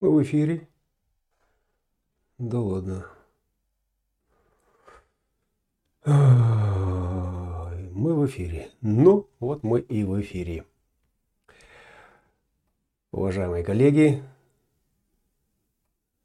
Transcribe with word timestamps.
Мы 0.00 0.10
в 0.10 0.22
эфире? 0.22 0.66
Да 2.38 2.58
ладно. 2.58 3.06
Мы 6.06 8.14
в 8.14 8.24
эфире. 8.24 8.70
Ну, 8.80 9.28
вот 9.40 9.62
мы 9.62 9.80
и 9.80 10.04
в 10.04 10.18
эфире. 10.22 10.64
Уважаемые 13.12 13.62
коллеги, 13.62 14.22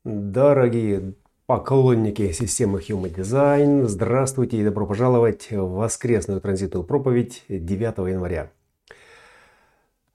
дорогие 0.05 1.13
поклонники 1.46 2.32
системы 2.32 2.80
Human 2.80 3.13
Design, 3.13 3.88
здравствуйте 3.88 4.57
и 4.57 4.63
добро 4.63 4.88
пожаловать 4.88 5.52
в 5.52 5.73
воскресную 5.73 6.40
транзитную 6.40 6.85
проповедь 6.85 7.44
9 7.49 8.10
января. 8.10 8.52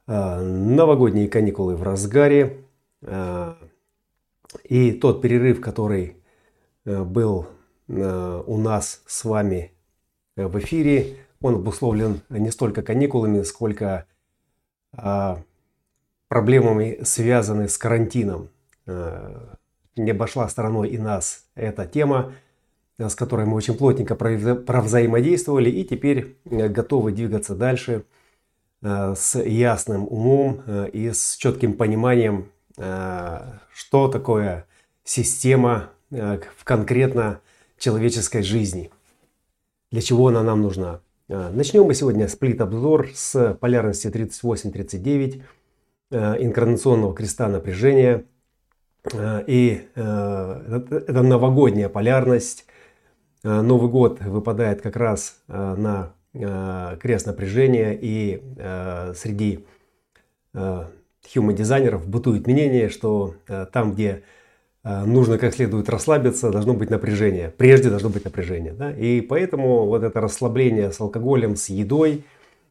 А, 0.06 0.40
новогодние 0.40 1.28
каникулы 1.28 1.76
в 1.76 1.82
разгаре. 1.82 2.64
А, 3.02 3.56
и 4.64 4.92
тот 4.92 5.22
перерыв, 5.22 5.60
который 5.60 6.16
э, 6.84 7.02
был 7.02 7.46
э, 7.88 8.42
у 8.46 8.56
нас 8.58 9.02
с 9.06 9.24
вами 9.24 9.72
э, 10.36 10.46
в 10.46 10.58
эфире, 10.58 11.16
он 11.40 11.56
обусловлен 11.56 12.20
не 12.28 12.50
столько 12.50 12.82
каникулами, 12.82 13.42
сколько 13.42 14.06
а, 14.92 15.42
проблемами, 16.28 16.98
связанными 17.02 17.66
с 17.66 17.78
карантином. 17.78 18.50
Не 19.96 20.10
обошла 20.10 20.48
стороной 20.48 20.90
и 20.90 20.98
нас 20.98 21.46
эта 21.54 21.86
тема, 21.86 22.34
с 22.98 23.14
которой 23.14 23.46
мы 23.46 23.56
очень 23.56 23.74
плотненько 23.74 24.14
провзаимодействовали 24.14 25.70
и 25.70 25.84
теперь 25.84 26.36
готовы 26.44 27.12
двигаться 27.12 27.54
дальше 27.54 28.04
с 28.82 29.38
ясным 29.42 30.06
умом 30.08 30.62
и 30.92 31.10
с 31.12 31.36
четким 31.36 31.72
пониманием 31.74 32.50
Э, 32.50 32.59
что 32.80 34.08
такое 34.08 34.66
система 35.04 35.90
э, 36.10 36.38
в 36.56 36.64
конкретно 36.64 37.40
человеческой 37.78 38.42
жизни, 38.42 38.90
для 39.90 40.00
чего 40.02 40.28
она 40.28 40.42
нам 40.42 40.62
нужна. 40.62 41.00
Э, 41.28 41.50
начнем 41.50 41.84
мы 41.84 41.94
сегодня 41.94 42.28
сплит-обзор 42.28 43.10
с 43.14 43.54
полярности 43.54 44.06
38-39, 44.08 45.42
инкарнационного 46.12 47.14
креста 47.14 47.46
напряжения. 47.46 48.24
И 49.14 49.88
это 49.94 51.22
новогодняя 51.22 51.88
полярность. 51.88 52.66
Новый 53.44 53.88
год 53.88 54.20
выпадает 54.20 54.82
как 54.82 54.96
раз 54.96 55.40
на 55.46 56.12
крест 56.32 57.26
напряжения 57.26 57.96
и 57.96 58.42
среди 59.14 59.64
human 61.26 61.54
дизайнеров 61.54 62.06
бытует 62.06 62.46
мнение, 62.46 62.88
что 62.88 63.34
э, 63.48 63.66
там, 63.72 63.92
где 63.94 64.22
э, 64.84 65.04
нужно 65.04 65.38
как 65.38 65.54
следует 65.54 65.88
расслабиться, 65.88 66.50
должно 66.50 66.74
быть 66.74 66.90
напряжение. 66.90 67.52
Прежде 67.56 67.90
должно 67.90 68.08
быть 68.08 68.24
напряжение. 68.24 68.72
Да? 68.72 68.92
И 68.92 69.20
поэтому 69.20 69.86
вот 69.86 70.02
это 70.02 70.20
расслабление 70.20 70.92
с 70.92 71.00
алкоголем, 71.00 71.56
с 71.56 71.68
едой 71.68 72.24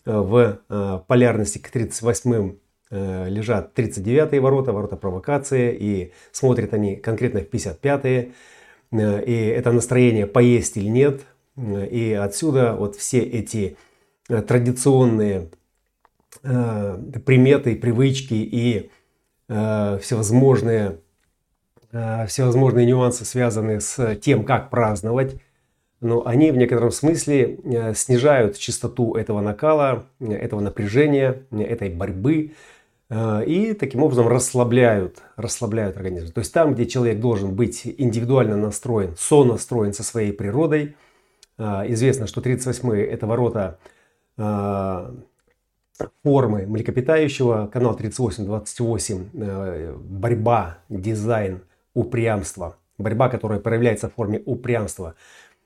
э, 0.05 0.11
в 0.11 0.61
полярности 1.07 1.57
к 1.57 1.73
38-м 1.73 2.59
лежат 2.91 3.77
39-е 3.77 4.41
ворота, 4.41 4.73
ворота 4.73 4.95
провокации, 4.95 5.77
и 5.79 6.11
смотрят 6.31 6.73
они 6.73 6.95
конкретно 6.95 7.41
в 7.41 7.43
55-е. 7.43 8.31
И 8.91 9.53
это 9.55 9.71
настроение 9.71 10.25
поесть 10.25 10.75
или 10.75 10.87
нет. 10.87 11.21
И 11.55 12.17
отсюда 12.19 12.73
вот 12.73 12.95
все 12.95 13.19
эти 13.19 13.77
традиционные 14.27 15.51
приметы, 16.41 17.75
привычки 17.75 18.33
и 18.33 18.89
э, 19.49 19.99
всевозможные, 20.01 20.99
э, 21.91 22.27
всевозможные 22.27 22.85
нюансы, 22.85 23.25
связанные 23.25 23.81
с 23.81 24.15
тем, 24.17 24.45
как 24.45 24.69
праздновать, 24.69 25.35
но 26.01 26.25
они 26.25 26.51
в 26.51 26.57
некотором 26.57 26.91
смысле 26.91 27.59
э, 27.63 27.93
снижают 27.93 28.57
частоту 28.57 29.15
этого 29.15 29.41
накала, 29.41 30.05
этого 30.19 30.61
напряжения, 30.61 31.43
этой 31.51 31.89
борьбы 31.89 32.53
э, 33.09 33.45
и 33.45 33.73
таким 33.73 34.03
образом 34.03 34.27
расслабляют, 34.27 35.21
расслабляют 35.35 35.97
организм. 35.97 36.31
То 36.31 36.39
есть 36.39 36.53
там, 36.53 36.73
где 36.73 36.85
человек 36.85 37.19
должен 37.19 37.53
быть 37.53 37.81
индивидуально 37.85 38.55
настроен, 38.55 39.15
сонастроен 39.17 39.93
со 39.93 40.03
своей 40.03 40.31
природой, 40.31 40.95
э, 41.57 41.63
известно, 41.89 42.27
что 42.27 42.39
38-е 42.39 43.05
это 43.05 43.27
ворота 43.27 43.79
формы 46.23 46.65
млекопитающего, 46.65 47.69
канал 47.71 47.95
3828, 47.95 49.29
э, 49.33 49.95
борьба, 49.97 50.77
дизайн, 50.89 51.61
упрямство. 51.93 52.77
Борьба, 52.97 53.29
которая 53.29 53.59
проявляется 53.59 54.09
в 54.09 54.13
форме 54.13 54.41
упрямства. 54.45 55.15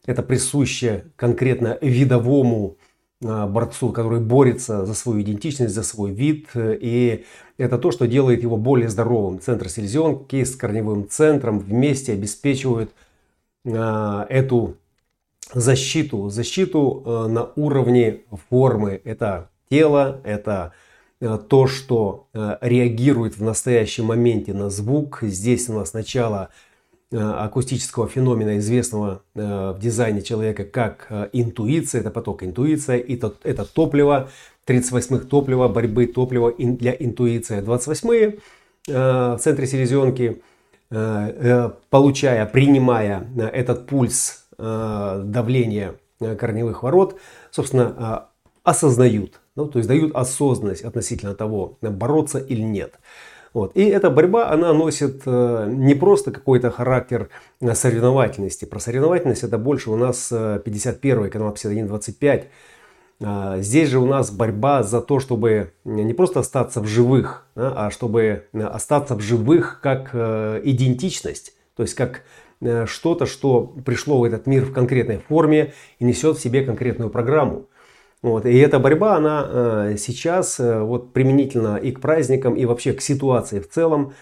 Это 0.05 0.21
присуще 0.21 1.05
конкретно 1.15 1.77
видовому 1.81 2.77
э, 3.21 3.45
борцу, 3.47 3.91
который 3.91 4.19
борется 4.19 4.85
за 4.85 4.93
свою 4.93 5.21
идентичность, 5.21 5.73
за 5.73 5.83
свой 5.83 6.11
вид. 6.11 6.49
И 6.55 7.25
это 7.57 7.77
то, 7.77 7.91
что 7.91 8.07
делает 8.07 8.43
его 8.43 8.57
более 8.57 8.89
здоровым. 8.89 9.39
Центр 9.39 9.69
селезенки 9.69 10.43
с 10.43 10.55
корневым 10.55 11.09
центром 11.09 11.59
вместе 11.59 12.13
обеспечивают 12.13 12.91
э, 13.65 14.25
эту 14.29 14.77
защиту, 15.53 16.29
защиту 16.29 17.27
на 17.29 17.51
уровне 17.55 18.21
формы. 18.49 19.01
Это 19.03 19.49
Тело– 19.69 20.21
это 20.23 20.73
э, 21.19 21.39
то, 21.49 21.67
что 21.67 22.27
э, 22.33 22.57
реагирует 22.61 23.37
в 23.37 23.43
настоящем 23.43 24.05
моменте 24.05 24.53
на 24.53 24.69
звук. 24.69 25.19
Здесь 25.21 25.69
у 25.69 25.73
нас 25.73 25.93
начало 25.93 26.49
э, 27.11 27.17
акустического 27.17 28.07
феномена, 28.07 28.57
известного 28.59 29.21
в 29.33 29.77
дизайне 29.79 30.21
человека 30.21 30.65
как 30.65 31.29
интуиция, 31.33 32.01
это 32.01 32.11
поток 32.11 32.43
интуиция, 32.43 32.99
это, 32.99 33.33
это 33.43 33.65
топливо, 33.65 34.29
38-х 34.67 35.25
топливо, 35.25 35.67
борьбы 35.67 36.07
топлива 36.07 36.53
для 36.57 36.91
интуиции, 36.93 37.61
28-е 37.61 38.39
в 38.87 39.37
центре 39.39 39.65
селезенки, 39.65 40.41
получая, 40.89 42.45
принимая 42.45 43.27
этот 43.51 43.87
пульс 43.87 44.45
давления 44.57 45.95
корневых 46.19 46.83
ворот, 46.83 47.17
собственно, 47.51 48.27
осознают 48.63 49.41
ну, 49.55 49.67
то 49.67 49.77
есть 49.77 49.87
дают 49.87 50.15
осознанность 50.15 50.83
относительно 50.83 51.35
того, 51.35 51.77
бороться 51.81 52.39
или 52.39 52.61
нет. 52.61 52.95
Вот. 53.53 53.77
И 53.77 53.83
эта 53.83 54.09
борьба, 54.09 54.49
она 54.49 54.73
носит 54.73 55.21
э, 55.27 55.67
не 55.69 55.93
просто 55.93 56.31
какой-то 56.31 56.71
характер 56.71 57.29
э, 57.61 57.75
соревновательности. 57.75 58.65
Про 58.65 58.79
соревновательность 58.79 59.43
это 59.43 59.59
больше 59.59 59.91
у 59.91 59.95
нас 59.95 60.29
51 60.29 61.25
э, 61.25 61.29
канал 61.29 61.53
51-25. 61.53 62.45
А, 63.21 63.59
здесь 63.59 63.89
же 63.89 63.99
у 63.99 64.07
нас 64.07 64.31
борьба 64.31 64.81
за 64.81 65.01
то, 65.01 65.19
чтобы 65.19 65.71
не 65.85 66.13
просто 66.15 66.39
остаться 66.39 66.81
в 66.81 66.87
живых, 66.87 67.45
а 67.55 67.91
чтобы 67.91 68.47
остаться 68.53 69.13
в 69.13 69.19
живых 69.19 69.79
как 69.83 70.15
идентичность. 70.15 71.53
То 71.75 71.83
есть 71.83 71.93
как 71.93 72.23
что-то, 72.87 73.27
что 73.27 73.61
пришло 73.85 74.19
в 74.19 74.23
этот 74.23 74.47
мир 74.47 74.65
в 74.65 74.73
конкретной 74.73 75.19
форме 75.19 75.73
и 75.99 76.05
несет 76.05 76.37
в 76.37 76.41
себе 76.41 76.65
конкретную 76.65 77.11
программу. 77.11 77.67
Вот. 78.23 78.45
И 78.45 78.57
эта 78.57 78.79
борьба, 78.79 79.17
она 79.17 79.45
э, 79.45 79.95
сейчас 79.99 80.57
э, 80.59 80.79
вот 80.79 81.11
применительно 81.11 81.75
и 81.75 81.91
к 81.91 81.99
праздникам, 81.99 82.55
и 82.55 82.63
вообще 82.65 82.93
к 82.93 83.01
ситуации 83.01 83.59
в 83.59 83.69
целом, 83.69 84.13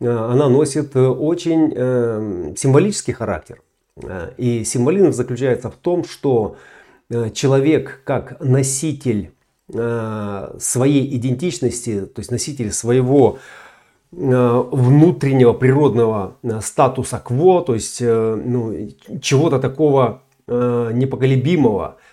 э, 0.00 0.08
она 0.08 0.48
носит 0.48 0.96
очень 0.96 2.56
символический 2.56 3.12
характер. 3.12 3.60
И 4.36 4.62
символизм 4.64 5.12
заключается 5.12 5.70
в 5.70 5.74
том, 5.74 6.04
что 6.04 6.54
человек 7.32 8.02
как 8.04 8.38
носитель 8.40 9.32
своей 9.68 11.16
идентичности, 11.16 12.02
то 12.02 12.20
есть 12.20 12.30
носитель 12.30 12.70
своего 12.70 13.38
внутреннего 14.12 15.52
природного 15.52 16.36
статуса 16.62 17.18
кво, 17.18 17.62
то 17.62 17.74
есть 17.74 18.00
ну, 18.00 18.88
чего-то 19.20 19.58
такого 19.58 20.22
непоколебимого– 20.46 21.96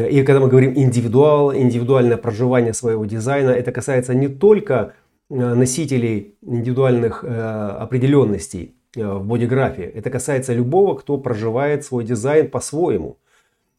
и 0.00 0.22
когда 0.22 0.40
мы 0.40 0.48
говорим 0.48 0.74
индивидуал, 0.76 1.54
индивидуальное 1.54 2.16
проживание 2.16 2.74
своего 2.74 3.04
дизайна, 3.04 3.50
это 3.50 3.72
касается 3.72 4.14
не 4.14 4.28
только 4.28 4.94
э, 5.30 5.34
носителей 5.34 6.34
индивидуальных 6.42 7.24
э, 7.24 7.28
определенностей 7.28 8.74
э, 8.96 9.04
в 9.04 9.24
бодиграфе, 9.24 9.84
это 9.84 10.10
касается 10.10 10.52
любого, 10.52 10.94
кто 10.94 11.16
проживает 11.18 11.84
свой 11.84 12.04
дизайн 12.04 12.50
по-своему. 12.50 13.18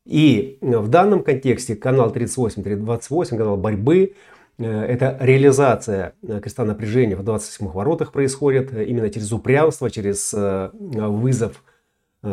И 0.06 0.58
в 0.62 0.88
данном 0.88 1.24
контексте 1.24 1.76
канал 1.76 2.12
38-28, 2.12 3.38
канал 3.38 3.58
борьбы, 3.58 4.16
это 4.58 5.18
реализация 5.22 6.16
креста 6.42 6.66
напряжения 6.66 7.16
в 7.16 7.24
27 7.24 7.68
воротах 7.68 8.12
происходит 8.12 8.74
именно 8.74 9.10
через 9.10 9.32
упрямство, 9.32 9.90
через 9.90 10.34
вызов 10.34 11.64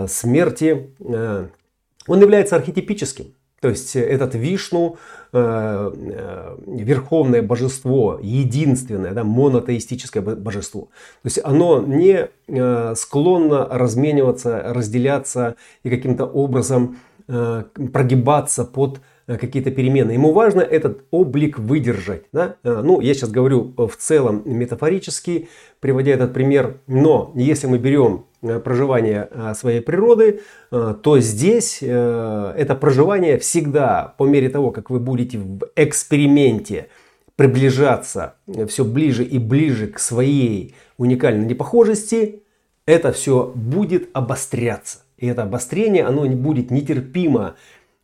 смерти. 0.08 0.90
Он 0.98 2.20
является 2.20 2.56
архетипическим. 2.56 3.35
То 3.60 3.70
есть 3.70 3.96
этот 3.96 4.34
Вишну, 4.34 4.98
э, 5.32 5.92
э, 5.94 6.56
верховное 6.66 7.42
божество, 7.42 8.18
единственное, 8.22 9.12
да, 9.12 9.24
монотеистическое 9.24 10.22
божество. 10.22 10.82
То 11.22 11.26
есть 11.26 11.40
оно 11.42 11.80
не 11.80 12.28
э, 12.48 12.94
склонно 12.94 13.66
размениваться, 13.66 14.62
разделяться 14.66 15.56
и 15.82 15.90
каким-то 15.90 16.26
образом 16.26 16.98
прогибаться 17.26 18.64
под 18.64 19.00
какие-то 19.26 19.70
перемены. 19.70 20.12
Ему 20.12 20.32
важно 20.32 20.60
этот 20.60 21.04
облик 21.10 21.58
выдержать. 21.58 22.24
Да? 22.32 22.56
Ну, 22.62 23.00
я 23.00 23.14
сейчас 23.14 23.30
говорю 23.30 23.74
в 23.76 23.96
целом 23.96 24.42
метафорически, 24.44 25.48
приводя 25.80 26.12
этот 26.12 26.32
пример. 26.32 26.80
Но 26.86 27.32
если 27.34 27.66
мы 27.66 27.78
берем 27.78 28.26
Э, 28.48 28.60
проживания 28.60 29.28
э, 29.30 29.54
своей 29.54 29.80
природы, 29.80 30.40
э, 30.70 30.94
то 31.02 31.18
здесь 31.20 31.82
это 31.82 32.76
проживание 32.78 33.38
всегда, 33.38 34.14
по 34.18 34.24
мере 34.24 34.48
того, 34.48 34.70
как 34.70 34.90
вы 34.90 35.00
будете 35.00 35.38
в 35.38 35.60
эксперименте 35.74 36.88
приближаться 37.34 38.34
все 38.68 38.84
ближе 38.84 39.24
и 39.24 39.38
ближе 39.38 39.88
к 39.88 39.98
своей 39.98 40.74
уникальной 40.96 41.46
непохожести, 41.46 42.42
это 42.86 43.12
все 43.12 43.52
будет 43.54 44.08
обостряться. 44.12 45.00
И 45.18 45.26
это 45.26 45.42
обострение, 45.42 46.04
оно 46.04 46.26
будет 46.28 46.70
нетерпимо 46.70 47.56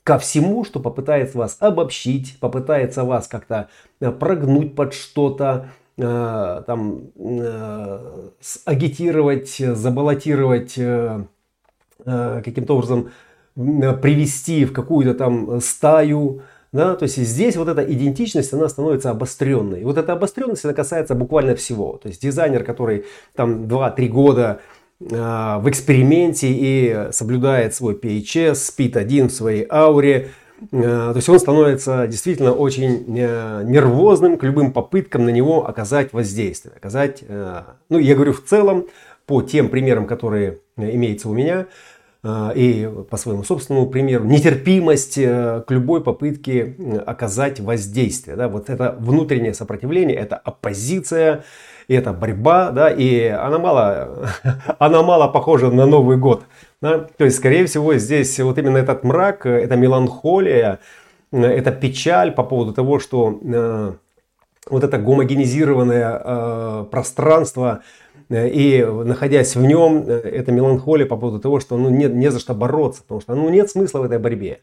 ко 0.04 0.18
всему, 0.18 0.64
что 0.64 0.80
попытается 0.80 1.38
вас 1.38 1.56
обобщить, 1.60 2.38
попытается 2.40 3.04
вас 3.04 3.28
как-то 3.28 3.68
прогнуть 4.18 4.74
под 4.74 4.94
что-то, 4.94 5.68
Э, 5.98 6.62
там 6.66 7.10
э, 7.16 8.28
агитировать, 8.64 9.56
забаллотировать, 9.58 10.74
э, 10.78 11.24
каким-то 12.04 12.74
образом 12.74 13.10
привести 13.54 14.64
в 14.64 14.72
какую-то 14.72 15.14
там 15.14 15.60
стаю, 15.60 16.40
да, 16.72 16.96
то 16.96 17.04
есть 17.04 17.16
здесь 17.18 17.56
вот 17.56 17.68
эта 17.68 17.84
идентичность, 17.84 18.52
она 18.54 18.68
становится 18.68 19.10
обостренной. 19.10 19.82
И 19.82 19.84
вот 19.84 19.98
эта 19.98 20.14
обостренность, 20.14 20.64
она 20.64 20.74
касается 20.74 21.14
буквально 21.14 21.54
всего. 21.54 21.98
То 21.98 22.08
есть 22.08 22.22
дизайнер, 22.22 22.64
который 22.64 23.04
там 23.36 23.66
2-3 23.66 24.08
года 24.08 24.60
в 25.10 25.64
эксперименте 25.66 26.48
и 26.50 27.12
соблюдает 27.12 27.74
свой 27.74 27.94
PHS, 27.94 28.54
спит 28.54 28.96
один 28.96 29.28
в 29.28 29.32
своей 29.32 29.66
ауре, 29.68 30.30
Э, 30.70 31.10
то 31.12 31.16
есть 31.16 31.28
он 31.28 31.38
становится 31.40 32.06
действительно 32.06 32.52
очень 32.52 33.04
э, 33.18 33.62
нервозным 33.64 34.36
к 34.38 34.44
любым 34.44 34.72
попыткам 34.72 35.24
на 35.24 35.30
него 35.30 35.66
оказать 35.66 36.12
воздействие. 36.12 36.74
Оказать, 36.76 37.24
ну 37.88 37.98
я 37.98 38.14
говорю 38.14 38.32
в 38.32 38.44
целом 38.44 38.86
по 39.26 39.42
тем 39.42 39.68
примерам, 39.68 40.06
которые 40.06 40.58
имеются 40.76 41.28
у 41.28 41.32
меня, 41.32 41.66
и 42.24 42.88
по 43.10 43.16
своему 43.16 43.42
собственному 43.42 43.88
примеру, 43.88 44.24
нетерпимость 44.24 45.14
к 45.16 45.64
любой 45.68 46.04
попытке 46.04 46.76
оказать 47.04 47.58
воздействие. 47.58 48.36
Да, 48.36 48.48
вот 48.48 48.70
это 48.70 48.96
внутреннее 48.98 49.54
сопротивление, 49.54 50.16
это 50.16 50.36
оппозиция, 50.36 51.44
это 51.88 52.12
борьба, 52.12 52.70
да, 52.70 52.90
и 52.90 53.26
она 53.26 53.58
мало, 53.58 54.28
она 54.78 55.02
мало 55.02 55.28
похожа 55.28 55.70
на 55.70 55.86
Новый 55.86 56.16
год. 56.16 56.44
Да? 56.80 56.98
То 57.16 57.24
есть, 57.24 57.36
скорее 57.36 57.66
всего, 57.66 57.94
здесь 57.94 58.38
вот 58.40 58.58
именно 58.58 58.78
этот 58.78 59.04
мрак, 59.04 59.46
эта 59.46 59.76
меланхолия, 59.76 60.80
эта 61.30 61.72
печаль 61.72 62.32
по 62.32 62.42
поводу 62.42 62.72
того, 62.72 62.98
что 62.98 63.40
э, 63.42 63.92
вот 64.68 64.84
это 64.84 64.98
гомогенизированное 64.98 66.22
э, 66.24 66.84
пространство, 66.90 67.82
э, 68.28 68.48
и 68.48 68.84
находясь 68.84 69.56
в 69.56 69.62
нем, 69.62 70.04
э, 70.06 70.12
эта 70.18 70.52
меланхолия 70.52 71.06
по 71.06 71.16
поводу 71.16 71.40
того, 71.40 71.60
что 71.60 71.76
ну, 71.76 71.88
нет, 71.88 72.14
не 72.14 72.30
за 72.30 72.38
что 72.38 72.54
бороться, 72.54 73.02
потому 73.02 73.20
что 73.20 73.34
ну, 73.34 73.48
нет 73.48 73.70
смысла 73.70 74.00
в 74.00 74.04
этой 74.04 74.18
борьбе. 74.18 74.60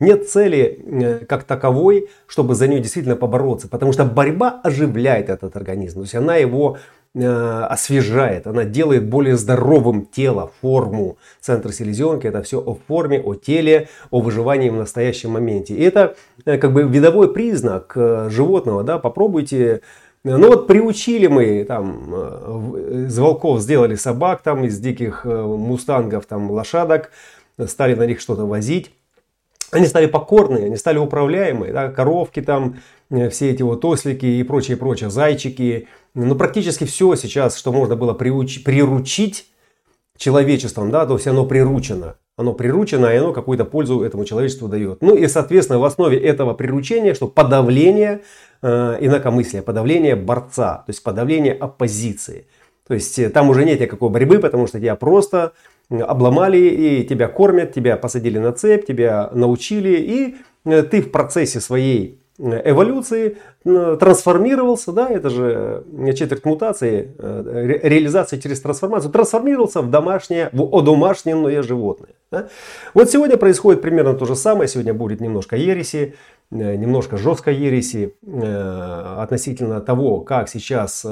Нет 0.00 0.28
цели 0.28 0.84
э, 0.84 1.24
как 1.26 1.44
таковой, 1.44 2.08
чтобы 2.26 2.54
за 2.54 2.68
нее 2.68 2.80
действительно 2.80 3.16
побороться, 3.16 3.68
потому 3.68 3.92
что 3.92 4.04
борьба 4.04 4.60
оживляет 4.62 5.28
этот 5.28 5.56
организм, 5.56 5.96
то 5.96 6.02
есть 6.02 6.14
она 6.14 6.36
его 6.36 6.78
Э, 7.14 7.64
освежает, 7.70 8.46
она 8.46 8.64
делает 8.64 9.08
более 9.08 9.36
здоровым 9.36 10.04
тело, 10.04 10.52
форму. 10.60 11.16
Центр 11.40 11.72
селезенки 11.72 12.26
это 12.26 12.42
все 12.42 12.60
о 12.60 12.76
форме, 12.86 13.18
о 13.18 13.34
теле, 13.34 13.88
о 14.10 14.20
выживании 14.20 14.68
в 14.68 14.74
настоящем 14.74 15.30
моменте. 15.30 15.74
И 15.74 15.82
это 15.82 16.16
э, 16.44 16.58
как 16.58 16.72
бы 16.72 16.82
видовой 16.82 17.32
признак 17.32 17.94
животного. 17.96 18.84
Да? 18.84 18.98
Попробуйте 18.98 19.80
ну 20.22 20.48
вот 20.48 20.66
приучили 20.66 21.28
мы 21.28 21.64
там 21.64 22.14
из 23.06 23.18
волков 23.18 23.60
сделали 23.60 23.94
собак, 23.94 24.42
там 24.42 24.64
из 24.64 24.78
диких 24.78 25.24
мустангов 25.24 26.26
там 26.26 26.50
лошадок, 26.50 27.10
стали 27.66 27.94
на 27.94 28.04
них 28.04 28.20
что-то 28.20 28.44
возить. 28.44 28.92
Они 29.70 29.86
стали 29.86 30.06
покорные, 30.06 30.66
они 30.66 30.76
стали 30.76 30.98
управляемые, 30.98 31.72
да, 31.72 31.90
коровки 31.90 32.40
там, 32.40 32.76
все 33.30 33.50
эти 33.50 33.62
вот 33.62 33.84
ослики 33.84 34.24
и 34.24 34.42
прочее, 34.42 34.76
прочее, 34.76 35.10
зайчики, 35.10 35.88
ну, 36.14 36.34
практически 36.34 36.84
все 36.84 37.14
сейчас, 37.16 37.56
что 37.56 37.72
можно 37.72 37.96
было 37.96 38.14
приуч... 38.14 38.64
приручить 38.64 39.46
человечеством, 40.16 40.90
да, 40.90 41.06
то 41.06 41.14
есть 41.14 41.26
оно 41.26 41.46
приручено. 41.46 42.16
Оно 42.36 42.52
приручено, 42.52 43.06
и 43.06 43.16
оно 43.16 43.32
какую-то 43.32 43.64
пользу 43.64 44.02
этому 44.02 44.24
человечеству 44.24 44.68
дает. 44.68 45.02
Ну 45.02 45.16
и, 45.16 45.26
соответственно, 45.26 45.80
в 45.80 45.84
основе 45.84 46.18
этого 46.18 46.54
приручения, 46.54 47.14
что 47.14 47.26
подавление 47.26 48.20
э, 48.62 48.98
инакомыслия, 49.00 49.60
подавление 49.60 50.14
борца, 50.14 50.84
то 50.86 50.90
есть 50.90 51.02
подавление 51.02 51.52
оппозиции. 51.52 52.46
То 52.86 52.94
есть 52.94 53.18
э, 53.18 53.28
там 53.28 53.50
уже 53.50 53.64
нет 53.64 53.80
никакой 53.80 54.10
борьбы, 54.10 54.38
потому 54.38 54.68
что 54.68 54.78
тебя 54.78 54.94
просто 54.94 55.52
обломали 55.90 56.58
и 56.58 57.04
тебя 57.04 57.28
кормят, 57.28 57.72
тебя 57.72 57.96
посадили 57.96 58.38
на 58.38 58.52
цепь, 58.52 58.86
тебя 58.86 59.30
научили, 59.32 59.96
и 59.96 60.36
э, 60.64 60.82
ты 60.82 61.02
в 61.02 61.10
процессе 61.10 61.60
своей 61.60 62.18
эволюции 62.38 63.36
трансформировался, 63.64 64.92
да, 64.92 65.08
это 65.08 65.28
же 65.28 65.84
э, 65.92 66.12
четверть 66.12 66.44
мутации, 66.44 67.12
э, 67.18 67.78
реализация 67.82 68.40
через 68.40 68.60
трансформацию, 68.60 69.10
трансформировался 69.10 69.82
в 69.82 69.90
домашнее, 69.90 70.48
в 70.52 70.62
одомашненное 70.74 71.62
животное. 71.62 72.10
Да? 72.30 72.48
Вот 72.94 73.10
сегодня 73.10 73.36
происходит 73.36 73.82
примерно 73.82 74.14
то 74.14 74.24
же 74.24 74.36
самое, 74.36 74.68
сегодня 74.68 74.94
будет 74.94 75.20
немножко 75.20 75.56
ереси, 75.56 76.14
э, 76.52 76.76
немножко 76.76 77.16
жесткой 77.16 77.56
ереси 77.56 78.14
относительно 78.22 79.80
того, 79.80 80.20
как 80.20 80.48
сейчас 80.48 81.04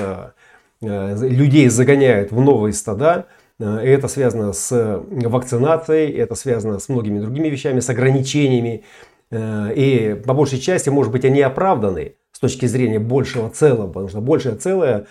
людей 0.81 1.69
загоняют 1.69 2.31
в 2.31 2.41
новые 2.41 2.73
стада, 2.73 3.27
это 3.59 4.09
связано 4.09 4.53
с 4.53 5.03
вакцинацией, 5.11 6.13
это 6.13 6.35
связано 6.35 6.79
с 6.79 6.89
многими 6.89 7.21
другими 7.21 7.49
вещами, 7.49 7.81
с 7.81 7.89
ограничениями. 7.89 8.85
Э, 9.31 9.73
и 9.75 10.15
по 10.15 10.35
большей 10.35 10.59
части, 10.59 10.89
может 10.89 11.13
быть, 11.13 11.25
они 11.25 11.41
оправданы 11.41 12.15
с 12.33 12.39
точки 12.39 12.67
зрения 12.67 12.99
большего 12.99 13.49
целого, 13.51 13.89
потому 13.89 14.09
что 14.09 14.21
большее 14.21 14.57
целое 14.57 15.07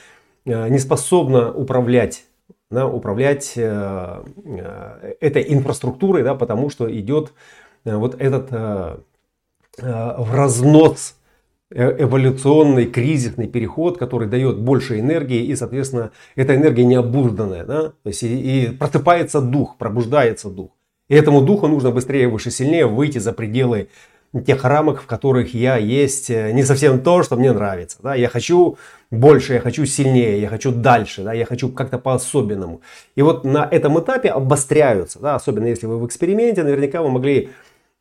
э, 0.46 0.70
не 0.70 0.80
способно 0.80 1.52
управлять, 1.52 2.26
да, 2.70 2.88
управлять 2.88 3.54
э, 3.56 4.24
этой 5.20 5.46
инфраструктурой, 5.54 6.24
да, 6.24 6.36
потому 6.36 6.70
что 6.70 6.94
идет 6.94 7.34
вот 7.84 8.20
этот 8.20 8.50
в 9.78 10.34
разнос 10.34 11.18
эволюционный 11.72 12.86
кризисный 12.86 13.48
переход, 13.48 13.98
который 13.98 14.28
дает 14.28 14.60
больше 14.60 15.00
энергии, 15.00 15.44
и, 15.46 15.56
соответственно, 15.56 16.12
эта 16.36 16.56
энергия 16.56 16.86
необузданная. 16.86 17.66
Да? 17.66 17.82
То 18.04 18.10
есть 18.10 18.24
и, 18.24 18.66
и 18.66 18.70
просыпается 18.70 19.42
дух, 19.42 19.78
пробуждается 19.78 20.50
дух. 20.50 20.72
И 21.08 21.16
этому 21.16 21.42
духу 21.42 21.68
нужно 21.68 21.92
быстрее, 21.92 22.28
выше, 22.28 22.52
сильнее 22.52 22.88
выйти 22.88 23.20
за 23.20 23.32
пределы 23.32 23.90
тех 24.46 24.64
рамок, 24.64 25.02
в 25.02 25.06
которых 25.06 25.54
я 25.54 25.78
есть 25.78 26.30
э, 26.30 26.52
не 26.52 26.64
совсем 26.64 27.02
то, 27.02 27.24
что 27.24 27.36
мне 27.36 27.52
нравится. 27.54 27.98
Да? 28.02 28.16
Я 28.16 28.28
хочу 28.28 28.78
больше, 29.12 29.54
я 29.54 29.60
хочу 29.60 29.86
сильнее, 29.86 30.42
я 30.42 30.50
хочу 30.50 30.72
дальше, 30.72 31.24
да? 31.24 31.34
я 31.34 31.46
хочу 31.46 31.70
как-то 31.70 31.98
по-особенному. 31.98 32.82
И 33.16 33.22
вот 33.22 33.46
на 33.46 33.68
этом 33.70 34.00
этапе 34.00 34.30
обостряются, 34.30 35.20
да? 35.20 35.36
особенно 35.36 35.68
если 35.68 35.86
вы 35.86 36.00
в 36.00 36.06
эксперименте, 36.06 36.64
наверняка 36.64 37.02
вы 37.02 37.10
могли 37.10 37.52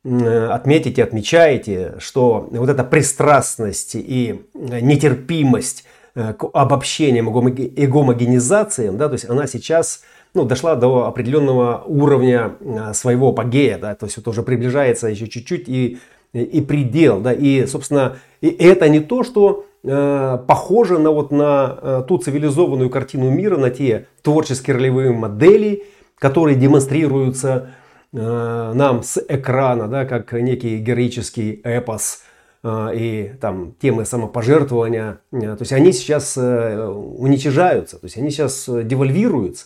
отметить 0.05 0.99
и 0.99 1.01
отмечаете, 1.01 1.95
что 1.97 2.47
вот 2.51 2.69
эта 2.69 2.83
пристрастность 2.83 3.95
и 3.95 4.41
нетерпимость 4.53 5.85
э, 6.13 6.33
к 6.33 6.47
обобщениям 6.53 7.27
и 7.27 7.87
гомогенизациям, 7.87 8.97
да, 8.97 9.07
то 9.07 9.13
есть 9.13 9.27
она 9.27 9.47
сейчас 9.47 10.03
ну, 10.35 10.45
дошла 10.45 10.75
до 10.75 11.07
определенного 11.07 11.83
уровня 11.87 12.51
э, 12.59 12.93
своего 12.93 13.29
апогея, 13.29 13.79
да, 13.79 13.95
то 13.95 14.05
есть 14.05 14.17
вот 14.17 14.27
уже 14.27 14.43
приближается 14.43 15.07
еще 15.07 15.27
чуть-чуть 15.27 15.67
и, 15.67 15.97
и 16.33 16.61
предел, 16.61 17.19
да, 17.21 17.33
и, 17.33 17.65
собственно, 17.65 18.17
и 18.41 18.49
это 18.49 18.87
не 18.89 18.99
то, 18.99 19.23
что 19.23 19.65
э, 19.83 20.37
похоже 20.45 20.99
на 20.99 21.09
вот 21.09 21.31
на 21.31 21.79
э, 21.81 22.03
ту 22.07 22.19
цивилизованную 22.19 22.91
картину 22.91 23.31
мира, 23.31 23.57
на 23.57 23.71
те 23.71 24.05
творческие 24.21 24.75
ролевые 24.75 25.11
модели, 25.13 25.83
которые 26.19 26.55
демонстрируются 26.57 27.69
э, 27.69 27.84
нам 28.15 29.03
с 29.03 29.21
экрана, 29.27 29.87
да, 29.87 30.05
как 30.05 30.31
некий 30.33 30.77
героический 30.77 31.59
эпос, 31.63 32.23
э, 32.63 32.91
и 32.95 33.33
там 33.41 33.73
темы 33.81 34.05
самопожертвования, 34.05 35.19
э, 35.33 35.39
то 35.39 35.57
есть 35.59 35.73
они 35.73 35.91
сейчас 35.91 36.37
уничижаются, 36.37 37.99
то 37.99 38.05
есть 38.05 38.17
они 38.17 38.29
сейчас 38.29 38.69
девальвируются. 38.69 39.65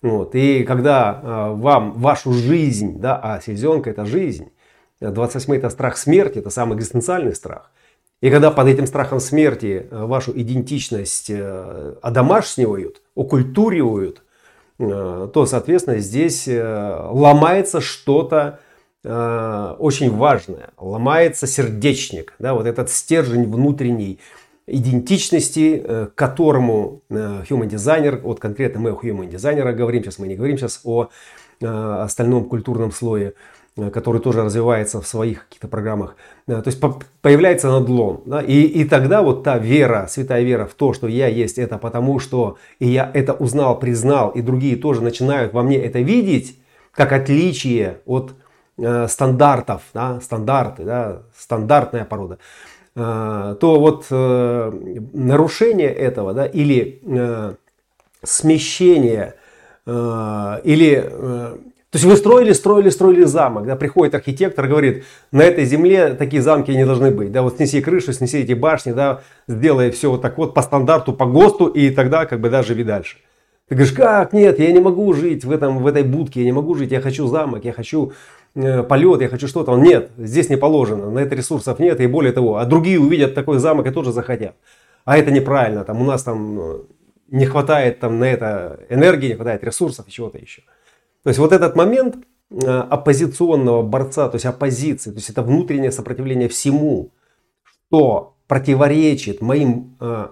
Вот. 0.00 0.34
И 0.34 0.64
когда 0.64 1.20
э, 1.22 1.54
вам 1.54 1.92
вашу 1.92 2.32
жизнь, 2.32 3.00
да, 3.00 3.20
а 3.22 3.40
селезенка 3.40 3.90
это 3.90 4.06
жизнь, 4.06 4.50
28 5.00 5.54
это 5.54 5.68
страх 5.68 5.98
смерти, 5.98 6.38
это 6.38 6.48
самый 6.48 6.78
экзистенциальный 6.78 7.34
страх. 7.34 7.70
И 8.22 8.30
когда 8.30 8.50
под 8.50 8.68
этим 8.68 8.86
страхом 8.86 9.20
смерти 9.20 9.86
вашу 9.90 10.32
идентичность 10.32 11.30
одомашнивают, 12.00 13.02
окультуривают, 13.14 14.22
то, 14.78 15.46
соответственно, 15.46 15.98
здесь 15.98 16.48
ломается 16.48 17.80
что-то 17.80 18.58
очень 19.04 20.10
важное. 20.10 20.70
Ломается 20.78 21.46
сердечник, 21.46 22.34
да, 22.38 22.54
вот 22.54 22.66
этот 22.66 22.90
стержень 22.90 23.48
внутренний, 23.50 24.18
идентичности, 24.66 25.82
э, 25.84 26.06
к 26.06 26.14
которому 26.14 27.02
э, 27.10 27.44
human 27.48 27.68
designer, 27.68 28.20
вот 28.20 28.40
конкретно 28.40 28.80
мы 28.80 28.90
о 28.90 28.94
human 28.94 29.30
designer 29.30 29.72
говорим, 29.72 30.02
сейчас 30.02 30.18
мы 30.18 30.26
не 30.26 30.36
говорим 30.36 30.56
сейчас 30.56 30.80
о 30.84 31.08
э, 31.60 31.66
остальном 31.66 32.48
культурном 32.48 32.90
слое, 32.90 33.34
который 33.92 34.20
тоже 34.20 34.42
развивается 34.42 35.00
в 35.00 35.06
своих 35.06 35.44
каких-то 35.44 35.68
программах. 35.68 36.16
То 36.46 36.62
есть 36.64 36.80
появляется 37.22 37.68
надлом. 37.68 38.22
Да? 38.26 38.40
И, 38.40 38.62
и 38.62 38.84
тогда 38.84 39.22
вот 39.22 39.42
та 39.42 39.58
вера, 39.58 40.06
святая 40.08 40.42
вера 40.42 40.66
в 40.66 40.74
то, 40.74 40.92
что 40.92 41.08
я 41.08 41.26
есть 41.26 41.58
это 41.58 41.78
потому, 41.78 42.20
что 42.20 42.56
и 42.78 42.86
я 42.86 43.10
это 43.12 43.32
узнал, 43.32 43.78
признал, 43.78 44.30
и 44.30 44.42
другие 44.42 44.76
тоже 44.76 45.02
начинают 45.02 45.52
во 45.52 45.62
мне 45.62 45.78
это 45.78 46.00
видеть, 46.00 46.58
как 46.92 47.12
отличие 47.12 47.98
от 48.06 48.34
э, 48.78 49.08
стандартов, 49.08 49.82
да? 49.92 50.20
стандарты, 50.20 50.84
да? 50.84 51.22
стандартная 51.36 52.04
порода. 52.04 52.38
А, 52.96 53.56
то 53.56 53.80
вот 53.80 54.06
э, 54.10 54.72
нарушение 55.12 55.92
этого 55.92 56.32
да, 56.32 56.46
или 56.46 57.00
э, 57.04 57.54
смещение 58.22 59.34
э, 59.84 60.60
или 60.62 61.10
то 61.94 61.98
есть 61.98 62.04
вы 62.04 62.16
строили, 62.16 62.52
строили, 62.52 62.90
строили 62.90 63.24
замок, 63.24 63.66
да, 63.66 63.76
приходит 63.76 64.14
архитектор, 64.14 64.66
говорит, 64.66 65.04
на 65.32 65.42
этой 65.42 65.64
земле 65.64 66.14
такие 66.14 66.42
замки 66.42 66.70
не 66.72 66.84
должны 66.84 67.10
быть, 67.10 67.32
да, 67.32 67.42
вот 67.42 67.56
снеси 67.56 67.80
крышу, 67.80 68.12
снеси 68.12 68.38
эти 68.38 68.52
башни, 68.52 68.92
да, 68.92 69.22
сделай 69.46 69.90
все 69.90 70.10
вот 70.10 70.20
так 70.20 70.36
вот 70.36 70.54
по 70.54 70.62
стандарту, 70.62 71.12
по 71.12 71.26
ГОСТу, 71.26 71.66
и 71.66 71.90
тогда 71.90 72.26
как 72.26 72.40
бы 72.40 72.50
да, 72.50 72.62
живи 72.62 72.84
дальше. 72.84 73.16
Ты 73.68 73.76
говоришь, 73.76 73.94
как, 73.94 74.34
нет, 74.34 74.58
я 74.58 74.70
не 74.72 74.80
могу 74.80 75.10
жить 75.14 75.44
в, 75.44 75.50
этом, 75.50 75.78
в 75.78 75.86
этой 75.86 76.02
будке, 76.02 76.40
я 76.40 76.46
не 76.46 76.52
могу 76.52 76.74
жить, 76.74 76.92
я 76.92 77.00
хочу 77.00 77.26
замок, 77.26 77.64
я 77.64 77.72
хочу 77.72 78.12
Э, 78.54 78.84
полет, 78.84 79.20
я 79.20 79.28
хочу 79.28 79.48
что-то. 79.48 79.76
Нет, 79.76 80.10
здесь 80.16 80.48
не 80.48 80.56
положено, 80.56 81.10
на 81.10 81.18
это 81.18 81.34
ресурсов 81.34 81.80
нет, 81.80 82.00
и 82.00 82.06
более 82.06 82.32
того, 82.32 82.58
а 82.58 82.64
другие 82.64 83.00
увидят 83.00 83.34
такой 83.34 83.58
замок 83.58 83.86
и 83.86 83.90
тоже 83.90 84.12
захотят. 84.12 84.54
А 85.04 85.18
это 85.18 85.32
неправильно, 85.32 85.84
там 85.84 86.00
у 86.00 86.04
нас 86.04 86.22
там 86.22 86.60
э, 86.60 86.78
не 87.28 87.46
хватает 87.46 87.98
там 87.98 88.20
на 88.20 88.24
это 88.24 88.80
энергии, 88.88 89.28
не 89.28 89.34
хватает 89.34 89.64
ресурсов 89.64 90.06
и 90.06 90.10
чего-то 90.10 90.38
еще. 90.38 90.62
То 91.24 91.30
есть 91.30 91.38
вот 91.38 91.52
этот 91.52 91.74
момент 91.74 92.16
э, 92.50 92.66
оппозиционного 92.66 93.82
борца, 93.82 94.28
то 94.28 94.36
есть 94.36 94.46
оппозиции, 94.46 95.10
то 95.10 95.16
есть 95.16 95.30
это 95.30 95.42
внутреннее 95.42 95.90
сопротивление 95.90 96.48
всему, 96.48 97.12
что 97.64 98.36
противоречит 98.46 99.40
моим 99.40 99.96
э, 100.00 100.28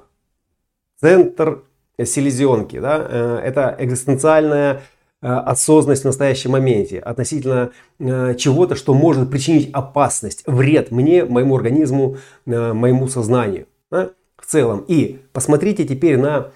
центр 1.01 1.65
селезенки, 2.03 2.79
да, 2.79 3.05
э, 3.09 3.41
это 3.45 3.77
экзистенциальная 3.79 4.83
Э, 5.25 5.35
осознанность 5.35 6.03
в 6.03 6.07
настоящем 6.07 6.51
моменте 6.51 6.99
относительно 6.99 7.71
э, 8.01 8.35
чего-то, 8.35 8.75
что 8.75 8.93
может 8.93 9.31
причинить 9.31 9.71
опасность, 9.73 10.43
вред 10.47 10.91
мне, 10.91 11.25
моему 11.25 11.55
организму, 11.55 12.17
э, 12.45 12.73
моему 12.73 13.07
сознанию 13.07 13.69
да, 13.89 14.11
в 14.37 14.47
целом. 14.47 14.85
И 14.89 15.21
посмотрите 15.33 15.85
теперь 15.85 16.19
на 16.19 16.49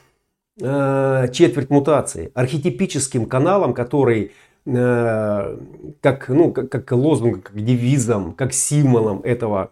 четверть 0.59 1.71
мутации, 1.71 2.31
архетипическим 2.35 3.27
каналом, 3.27 3.75
который 3.75 4.33
как, 4.65 6.29
ну, 6.29 6.53
как, 6.53 6.71
как 6.71 6.93
лозунгом, 6.93 7.43
как 7.43 7.55
девизом, 7.63 8.33
как 8.33 8.53
символом 8.53 9.21
этого, 9.23 9.71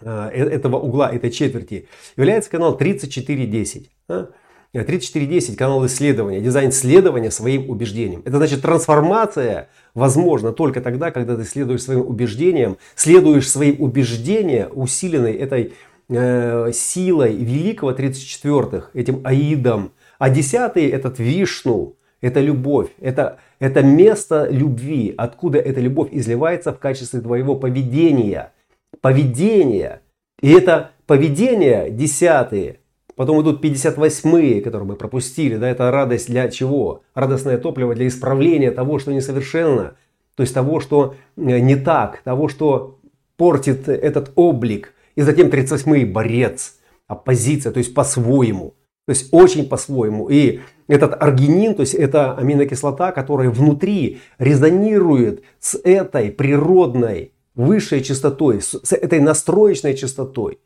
этого 0.00 0.76
угла, 0.78 1.10
этой 1.12 1.30
четверти 1.30 1.88
является 2.16 2.50
канал 2.50 2.76
3410. 2.76 3.90
Да? 4.08 4.28
3410 4.72 5.56
канал 5.56 5.86
исследования, 5.86 6.40
дизайн 6.40 6.70
следования 6.70 7.30
своим 7.30 7.70
убеждениям. 7.70 8.22
Это 8.26 8.36
значит 8.36 8.60
трансформация 8.60 9.68
возможна 9.94 10.52
только 10.52 10.82
тогда, 10.82 11.10
когда 11.10 11.34
ты 11.34 11.44
следуешь 11.44 11.82
своим 11.82 12.00
убеждениям, 12.06 12.76
следуешь 12.94 13.50
своим 13.50 13.80
убеждениям, 13.80 14.70
усиленной 14.74 15.32
этой 15.32 15.72
э, 16.08 16.70
силой 16.72 17.34
великого 17.34 17.92
34-х, 17.92 18.90
этим 18.94 19.20
аидом. 19.24 19.92
А 20.18 20.30
10 20.30 20.76
этот 20.76 21.18
вишну, 21.18 21.96
это 22.20 22.40
любовь, 22.40 22.88
это, 23.00 23.38
это 23.58 23.82
место 23.82 24.48
любви, 24.50 25.14
откуда 25.16 25.58
эта 25.58 25.80
любовь 25.80 26.08
изливается 26.12 26.72
в 26.72 26.78
качестве 26.78 27.20
твоего 27.20 27.54
поведения. 27.54 28.52
Поведение. 29.00 30.00
И 30.40 30.52
это 30.52 30.92
поведение, 31.06 31.90
десятые, 31.90 32.80
Потом 33.16 33.40
идут 33.40 33.64
58-е, 33.64 34.60
которые 34.60 34.86
мы 34.86 34.94
пропустили. 34.94 35.56
Да, 35.56 35.68
это 35.68 35.90
радость 35.90 36.28
для 36.28 36.48
чего? 36.50 37.02
Радостное 37.14 37.56
топливо 37.56 37.94
для 37.94 38.06
исправления 38.06 38.70
того, 38.70 38.98
что 38.98 39.12
несовершенно. 39.12 39.96
То 40.34 40.42
есть 40.42 40.52
того, 40.52 40.80
что 40.80 41.14
э, 41.36 41.58
не 41.60 41.76
так, 41.76 42.20
того, 42.22 42.48
что 42.48 42.98
портит 43.38 43.88
этот 43.88 44.32
облик. 44.36 44.92
И 45.16 45.22
затем 45.22 45.48
38-й 45.48 46.04
борец, 46.04 46.76
оппозиция, 47.08 47.72
то 47.72 47.78
есть 47.78 47.94
по-своему. 47.94 48.74
То 49.06 49.10
есть 49.10 49.28
очень 49.32 49.68
по-своему. 49.68 50.28
И 50.28 50.60
этот 50.88 51.20
аргинин, 51.20 51.74
то 51.74 51.82
есть 51.82 51.94
это 51.94 52.36
аминокислота, 52.36 53.12
которая 53.12 53.50
внутри 53.50 54.20
резонирует 54.38 55.42
с 55.58 55.78
этой 55.82 56.30
природной 56.30 57.32
высшей 57.54 58.02
частотой, 58.02 58.60
с 58.60 58.92
этой 58.92 59.20
настроечной 59.20 59.94
частотой. 59.96 60.58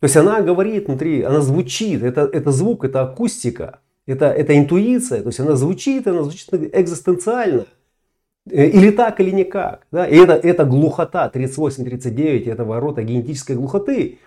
То 0.00 0.06
есть 0.06 0.16
она 0.16 0.42
говорит 0.42 0.88
внутри, 0.88 1.22
она 1.22 1.40
звучит, 1.40 2.02
это, 2.02 2.28
это 2.30 2.50
звук, 2.50 2.84
это 2.84 3.02
акустика, 3.02 3.80
это, 4.06 4.26
это 4.26 4.58
интуиция, 4.58 5.22
то 5.22 5.28
есть 5.28 5.40
она 5.40 5.56
звучит, 5.56 6.06
она 6.06 6.24
звучит 6.24 6.52
экзистенциально. 6.52 7.64
Э, 8.50 8.66
или 8.66 8.90
так, 8.90 9.20
или 9.20 9.30
никак. 9.30 9.86
Да? 9.90 10.06
И 10.06 10.16
это, 10.16 10.34
это 10.34 10.64
глухота 10.64 11.30
38-39, 11.32 12.50
это 12.50 12.64
ворота 12.64 13.02
генетической 13.02 13.56
глухоты. 13.56 14.18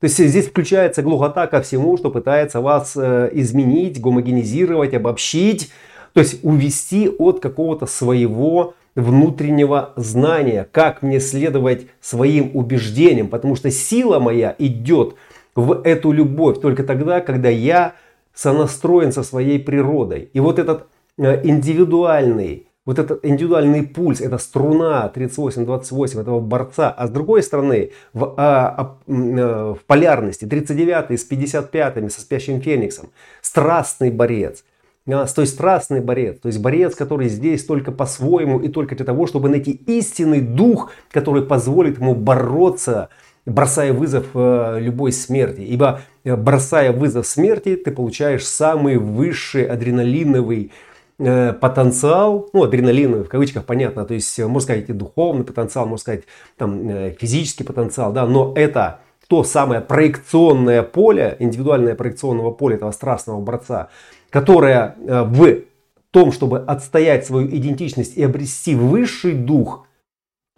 То 0.00 0.04
есть 0.04 0.18
здесь 0.18 0.48
включается 0.48 1.02
глухота 1.02 1.46
ко 1.46 1.62
всему, 1.62 1.96
что 1.96 2.10
пытается 2.10 2.60
вас 2.60 2.96
э, 2.96 3.30
изменить, 3.32 4.00
гомогенизировать, 4.00 4.94
обобщить, 4.94 5.70
то 6.12 6.20
есть 6.20 6.40
увести 6.42 7.08
от 7.08 7.40
какого-то 7.40 7.86
своего 7.86 8.74
внутреннего 8.94 9.92
знания, 9.96 10.66
как 10.70 11.02
мне 11.02 11.20
следовать 11.20 11.86
своим 12.00 12.50
убеждениям, 12.54 13.28
потому 13.28 13.56
что 13.56 13.70
сила 13.70 14.18
моя 14.18 14.54
идет 14.58 15.16
в 15.54 15.82
эту 15.84 16.12
любовь 16.12 16.60
только 16.60 16.82
тогда, 16.82 17.20
когда 17.20 17.48
я 17.48 17.94
сонастроен 18.34 19.12
со 19.12 19.22
своей 19.22 19.58
природой. 19.58 20.30
И 20.32 20.40
вот 20.40 20.58
этот 20.58 20.86
э, 21.18 21.46
индивидуальный, 21.46 22.65
вот 22.86 22.98
этот 22.98 23.24
индивидуальный 23.24 23.82
пульс, 23.82 24.22
эта 24.22 24.38
струна 24.38 25.12
38-28 25.14 26.20
этого 26.20 26.40
борца, 26.40 26.90
а 26.90 27.06
с 27.06 27.10
другой 27.10 27.42
стороны 27.42 27.90
в, 28.14 28.34
а, 28.38 28.96
а, 29.06 29.74
в 29.74 29.84
полярности 29.86 30.46
39 30.46 31.20
с 31.20 31.24
55 31.24 32.10
со 32.10 32.20
спящим 32.22 32.62
фениксом, 32.62 33.10
страстный 33.42 34.10
борец– 34.10 34.64
то 35.06 35.42
есть 35.42 35.54
страстный 35.54 36.00
борец, 36.00 36.40
то 36.40 36.48
есть 36.48 36.58
борец, 36.60 36.96
который 36.96 37.28
здесь 37.28 37.64
только 37.64 37.92
по-своему 37.92 38.58
и 38.58 38.68
только 38.68 38.96
для 38.96 39.04
того, 39.04 39.26
чтобы 39.26 39.48
найти 39.48 39.70
истинный 39.86 40.40
дух, 40.40 40.90
который 41.12 41.42
позволит 41.42 41.98
ему 41.98 42.16
бороться, 42.16 43.08
бросая 43.44 43.92
вызов 43.92 44.26
э, 44.34 44.78
любой 44.80 45.12
смерти. 45.12 45.60
Ибо 45.60 46.00
э, 46.24 46.34
бросая 46.34 46.90
вызов 46.90 47.28
смерти, 47.28 47.76
ты 47.76 47.92
получаешь 47.92 48.44
самый 48.44 48.96
высший 48.96 49.64
адреналиновый 49.66 50.72
потенциал, 51.18 52.50
ну, 52.52 52.64
адреналиновый 52.64 53.24
в 53.24 53.28
кавычках, 53.28 53.64
понятно, 53.64 54.04
то 54.04 54.14
есть, 54.14 54.38
можно 54.38 54.60
сказать, 54.60 54.88
и 54.90 54.92
духовный 54.92 55.44
потенциал, 55.44 55.86
можно 55.86 56.00
сказать, 56.00 56.24
там, 56.56 56.88
физический 57.18 57.64
потенциал, 57.64 58.12
да, 58.12 58.26
но 58.26 58.52
это 58.54 59.00
то 59.28 59.42
самое 59.42 59.80
проекционное 59.80 60.82
поле, 60.82 61.36
индивидуальное 61.38 61.94
проекционное 61.94 62.50
поле 62.50 62.76
этого 62.76 62.90
страстного 62.92 63.40
борца, 63.40 63.88
которая 64.30 64.96
э, 64.98 65.22
в 65.22 65.62
том, 66.10 66.32
чтобы 66.32 66.60
отстоять 66.60 67.26
свою 67.26 67.48
идентичность 67.48 68.16
и 68.16 68.22
обрести 68.22 68.74
высший 68.74 69.32
дух 69.32 69.86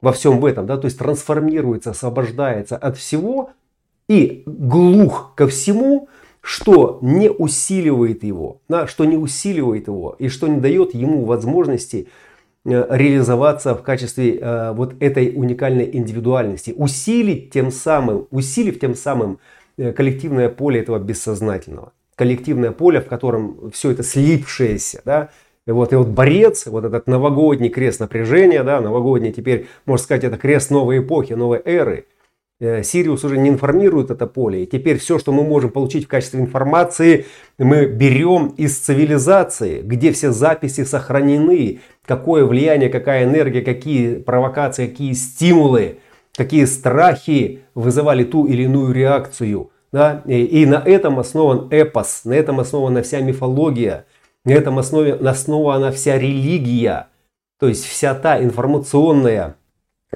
во 0.00 0.12
всем 0.12 0.40
в 0.40 0.44
этом, 0.44 0.66
да, 0.66 0.76
то 0.76 0.84
есть 0.84 0.98
трансформируется, 0.98 1.90
освобождается 1.90 2.76
от 2.76 2.96
всего 2.96 3.50
и 4.08 4.42
глух 4.46 5.32
ко 5.34 5.48
всему, 5.48 6.08
что 6.48 6.98
не 7.02 7.28
усиливает 7.28 8.24
его, 8.24 8.62
да, 8.70 8.86
что 8.86 9.04
не 9.04 9.18
усиливает 9.18 9.86
его 9.86 10.16
и 10.18 10.28
что 10.28 10.48
не 10.48 10.58
дает 10.60 10.94
ему 10.94 11.26
возможности 11.26 12.08
э, 12.64 12.86
реализоваться 12.88 13.74
в 13.74 13.82
качестве 13.82 14.38
э, 14.38 14.72
вот 14.72 14.94
этой 14.98 15.34
уникальной 15.36 15.90
индивидуальности, 15.92 16.72
усилить 16.74 17.50
тем 17.50 17.70
самым, 17.70 18.28
усилив 18.30 18.80
тем 18.80 18.94
самым 18.94 19.40
э, 19.76 19.92
коллективное 19.92 20.48
поле 20.48 20.80
этого 20.80 20.98
бессознательного. 20.98 21.92
Коллективное 22.14 22.70
поле, 22.70 23.02
в 23.02 23.08
котором 23.08 23.70
все 23.70 23.90
это 23.90 24.02
слипшееся, 24.02 25.02
да, 25.04 25.28
Вот, 25.66 25.92
и 25.92 25.96
вот 25.96 26.08
борец, 26.08 26.66
вот 26.66 26.82
этот 26.86 27.06
новогодний 27.08 27.68
крест 27.68 28.00
напряжения, 28.00 28.64
да, 28.64 28.80
новогодний, 28.80 29.32
теперь, 29.32 29.66
можно 29.84 30.02
сказать, 30.02 30.24
это 30.24 30.38
крест 30.38 30.70
новой 30.70 31.00
эпохи, 31.00 31.34
новой 31.34 31.60
эры. 31.62 32.06
Э, 32.60 32.82
Сириус 32.82 33.24
уже 33.24 33.38
не 33.38 33.48
информирует 33.48 34.10
это 34.10 34.26
поле. 34.26 34.62
И 34.62 34.66
теперь 34.66 34.98
все, 34.98 35.18
что 35.18 35.32
мы 35.32 35.42
можем 35.42 35.70
получить 35.70 36.04
в 36.04 36.08
качестве 36.08 36.40
информации, 36.40 37.26
мы 37.58 37.86
берем 37.86 38.48
из 38.56 38.78
цивилизации, 38.78 39.82
где 39.82 40.12
все 40.12 40.32
записи 40.32 40.84
сохранены, 40.84 41.80
какое 42.04 42.44
влияние, 42.44 42.88
какая 42.88 43.24
энергия, 43.24 43.62
какие 43.62 44.16
провокации, 44.16 44.86
какие 44.86 45.12
стимулы, 45.12 45.98
какие 46.34 46.64
страхи 46.64 47.60
вызывали 47.74 48.24
ту 48.24 48.46
или 48.46 48.64
иную 48.64 48.92
реакцию. 48.92 49.70
Да? 49.92 50.22
И, 50.26 50.42
и 50.44 50.66
на 50.66 50.82
этом 50.84 51.18
основан 51.18 51.68
эпос, 51.70 52.22
на 52.24 52.34
этом 52.34 52.60
основана 52.60 53.02
вся 53.02 53.20
мифология– 53.20 54.04
на 54.48 54.52
этом 54.52 54.78
основе 54.78 55.12
основана 55.14 55.92
вся 55.92 56.18
религия, 56.18 57.08
то 57.58 57.68
есть 57.68 57.84
вся 57.84 58.14
та 58.14 58.42
информационная 58.42 59.56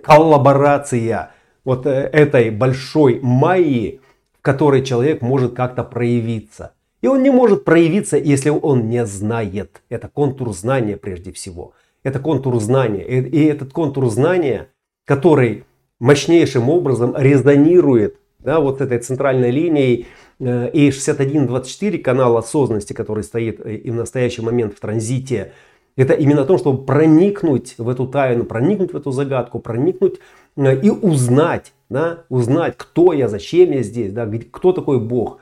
коллаборация 0.03 1.33
вот 1.65 1.87
э, 1.87 1.91
этой 1.91 2.51
большой 2.51 3.21
майи, 3.23 4.01
в 4.39 4.43
которой 4.43 4.85
человек 4.85 5.23
может 5.23 5.55
как-то 5.55 5.85
проявиться. 5.85 6.73
И 7.01 7.09
он 7.09 7.23
не 7.23 7.31
может 7.31 7.65
проявиться, 7.65 8.17
если 8.17 8.51
он 8.51 8.89
не 8.89 9.05
знает. 9.07 9.83
Это 9.89 10.09
контур 10.09 10.53
знания 10.53 10.97
прежде 10.97 11.33
всего. 11.33 11.73
Это 12.03 12.19
контур 12.19 12.61
знания. 12.61 13.03
И 13.03 13.45
этот 13.45 13.73
контур 13.73 14.09
знания, 14.09 14.69
который 15.05 15.65
мощнейшим 15.99 16.69
образом 16.69 17.15
резонирует 17.17 18.17
да, 18.39 18.61
вот 18.61 18.81
этой 18.81 18.99
центральной 18.99 19.51
линией 19.51 20.07
Э, 20.45 20.71
и 20.73 20.91
6124 20.91 21.99
канал 21.99 22.37
осознанности, 22.37 22.93
который 22.93 23.23
стоит 23.23 23.65
э, 23.65 23.77
и 23.77 23.91
в 23.91 23.95
настоящий 23.95 24.43
момент 24.43 24.75
в 24.75 24.81
транзите, 24.81 25.53
это 25.95 26.15
именно 26.15 26.43
о 26.43 26.45
том, 26.45 26.59
чтобы 26.59 26.85
проникнуть 26.85 27.75
в 27.79 27.89
эту 27.89 28.09
тайну, 28.09 28.45
проникнуть 28.45 28.93
в 28.93 28.97
эту 28.97 29.13
загадку, 29.13 29.61
проникнуть 29.61 30.19
и 30.57 30.91
узнать, 30.91 31.73
да, 31.89 32.25
узнать, 32.29 32.75
кто 32.77 33.13
я, 33.13 33.29
зачем 33.29 33.73
я 33.73 33.83
здесь, 33.83 34.13
да, 34.13 34.31
кто 34.51 34.73
такой 34.73 35.01
Бог. 35.01 35.39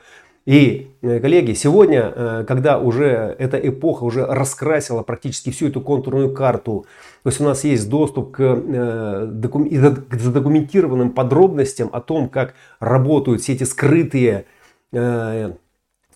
И, 0.47 0.89
коллеги, 1.01 1.53
сегодня, 1.53 2.43
когда 2.47 2.79
уже 2.79 3.35
эта 3.37 3.57
эпоха 3.57 4.05
уже 4.05 4.25
раскрасила 4.25 5.03
практически 5.03 5.51
всю 5.51 5.67
эту 5.67 5.81
контурную 5.81 6.33
карту, 6.33 6.87
то 7.21 7.29
есть 7.29 7.39
у 7.39 7.43
нас 7.43 7.63
есть 7.63 7.87
доступ 7.89 8.31
к, 8.31 8.37
к 8.37 10.19
задокументированным 10.19 11.11
подробностям 11.11 11.89
о 11.93 12.01
том, 12.01 12.27
как 12.27 12.55
работают 12.79 13.41
все 13.41 13.53
эти 13.53 13.65
скрытые 13.65 14.45
Э, 14.93 15.53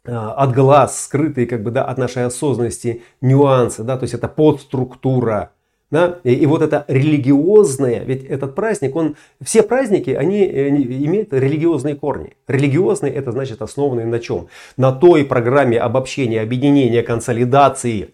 э, 0.03 0.11
от 0.11 0.53
глаз, 0.53 1.05
скрытые 1.05 1.47
как 1.47 1.63
бы, 1.63 1.71
да, 1.71 1.85
от 1.85 1.97
нашей 1.97 2.25
осознанности 2.25 3.03
нюансы, 3.21 3.83
да, 3.83 3.97
то 3.97 4.03
есть 4.03 4.13
это 4.13 4.27
подструктура. 4.27 5.51
Да? 5.91 6.19
И, 6.23 6.33
и 6.33 6.45
вот 6.45 6.61
это 6.61 6.83
религиозное, 6.87 8.03
ведь 8.03 8.25
этот 8.25 8.55
праздник, 8.55 8.95
он, 8.95 9.15
все 9.41 9.61
праздники, 9.61 10.09
они, 10.09 10.43
имеют 10.43 11.31
религиозные 11.33 11.95
корни. 11.95 12.33
Религиозные 12.47 13.13
это 13.13 13.31
значит 13.31 13.61
основанные 13.61 14.05
на 14.05 14.19
чем? 14.19 14.47
На 14.77 14.91
той 14.91 15.25
программе 15.25 15.79
обобщения, 15.79 16.41
объединения, 16.41 17.03
консолидации 17.03 18.13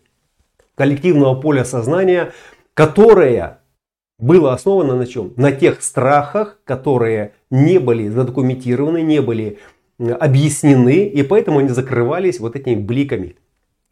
коллективного 0.76 1.40
поля 1.40 1.64
сознания, 1.64 2.34
которая 2.74 3.60
была 4.20 4.54
основана 4.54 4.96
на 4.96 5.08
чем? 5.08 5.34
На 5.38 5.52
тех 5.52 5.82
страхах, 5.82 6.60
которые 6.66 7.34
не 7.50 7.80
были 7.80 8.10
задокументированы, 8.10 9.02
не 9.02 9.22
были 9.22 9.60
объяснены, 9.98 11.06
и 11.06 11.24
поэтому 11.24 11.60
они 11.60 11.70
закрывались 11.70 12.40
вот 12.40 12.56
этими 12.56 12.76
бликами, 12.76 13.36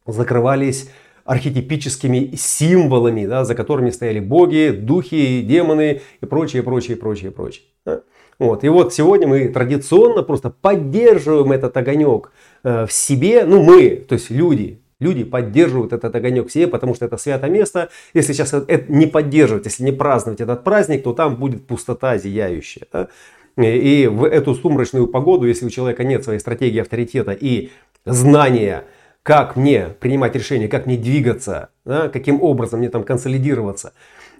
закрывались 0.05 0.89
архетипическими 1.29 2.31
символами, 2.35 3.27
да, 3.27 3.45
за 3.45 3.53
которыми 3.53 3.91
стояли 3.91 4.19
боги, 4.19 4.71
духи, 4.75 5.41
демоны 5.41 6.01
и 6.21 6.25
прочее, 6.25 6.63
прочее, 6.63 6.97
прочее, 6.97 7.29
прочее. 7.29 7.65
Да? 7.85 8.01
Вот. 8.39 8.63
И 8.63 8.69
вот 8.69 8.95
сегодня 8.95 9.27
мы 9.27 9.47
традиционно 9.47 10.23
просто 10.23 10.49
поддерживаем 10.49 11.51
этот 11.51 11.77
огонек 11.77 12.31
э, 12.63 12.87
в 12.87 12.91
себе, 12.91 13.45
ну 13.45 13.61
мы, 13.61 13.97
то 14.09 14.13
есть 14.15 14.31
люди, 14.31 14.81
люди 14.99 15.23
поддерживают 15.23 15.93
этот 15.93 16.15
огонек 16.15 16.47
в 16.47 16.51
себе, 16.51 16.67
потому 16.67 16.95
что 16.95 17.05
это 17.05 17.17
святое 17.17 17.51
место. 17.51 17.89
Если 18.15 18.33
сейчас 18.33 18.51
это 18.53 18.91
не 18.91 19.05
поддерживать, 19.05 19.65
если 19.65 19.83
не 19.83 19.91
праздновать 19.91 20.41
этот 20.41 20.63
праздник, 20.63 21.03
то 21.03 21.13
там 21.13 21.35
будет 21.35 21.67
пустота 21.67 22.17
зияющая. 22.17 22.87
Да? 22.91 23.07
И 23.55 24.07
в 24.07 24.25
эту 24.25 24.55
сумрачную 24.55 25.05
погоду, 25.05 25.45
если 25.45 25.67
у 25.67 25.69
человека 25.69 26.03
нет 26.03 26.23
своей 26.23 26.39
стратегии 26.39 26.79
авторитета 26.79 27.33
и 27.33 27.69
знания, 28.03 28.85
как 29.23 29.55
мне 29.55 29.87
принимать 29.99 30.35
решения, 30.35 30.67
как 30.67 30.85
мне 30.85 30.97
двигаться, 30.97 31.69
да, 31.85 32.09
каким 32.09 32.41
образом 32.41 32.79
мне 32.79 32.89
там 32.89 33.03
консолидироваться, 33.03 33.93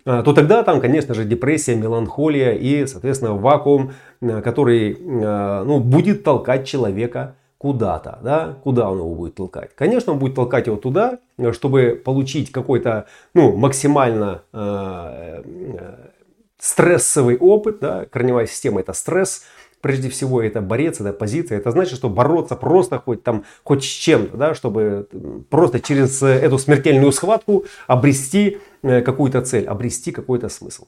а, 0.06 0.24
то 0.24 0.34
тогда 0.34 0.64
там, 0.64 0.82
конечно 0.82 1.14
же, 1.14 1.26
депрессия, 1.26 1.76
меланхолия 1.76 2.54
и, 2.54 2.86
соответственно, 2.86 3.36
вакуум, 3.36 3.94
а, 4.22 4.42
который 4.42 4.98
а, 5.02 5.64
ну, 5.64 5.80
будет 5.80 6.24
толкать 6.24 6.68
человека 6.68 7.36
куда-то, 7.58 8.20
да, 8.24 8.58
куда 8.64 8.90
он 8.90 9.00
его 9.00 9.14
будет 9.16 9.36
толкать. 9.36 9.72
Конечно, 9.76 10.14
он 10.14 10.20
будет 10.20 10.36
толкать 10.36 10.68
его 10.68 10.78
туда, 10.78 11.20
чтобы 11.52 12.02
получить 12.04 12.52
какой-то, 12.52 13.08
ну, 13.34 13.56
максимально 13.58 14.44
стрессовый 16.58 17.38
опыт, 17.38 17.80
да, 17.80 18.06
корневая 18.06 18.48
система 18.48 18.80
это 18.80 18.94
стресс, 18.94 19.44
прежде 19.82 20.10
всего 20.10 20.42
это 20.42 20.62
борец, 20.62 21.00
это 21.00 21.14
позиция, 21.14 21.58
это 21.58 21.72
значит, 21.72 21.98
что 21.98 22.10
бороться 22.10 22.56
просто 22.56 23.00
хоть 23.00 23.24
там, 23.24 23.46
хоть 23.64 23.84
с 23.84 23.88
чем-то, 23.88 24.38
да, 24.38 24.54
чтобы 24.54 25.08
просто 25.50 25.80
через 25.80 26.22
эту 26.22 26.58
смертельную 26.58 27.12
схватку 27.12 27.66
обрести 27.88 28.58
э, 28.82 29.02
какую-то 29.02 29.42
цель, 29.42 29.66
обрести 29.66 30.12
какой-то 30.12 30.50
смысл. 30.50 30.86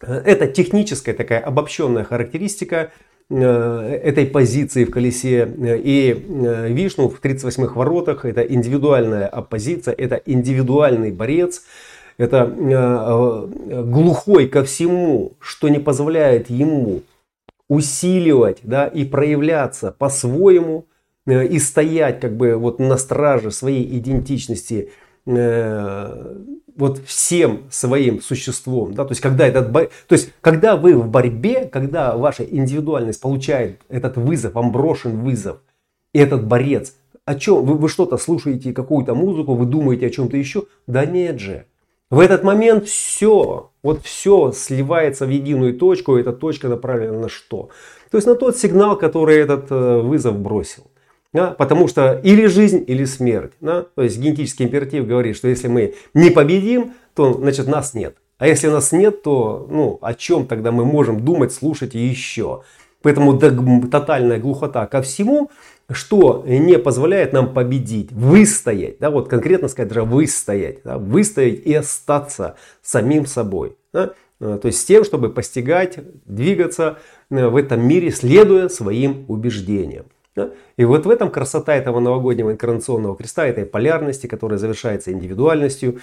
Это 0.00 0.46
техническая 0.46 1.14
такая 1.14 1.40
обобщенная 1.40 2.04
характеристика 2.04 2.92
э, 3.30 4.00
этой 4.02 4.26
позиции 4.26 4.84
в 4.84 4.90
колесе. 4.90 5.48
И 5.58 6.10
э, 6.12 6.68
Вишну 6.68 7.08
в 7.08 7.20
38-х 7.20 7.74
воротах 7.74 8.24
это 8.24 8.42
индивидуальная 8.42 9.26
оппозиция, 9.26 9.94
это 9.94 10.20
индивидуальный 10.26 11.12
борец, 11.12 11.62
это 12.18 12.54
э, 12.56 12.70
э, 12.70 13.82
глухой 13.84 14.48
ко 14.48 14.64
всему, 14.64 15.32
что 15.40 15.68
не 15.68 15.78
позволяет 15.78 16.50
ему 16.50 17.02
усиливать 17.68 18.60
да, 18.62 18.86
и 18.86 19.04
проявляться 19.04 19.92
по-своему, 19.92 20.86
э, 21.26 21.46
и 21.46 21.58
стоять 21.58 22.20
как 22.20 22.36
бы 22.36 22.56
вот 22.56 22.78
на 22.78 22.96
страже 22.96 23.50
своей 23.50 23.98
идентичности 23.98 24.90
вот 26.76 26.98
всем 27.04 27.62
своим 27.70 28.20
существом, 28.20 28.94
да, 28.94 29.04
то 29.04 29.10
есть 29.10 29.20
когда 29.20 29.46
этот, 29.46 29.72
то 29.72 29.90
есть 30.10 30.30
когда 30.40 30.76
вы 30.76 30.94
в 30.94 31.08
борьбе, 31.08 31.64
когда 31.64 32.16
ваша 32.16 32.44
индивидуальность 32.44 33.20
получает 33.20 33.80
этот 33.88 34.16
вызов, 34.16 34.54
вам 34.54 34.70
брошен 34.70 35.18
вызов, 35.22 35.58
и 36.12 36.18
этот 36.18 36.46
борец, 36.46 36.94
о 37.24 37.34
чем 37.34 37.64
вы, 37.64 37.74
вы 37.74 37.88
что-то 37.88 38.18
слушаете 38.18 38.72
какую-то 38.72 39.14
музыку, 39.14 39.54
вы 39.54 39.66
думаете 39.66 40.06
о 40.06 40.10
чем-то 40.10 40.36
еще, 40.36 40.66
да 40.86 41.04
нет 41.04 41.40
же, 41.40 41.66
в 42.10 42.20
этот 42.20 42.44
момент 42.44 42.86
все, 42.86 43.70
вот 43.82 44.04
все 44.04 44.52
сливается 44.52 45.26
в 45.26 45.30
единую 45.30 45.74
точку, 45.76 46.16
и 46.16 46.20
эта 46.20 46.32
точка 46.32 46.68
направлена 46.68 47.18
на 47.18 47.28
что? 47.28 47.70
То 48.10 48.18
есть 48.18 48.26
на 48.26 48.36
тот 48.36 48.56
сигнал, 48.56 48.96
который 48.96 49.38
этот 49.38 49.70
э, 49.70 50.00
вызов 50.00 50.38
бросил. 50.38 50.84
Да? 51.32 51.50
Потому 51.50 51.88
что 51.88 52.20
или 52.22 52.46
жизнь, 52.46 52.84
или 52.86 53.04
смерть. 53.04 53.52
Да? 53.60 53.82
То 53.94 54.02
есть 54.02 54.18
генетический 54.18 54.64
императив 54.64 55.06
говорит, 55.06 55.36
что 55.36 55.48
если 55.48 55.68
мы 55.68 55.94
не 56.14 56.30
победим, 56.30 56.94
то 57.14 57.34
значит 57.34 57.66
нас 57.66 57.92
нет. 57.94 58.16
А 58.38 58.46
если 58.46 58.68
нас 58.68 58.92
нет, 58.92 59.22
то 59.22 59.66
ну, 59.68 59.98
о 60.00 60.14
чем 60.14 60.46
тогда 60.46 60.70
мы 60.70 60.84
можем 60.84 61.24
думать, 61.24 61.52
слушать 61.52 61.94
и 61.94 61.98
еще? 61.98 62.62
Поэтому 63.02 63.38
тотальная 63.38 64.38
глухота 64.38 64.86
ко 64.86 65.02
всему 65.02 65.50
что 65.90 66.44
не 66.46 66.78
позволяет 66.78 67.32
нам 67.32 67.52
победить, 67.52 68.12
выстоять, 68.12 68.98
да, 68.98 69.10
вот 69.10 69.28
конкретно 69.28 69.68
сказать 69.68 69.88
даже 69.88 70.02
выстоять, 70.02 70.78
да, 70.84 70.98
выстоять 70.98 71.64
и 71.64 71.74
остаться 71.74 72.56
самим 72.82 73.26
собой. 73.26 73.76
Да, 73.92 74.12
э, 74.40 74.58
то 74.60 74.66
есть 74.66 74.80
с 74.80 74.84
тем, 74.84 75.04
чтобы 75.04 75.30
постигать, 75.30 75.98
двигаться 76.24 76.98
э, 77.30 77.46
в 77.46 77.56
этом 77.56 77.86
мире, 77.86 78.10
следуя 78.10 78.68
своим 78.68 79.24
убеждениям. 79.28 80.06
Да? 80.36 80.50
И 80.76 80.84
вот 80.84 81.06
в 81.06 81.10
этом 81.10 81.30
красота 81.30 81.74
этого 81.74 81.98
новогоднего 81.98 82.52
инкарнационного 82.52 83.16
креста, 83.16 83.46
этой 83.46 83.64
полярности, 83.64 84.26
которая 84.26 84.58
завершается 84.58 85.10
индивидуальностью, 85.10 86.00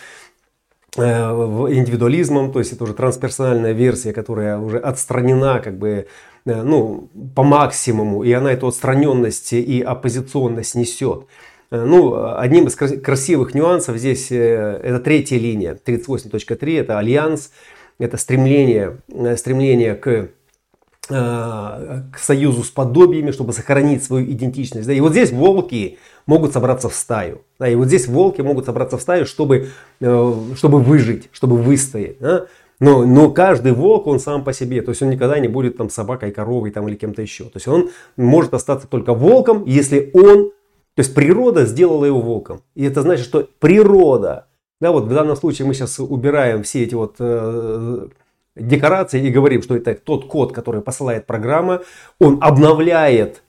индивидуализмом, 0.95 2.51
то 2.51 2.59
есть 2.59 2.73
это 2.73 2.83
уже 2.83 2.93
трансперсональная 2.93 3.71
версия, 3.71 4.13
которая 4.13 4.59
уже 4.59 4.77
отстранена 4.77 5.59
как 5.59 5.77
бы 5.77 6.07
Э, 6.45 6.61
ну, 6.61 7.09
по 7.35 7.43
максимуму, 7.43 8.23
и 8.23 8.31
она 8.33 8.51
эту 8.51 8.67
отстраненность 8.67 9.53
и 9.53 9.81
оппозиционность 9.81 10.75
несет. 10.75 11.25
Э, 11.71 11.85
ну, 11.85 12.35
одним 12.37 12.67
из 12.67 12.75
красивых 12.75 13.53
нюансов 13.53 13.97
здесь 13.97 14.29
э, 14.31 14.81
это 14.83 14.99
третья 14.99 15.37
линия, 15.37 15.73
38.3, 15.73 16.81
это 16.81 16.99
альянс, 16.99 17.51
это 17.97 18.17
стремление, 18.17 18.97
стремление 19.37 19.95
к 19.95 20.29
к 21.09 22.17
союзу 22.17 22.63
с 22.63 22.69
подобиями, 22.69 23.31
чтобы 23.31 23.51
сохранить 23.51 24.05
свою 24.05 24.25
идентичность. 24.25 24.87
Да? 24.87 24.93
И 24.93 25.01
вот 25.01 25.11
здесь 25.11 25.33
волки 25.33 25.97
могут 26.25 26.53
собраться 26.53 26.89
в 26.89 26.93
стаю. 26.93 27.41
Да? 27.59 27.67
И 27.67 27.75
вот 27.75 27.87
здесь 27.87 28.07
волки 28.07 28.41
могут 28.41 28.65
собраться 28.65 28.97
в 28.97 29.01
стаю, 29.01 29.25
чтобы, 29.25 29.69
чтобы 29.99 30.79
выжить, 30.79 31.29
чтобы 31.31 31.57
выстоять. 31.57 32.19
Да? 32.19 32.47
Но, 32.79 33.05
но 33.05 33.31
каждый 33.31 33.71
волк, 33.71 34.07
он 34.07 34.19
сам 34.19 34.43
по 34.43 34.53
себе. 34.53 34.81
То 34.81 34.89
есть 34.89 35.01
он 35.01 35.09
никогда 35.09 35.39
не 35.39 35.47
будет 35.47 35.77
там 35.77 35.89
собакой, 35.89 36.31
коровой 36.31 36.71
там, 36.71 36.87
или 36.87 36.95
кем-то 36.95 37.21
еще. 37.21 37.45
То 37.45 37.55
есть 37.55 37.67
он 37.67 37.89
может 38.17 38.53
остаться 38.53 38.87
только 38.87 39.13
волком, 39.13 39.63
если 39.65 40.11
он, 40.13 40.51
то 40.95 40.99
есть 40.99 41.13
природа 41.13 41.65
сделала 41.65 42.05
его 42.05 42.21
волком. 42.21 42.61
И 42.75 42.83
это 42.83 43.01
значит, 43.01 43.25
что 43.25 43.47
природа, 43.59 44.47
да, 44.81 44.91
вот 44.91 45.05
в 45.05 45.13
данном 45.13 45.35
случае 45.35 45.67
мы 45.67 45.73
сейчас 45.73 45.99
убираем 45.99 46.63
все 46.63 46.83
эти 46.83 46.95
вот 46.95 47.15
э, 47.19 48.07
декорации 48.55 49.25
и 49.25 49.29
говорим, 49.29 49.61
что 49.61 49.75
это 49.75 49.93
тот 49.95 50.27
код, 50.27 50.51
который 50.51 50.81
посылает 50.81 51.25
программа, 51.25 51.83
он 52.19 52.39
обновляет 52.41 53.43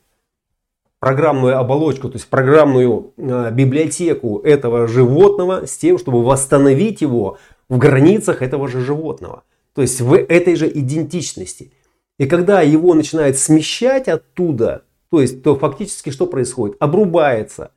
программную 1.04 1.58
оболочку, 1.58 2.08
то 2.08 2.16
есть 2.16 2.26
программную 2.28 3.12
э, 3.18 3.50
библиотеку 3.52 4.38
этого 4.38 4.88
животного 4.88 5.66
с 5.66 5.76
тем, 5.76 5.98
чтобы 5.98 6.24
восстановить 6.24 7.02
его 7.02 7.36
в 7.68 7.76
границах 7.76 8.40
этого 8.40 8.68
же 8.68 8.80
животного. 8.80 9.42
То 9.74 9.82
есть 9.82 10.00
в 10.00 10.14
этой 10.14 10.56
же 10.56 10.66
идентичности. 10.66 11.72
И 12.18 12.24
когда 12.24 12.62
его 12.62 12.94
начинает 12.94 13.38
смещать 13.38 14.08
оттуда, 14.08 14.84
то 15.10 15.20
есть 15.20 15.42
то 15.42 15.56
фактически 15.56 16.08
что 16.08 16.26
происходит? 16.26 16.76
Обрубается. 16.80 17.72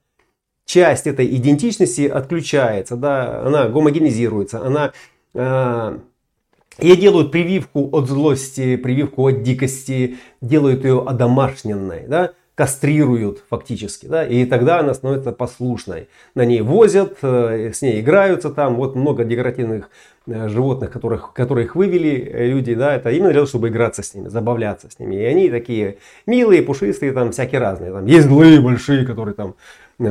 Часть 0.63 1.05
этой 1.05 1.25
идентичности 1.35 2.07
отключается, 2.07 2.95
да, 2.95 3.41
она 3.45 3.67
гомогенизируется, 3.67 4.65
она 4.65 4.93
э, 5.33 5.99
и 6.79 6.95
делают 6.95 7.33
прививку 7.33 7.89
от 7.91 8.07
злости, 8.07 8.77
прививку 8.77 9.27
от 9.27 9.43
дикости, 9.43 10.15
делают 10.39 10.85
ее 10.85 11.03
одомашненной. 11.05 12.07
Да? 12.07 12.31
Кастрируют 12.57 13.43
фактически, 13.51 14.07
да, 14.07 14.25
и 14.25 14.43
тогда 14.45 14.79
она 14.79 14.95
становится 14.95 15.31
послушной. 15.31 16.07
На 16.33 16.43
ней 16.43 16.61
возят, 16.61 17.19
э, 17.21 17.71
с 17.71 17.83
ней 17.83 18.01
играются 18.01 18.49
там, 18.49 18.77
вот 18.77 18.95
много 18.95 19.25
декоративных 19.25 19.91
э, 20.25 20.49
животных, 20.49 20.89
которых, 20.89 21.33
которых 21.33 21.75
вывели 21.75 22.15
э, 22.19 22.47
люди, 22.47 22.73
да, 22.73 22.95
это 22.95 23.11
именно 23.11 23.27
для 23.27 23.41
того, 23.41 23.45
чтобы 23.45 23.67
играться 23.67 24.01
с 24.01 24.15
ними, 24.15 24.29
забавляться 24.29 24.89
с 24.89 24.97
ними. 24.97 25.17
И 25.17 25.23
они 25.23 25.51
такие 25.51 25.99
милые, 26.25 26.63
пушистые, 26.63 27.11
там 27.11 27.31
всякие 27.31 27.61
разные. 27.61 27.91
Там 27.91 28.07
есть 28.07 28.25
злые 28.25 28.59
большие, 28.59 29.05
которые 29.05 29.35
там 29.35 29.53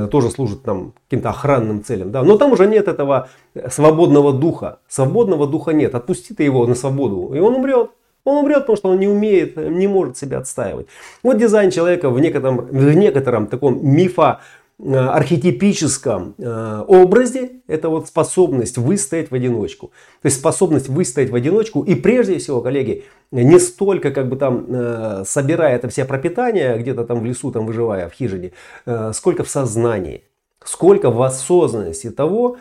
тоже 0.09 0.31
служат 0.31 0.63
там 0.63 0.93
каким-то 1.09 1.31
охранным 1.31 1.83
целям, 1.83 2.13
да, 2.13 2.23
но 2.23 2.39
там 2.39 2.53
уже 2.53 2.69
нет 2.69 2.87
этого 2.87 3.29
свободного 3.71 4.33
духа, 4.33 4.79
свободного 4.87 5.49
духа 5.49 5.73
нет, 5.73 5.97
отпусти 5.97 6.33
ты 6.33 6.45
его 6.45 6.65
на 6.69 6.77
свободу, 6.77 7.35
и 7.35 7.41
он 7.41 7.57
умрет. 7.57 7.91
Он 8.27 8.39
умрет, 8.39 8.59
потому 8.59 8.77
что 8.77 8.89
он 8.89 8.99
не 8.99 9.07
умеет, 9.07 9.57
не 9.57 9.87
может 9.87 10.19
себя 10.19 10.39
отстаивать. 10.39 10.89
Вот 11.23 11.39
дизайн 11.39 11.71
человека 11.71 12.11
в 12.11 12.19
некотором, 12.19 12.57
в 12.57 12.93
некотором 12.93 13.47
таком 13.47 13.87
мифа 13.87 14.41
э, 14.81 14.93
архетипическом 14.93 16.35
э, 16.37 16.85
образе 16.89 17.61
это 17.69 17.89
вот 17.89 18.09
способность 18.09 18.79
выстоять 18.79 19.31
в 19.31 19.35
одиночку. 19.35 19.93
То 20.23 20.27
есть 20.27 20.39
способность 20.39 20.89
выстоять 20.89 21.31
в 21.31 21.37
одиночку 21.37 21.83
и 21.83 21.95
прежде 21.95 22.39
всего, 22.39 22.61
коллеги, 22.61 23.05
не 23.31 23.61
столько 23.61 24.11
как 24.11 24.29
бы 24.29 24.35
там 24.35 24.67
э, 24.69 25.23
собирая 25.25 25.77
это 25.77 25.89
все 25.89 26.05
пропитание 26.05 26.79
где-то 26.79 27.05
там 27.05 27.21
в 27.21 27.25
лесу, 27.25 27.53
там 27.53 27.65
выживая 27.65 28.09
в 28.09 28.13
хижине, 28.13 28.51
сколько 29.13 29.45
в 29.45 29.49
сознании, 29.49 30.25
сколько 30.65 31.13
в 31.13 31.23
осознанности 31.23 32.11
того, 32.11 32.57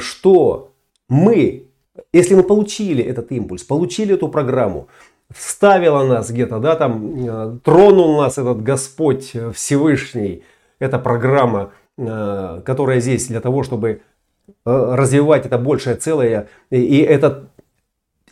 что 0.00 0.72
мы 1.08 1.67
если 2.12 2.34
мы 2.34 2.42
получили 2.42 3.04
этот 3.04 3.32
импульс, 3.32 3.62
получили 3.62 4.14
эту 4.14 4.28
программу, 4.28 4.88
вставила 5.30 6.04
нас 6.04 6.30
где-то, 6.30 6.58
да, 6.58 6.74
там, 6.76 7.28
э, 7.28 7.58
тронул 7.62 8.16
нас 8.18 8.38
этот 8.38 8.62
Господь 8.62 9.32
Всевышний, 9.54 10.42
эта 10.78 10.98
программа, 10.98 11.72
э, 11.98 12.62
которая 12.64 13.00
здесь 13.00 13.26
для 13.26 13.40
того, 13.40 13.62
чтобы 13.62 13.88
э, 13.90 14.50
развивать 14.64 15.44
это 15.44 15.58
большее 15.58 15.96
целое. 15.96 16.48
И 16.70 16.98
этот, 16.98 17.50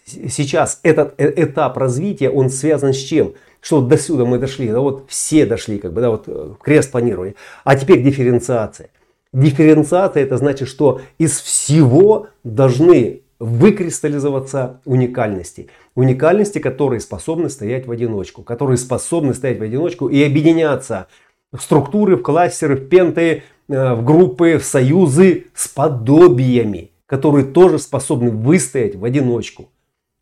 сейчас 0.07 0.81
этот 0.83 1.15
этап 1.19 1.77
развития, 1.77 2.31
он 2.31 2.49
связан 2.49 2.95
с 2.95 2.99
чем? 2.99 3.35
Что 3.61 3.83
до 3.83 3.99
сюда 3.99 4.25
мы 4.25 4.39
дошли, 4.39 4.69
да 4.71 4.81
вот 4.81 5.05
все 5.09 5.45
дошли, 5.45 5.79
как 5.79 5.93
бы, 5.93 6.01
да, 6.01 6.11
вот 6.11 6.59
крест 6.63 6.93
планировали. 6.93 7.35
А 7.65 7.77
теперь 7.77 8.03
дифференциация. 8.03 8.89
Дифференциация 9.33 10.23
это 10.23 10.39
значит, 10.39 10.69
что 10.69 11.01
из 11.19 11.41
всего 11.41 12.29
должны 12.45 13.23
выкристаллизоваться 13.39 14.81
уникальности. 14.85 15.69
Уникальности, 15.95 16.59
которые 16.59 17.01
способны 17.01 17.51
стоять 17.51 17.87
в 17.87 17.91
одиночку, 17.91 18.43
которые 18.43 18.77
способны 18.77 19.35
стоять 19.35 19.59
в 19.59 19.63
одиночку 19.63 20.09
и 20.09 20.23
объединяться 20.23 21.09
в 21.53 21.61
структуры, 21.61 22.17
в 22.17 22.23
кластеры, 22.23 22.77
в 22.77 22.89
пенты, 22.89 23.43
э, 23.69 23.95
в 23.95 24.05
группы, 24.05 24.59
в 24.59 24.65
союзы 24.65 25.47
с 25.55 25.69
подобиями, 25.69 26.93
которые 27.07 27.45
тоже 27.45 27.79
способны 27.79 28.31
выстоять 28.31 28.97
в 28.97 29.05
одиночку. 29.05 29.71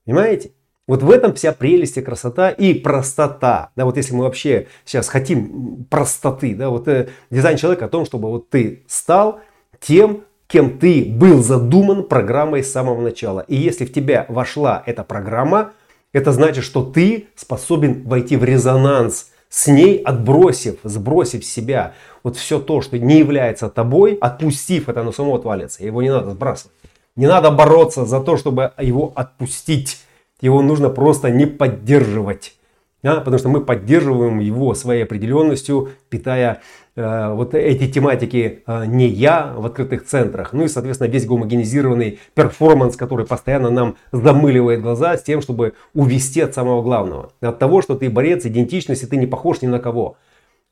Понимаете? 0.05 0.53
Вот 0.87 1.03
в 1.03 1.11
этом 1.11 1.33
вся 1.33 1.53
прелесть 1.53 1.96
и 1.96 2.03
красота 2.03 2.50
и 2.50 2.74
простота. 2.74 3.70
Да, 3.74 3.87
вот 3.87 3.96
если 3.96 4.14
мы 4.14 4.24
вообще 4.24 4.66
сейчас 4.85 5.09
хотим 5.09 5.87
простоты, 5.88 6.55
да, 6.55 6.68
вот 6.68 6.88
э, 6.88 7.09
дизайн 7.31 7.57
человека 7.57 7.87
о 7.87 7.88
том, 7.88 8.05
чтобы 8.05 8.29
вот 8.29 8.50
ты 8.50 8.85
стал 8.87 9.40
тем, 9.81 10.24
кем 10.55 10.79
ты 10.79 11.05
был 11.05 11.43
задуман 11.43 12.05
программой 12.05 12.62
с 12.62 12.71
самого 12.71 13.01
начала. 13.01 13.45
И 13.49 13.57
если 13.57 13.85
в 13.85 13.93
тебя 13.93 14.25
вошла 14.29 14.85
эта 14.87 15.03
программа, 15.03 15.73
это 16.12 16.31
значит, 16.31 16.62
что 16.62 16.85
ты 16.85 17.27
способен 17.35 18.05
войти 18.05 18.37
в 18.37 18.45
резонанс 18.45 19.33
с 19.49 19.67
ней, 19.67 19.99
отбросив, 19.99 20.77
сбросив 20.85 21.45
себя 21.45 21.95
вот 22.23 22.37
все 22.37 22.61
то, 22.61 22.83
что 22.83 22.97
не 23.01 23.19
является 23.19 23.69
тобой, 23.69 24.17
отпустив 24.21 24.88
это, 24.88 25.01
оно 25.01 25.11
само 25.11 25.35
отвалится. 25.35 25.85
Его 25.85 26.03
не 26.03 26.11
надо 26.11 26.31
сбрасывать. 26.31 26.77
Не 27.17 27.27
надо 27.27 27.51
бороться 27.51 28.05
за 28.05 28.21
то, 28.21 28.37
чтобы 28.37 28.71
его 28.79 29.11
отпустить. 29.17 30.05
Его 30.40 30.62
нужно 30.62 30.88
просто 30.88 31.31
не 31.31 31.47
поддерживать. 31.47 32.55
Да? 33.03 33.17
Потому 33.17 33.38
что 33.38 33.49
мы 33.49 33.61
поддерживаем 33.61 34.38
его 34.38 34.73
своей 34.75 35.03
определенностью, 35.03 35.88
питая 36.11 36.61
вот 36.96 37.54
эти 37.54 37.90
тематики 37.90 38.62
э, 38.66 38.87
не 38.87 39.09
я 39.09 39.52
в 39.57 39.66
открытых 39.66 40.04
центрах. 40.04 40.52
Ну 40.52 40.64
и, 40.64 40.68
соответственно, 40.68 41.09
весь 41.09 41.26
гомогенизированный 41.26 42.20
перформанс, 42.35 42.96
который 42.96 43.26
постоянно 43.26 43.70
нам 43.70 43.96
замыливает 44.12 44.80
глаза 44.80 45.16
с 45.16 45.22
тем, 45.22 45.42
чтобы 45.42 45.72
увести 45.92 46.40
от 46.40 46.54
самого 46.54 46.83
главного. 46.83 47.33
От 47.40 47.59
того, 47.59 47.83
что 47.83 47.96
ты 47.96 48.09
борец, 48.09 48.46
идентичность, 48.46 49.02
и 49.02 49.07
ты 49.07 49.16
не 49.16 49.26
похож 49.26 49.62
ни 49.62 49.66
на 49.66 49.80
кого. 49.80 50.16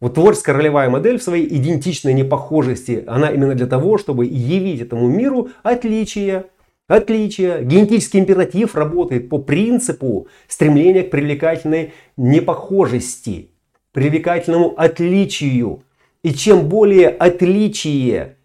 Вот 0.03 0.15
творческая 0.15 0.55
ролевая 0.55 0.91
модель 0.91 1.19
в 1.19 1.23
своей 1.23 1.47
идентичной 1.47 2.13
непохожести, 2.13 3.05
она 3.07 3.31
именно 3.31 3.55
для 3.55 3.67
того, 3.67 3.99
чтобы 3.99 4.25
явить 4.25 4.81
этому 4.81 5.09
миру 5.09 5.51
отличия. 5.63 6.47
Отличия. 6.89 7.61
Генетический 7.63 8.19
императив 8.19 8.75
работает 8.75 9.29
по 9.29 9.39
принципу 9.39 10.27
стремления 10.49 11.05
к 11.05 11.11
привлекательной 11.11 11.93
непохожести, 12.17 13.51
привлекательному 13.93 14.75
отличию. 14.77 15.83
И 16.23 16.33
чем 16.33 16.69
более 16.69 17.09
отличие 17.09 18.37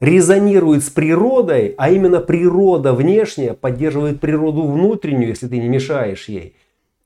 резонирует 0.00 0.82
с 0.82 0.90
природой, 0.90 1.74
а 1.76 1.90
именно 1.90 2.20
природа 2.20 2.92
внешняя 2.92 3.54
поддерживает 3.54 4.20
природу 4.20 4.66
внутреннюю, 4.66 5.28
если 5.28 5.46
ты 5.46 5.58
не 5.58 5.68
мешаешь 5.68 6.28
ей, 6.28 6.56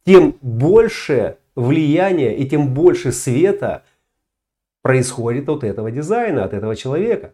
тем 0.05 0.37
больше 0.41 1.37
влияния 1.57 2.37
и 2.37 2.47
тем 2.49 2.73
больше 2.73 3.13
света 3.13 3.83
происходит 4.83 5.49
от 5.49 5.65
этого 5.65 5.91
дизайна, 5.91 6.45
от 6.45 6.55
этого 6.55 6.77
человека. 6.77 7.33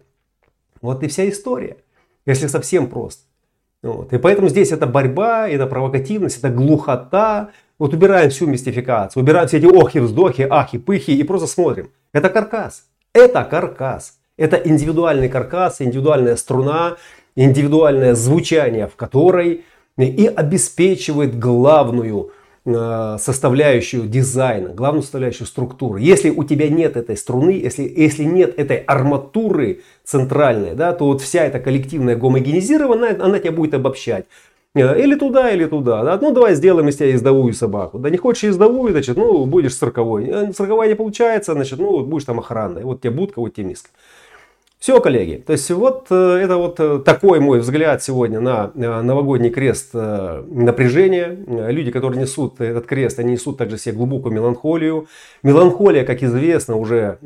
Вот 0.81 1.03
и 1.03 1.09
вся 1.09 1.29
история, 1.29 1.77
если 2.25 2.47
совсем 2.47 2.89
просто. 2.89 3.23
Вот. 3.83 4.13
И 4.13 4.19
поэтому 4.19 4.49
здесь 4.49 4.73
это 4.73 4.87
борьба, 4.87 5.49
это 5.49 5.67
провокативность, 5.67 6.39
это 6.39 6.49
глухота, 6.49 7.51
вот 7.83 7.95
убираем 7.95 8.31
всю 8.31 8.47
мистификацию, 8.47 9.25
убираем 9.25 9.49
все 9.49 9.59
эти 9.59 9.67
охи, 9.67 9.99
вздохи, 9.99 10.47
ахи, 10.49 10.79
пыхи 10.79 11.11
и 11.11 11.25
просто 11.25 11.49
смотрим. 11.49 11.91
Это 12.13 12.29
каркас. 12.29 12.85
Это 13.13 13.43
каркас. 13.43 14.19
Это 14.37 14.57
индивидуальный 14.57 15.29
каркас, 15.29 15.81
индивидуальная 15.81 16.37
струна, 16.37 16.97
индивидуальное 17.35 18.15
звучание, 18.15 18.87
в 18.87 18.95
которой 18.95 19.65
и 19.99 20.27
обеспечивает 20.27 21.37
главную 21.37 22.31
э, 22.65 23.17
составляющую 23.19 24.07
дизайна, 24.07 24.69
главную 24.69 25.03
составляющую 25.03 25.49
структуры. 25.49 26.01
Если 26.01 26.31
у 26.31 26.45
тебя 26.45 26.69
нет 26.69 26.97
этой 26.97 27.17
струны, 27.17 27.51
если, 27.51 27.83
если 27.83 28.23
нет 28.23 28.57
этой 28.61 28.77
арматуры 28.77 29.81
центральной, 30.05 30.77
да, 30.77 30.93
то 30.93 31.07
вот 31.07 31.21
вся 31.21 31.45
эта 31.45 31.59
коллективная 31.59 32.15
гомогенизированная, 32.15 33.21
она 33.21 33.41
тебя 33.41 33.51
будет 33.51 33.75
обобщать. 33.75 34.27
Э, 34.75 34.99
или 34.99 35.15
туда, 35.15 35.51
или 35.51 35.67
туда. 35.67 36.03
Да? 36.03 36.19
Ну, 36.21 36.33
давай 36.33 36.55
сделаем 36.55 36.89
из 36.89 36.97
тебя 36.97 37.09
ездовую 37.09 37.53
собаку. 37.53 37.99
Да 37.99 38.09
не 38.09 38.17
хочешь 38.17 38.45
ездовую, 38.45 38.93
значит, 38.93 39.17
ну, 39.17 39.45
будешь 39.45 39.77
сороковой. 39.77 40.53
Сороковая 40.55 40.89
не 40.89 40.95
получается, 40.95 41.53
значит, 41.53 41.79
ну, 41.79 42.05
будешь 42.05 42.25
там 42.25 42.39
охранной. 42.39 42.85
Вот 42.85 43.01
тебе 43.03 43.11
будка, 43.11 43.41
вот 43.41 43.55
тебе 43.55 43.69
миска. 43.69 43.91
Все, 44.83 45.01
коллеги. 45.01 45.37
То 45.37 45.53
есть 45.53 45.71
вот 45.71 46.09
э, 46.11 46.41
это 46.43 46.57
вот 46.57 46.81
э, 46.81 46.99
такой 47.05 47.39
мой 47.39 47.61
взгляд 47.61 48.03
сегодня 48.03 48.41
на 48.41 48.73
э, 48.75 49.01
новогодний 49.03 49.51
крест 49.51 49.95
напряжения. 49.95 51.39
Люди, 51.71 51.93
которые 51.93 52.21
несут 52.21 52.61
этот 52.61 52.87
крест, 52.87 53.21
они 53.21 53.35
несут 53.35 53.59
также 53.59 53.79
себе 53.79 53.95
глубокую 53.95 54.35
меланхолию. 54.35 55.07
Меланхолия, 55.45 56.05
как 56.05 56.25
известно 56.25 56.75
уже 56.75 57.19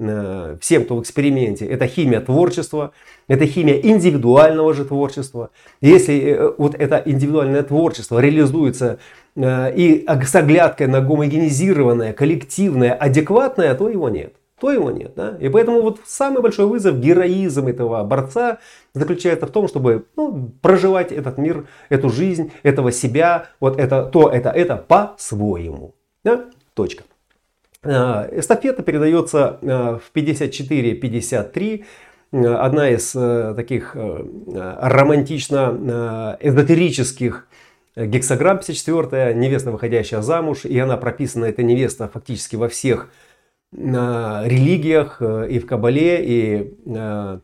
всем, 0.61 0.85
кто 0.85 0.97
в 0.97 1.01
эксперименте, 1.01 1.65
это 1.65 1.87
химия 1.87 2.21
творчества, 2.21 2.93
это 3.27 3.47
химия 3.47 3.81
индивидуального 3.81 4.75
же 4.75 4.85
творчества. 4.85 5.49
Если 5.81 6.39
вот 6.59 6.75
это 6.75 7.03
индивидуальное 7.07 7.63
творчество 7.63 8.19
реализуется 8.19 8.99
и 9.35 10.05
с 10.07 10.35
оглядкой 10.35 10.89
на 10.89 11.01
гомогенизированное, 11.01 12.13
коллективное, 12.13 12.93
адекватное, 12.93 13.75
то 13.75 13.89
его 13.89 14.11
нет 14.11 14.35
то 14.61 14.71
его 14.73 14.91
нет. 14.91 15.13
Да? 15.15 15.37
И 15.39 15.49
поэтому 15.49 15.81
вот 15.83 16.01
самый 16.07 16.43
большой 16.43 16.67
вызов, 16.67 16.99
героизм 16.99 17.67
этого 17.67 18.03
борца 18.05 18.59
заключается 18.95 19.47
в 19.47 19.51
том, 19.51 19.69
чтобы 19.69 20.07
ну, 20.17 20.51
проживать 20.63 21.13
этот 21.13 21.37
мир, 21.39 21.67
эту 21.91 22.09
жизнь, 22.09 22.51
этого 22.63 22.93
себя, 22.93 23.49
вот 23.61 23.79
это, 23.79 24.05
то, 24.05 24.31
это, 24.31 24.49
это 24.51 24.77
по-своему. 24.77 25.95
Да? 26.25 26.47
Точка. 26.75 27.05
А, 27.83 28.29
эстафета 28.33 28.83
передается 28.83 29.59
а, 29.63 29.99
в 29.99 30.11
54-53. 30.15 31.85
Одна 32.33 32.91
из 32.91 33.15
э, 33.15 33.55
таких 33.55 33.93
э, 33.95 34.27
романтично-эзотерических 34.83 37.47
гексограмм 37.95 38.59
54 38.59 39.33
невеста, 39.33 39.71
выходящая 39.71 40.23
замуж, 40.23 40.65
и 40.65 40.77
она 40.77 40.97
прописана, 40.97 41.45
эта 41.45 41.63
невеста, 41.63 42.11
фактически 42.13 42.57
во 42.57 42.69
всех 42.69 43.11
религиях, 43.73 45.19
э, 45.21 45.49
и 45.51 45.59
в 45.59 45.67
Кабале, 45.67 46.25
и 46.25 46.75
э, 46.87 47.39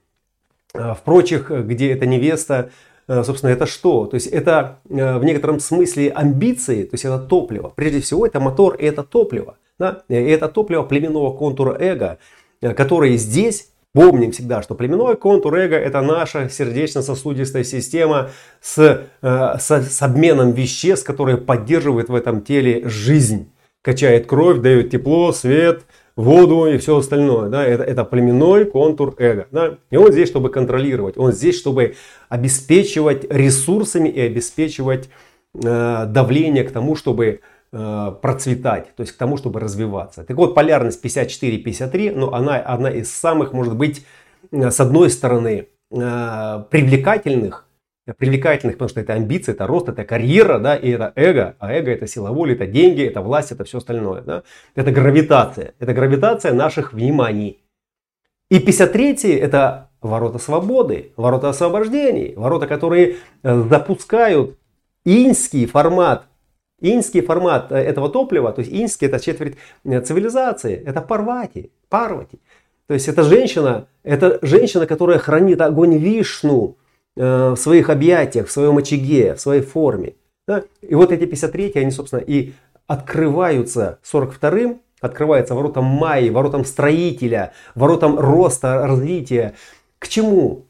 в 0.75 0.99
прочих, 1.05 1.51
где 1.51 1.93
эта 1.93 2.07
невеста, 2.07 2.71
э, 3.09 3.23
собственно, 3.25 3.51
это 3.51 3.67
что? 3.67 4.07
То 4.07 4.15
есть 4.15 4.29
это 4.29 4.79
в 4.85 5.25
некотором 5.25 5.61
смысле 5.61 6.11
амбиции, 6.11 6.85
то 6.85 6.95
есть 6.95 7.05
это 7.05 7.19
топливо. 7.19 7.73
Прежде 7.75 8.01
всего, 8.01 8.27
это 8.27 8.41
мотор 8.41 8.77
и 8.77 8.85
это 8.85 9.03
топливо. 9.03 9.57
Да? 9.79 10.03
И 10.09 10.15
это 10.15 10.49
топливо 10.49 10.83
племенного 10.85 11.37
контура 11.37 11.77
эго, 11.79 12.19
который 12.61 13.17
здесь 13.17 13.69
Помним 13.95 14.33
всегда, 14.33 14.63
что 14.63 14.75
племенной 14.75 15.17
контур 15.17 15.55
эго– 15.55 15.77
это 15.79 16.01
наша 16.01 16.49
сердечно-сосудистая 16.49 17.63
система 17.63 18.31
с, 18.63 19.03
с, 19.21 19.71
с 19.71 20.01
обменом 20.01 20.53
веществ, 20.53 21.07
которые 21.07 21.37
поддерживают 21.37 22.09
в 22.09 22.15
этом 22.15 22.41
теле 22.41 22.89
жизнь. 22.89 23.53
Качает 23.83 24.27
кровь, 24.27 24.61
дает 24.61 24.89
тепло, 24.89 25.31
свет, 25.33 25.83
воду 26.17 26.67
и 26.67 26.79
все 26.79 26.97
остальное. 26.97 27.49
Да? 27.49 27.65
Это, 27.65 27.83
это 27.83 28.05
племенной 28.05 28.65
контур 28.65 29.15
эго. 29.19 29.47
Да? 29.51 29.79
И 29.91 29.97
он 29.97 30.13
здесь, 30.13 30.29
чтобы 30.29 30.51
контролировать. 30.51 31.17
Он 31.19 31.33
здесь, 31.33 31.59
чтобы 31.59 31.95
обеспечивать 32.29 33.31
ресурсами 33.31 34.09
и 34.09 34.21
обеспечивать 34.21 35.09
э, 35.55 36.07
давление 36.07 36.65
к 36.65 36.73
тому, 36.73 36.97
чтобы 36.97 37.41
э, 37.73 38.13
процветать, 38.21 38.95
то 38.97 39.03
есть 39.03 39.13
к 39.13 39.17
тому, 39.17 39.37
чтобы 39.37 39.61
развиваться. 39.61 40.25
Так 40.25 40.37
вот, 40.37 40.55
полярность 40.55 41.05
54-53, 41.05 42.15
но 42.15 42.33
она 42.35 42.57
одна 42.57 42.91
из 42.91 43.11
самых, 43.11 43.53
может 43.53 43.77
быть, 43.77 44.05
э, 44.51 44.71
с 44.71 44.81
одной 44.81 45.11
стороны, 45.11 45.69
э, 45.91 46.65
привлекательных, 46.71 47.67
привлекательных, 48.05 48.77
потому 48.77 48.89
что 48.89 49.01
это 49.01 49.13
амбиции, 49.13 49.53
это 49.53 49.67
рост, 49.67 49.89
это 49.89 50.05
карьера, 50.05 50.59
да, 50.59 50.75
и 50.75 50.91
это 50.91 51.13
эго, 51.15 51.57
а 51.61 51.73
эго 51.73 51.91
это 51.91 52.07
сила 52.07 52.31
воли, 52.31 52.55
это 52.55 52.67
деньги, 52.67 53.03
это 53.03 53.21
власть, 53.21 53.53
это 53.53 53.65
все 53.65 53.79
остальное, 53.79 54.23
да. 54.23 54.43
Это 54.75 54.91
гравитация, 54.91 55.75
это 55.79 55.95
гравитация 55.95 56.53
наших 56.53 56.93
вниманий. 56.93 57.63
И 58.51 58.59
53 58.59 59.35
это 59.37 59.91
ворота 60.01 60.39
свободы, 60.39 61.13
ворота 61.17 61.49
освобождений, 61.49 62.35
ворота, 62.35 62.67
которые 62.67 63.17
э, 63.43 63.63
запускают 63.71 64.59
инский 65.05 65.67
формат, 65.67 66.27
инский 66.81 67.21
формат 67.21 67.71
э, 67.71 67.77
этого 67.77 68.09
топлива, 68.09 68.53
то 68.53 68.61
есть 68.61 68.73
инский 68.73 69.07
это 69.07 69.21
четверть 69.21 69.57
э, 69.85 70.01
цивилизации, 70.01 70.75
это 70.75 71.01
парвати, 71.01 71.71
парвати. 71.89 72.41
То 72.89 72.95
есть 72.95 73.09
это 73.09 73.23
женщина, 73.23 73.87
это 74.03 74.39
женщина, 74.43 74.87
которая 74.87 75.19
хранит 75.19 75.61
огонь 75.61 75.97
вишну, 75.97 76.77
в 77.17 77.57
своих 77.57 77.91
объятиях, 77.91 78.49
в 78.49 78.53
своем 78.53 78.79
очаге, 78.79 79.35
в 79.35 79.41
своей 79.41 79.63
форме. 79.63 80.15
Да? 80.47 80.65
И 80.81 80.95
вот 80.95 81.13
эти 81.13 81.25
53 81.25 81.73
они, 81.77 81.91
собственно, 81.91 82.21
и 82.21 82.53
открываются 82.87 83.99
42-м, 84.11 84.81
открываются 85.01 85.55
воротам 85.55 85.85
Майи, 85.85 86.31
воротам 86.31 86.65
строителя, 86.65 87.53
воротам 87.75 88.19
роста, 88.19 88.87
развития. 88.87 89.55
К 89.99 90.09
чему? 90.09 90.67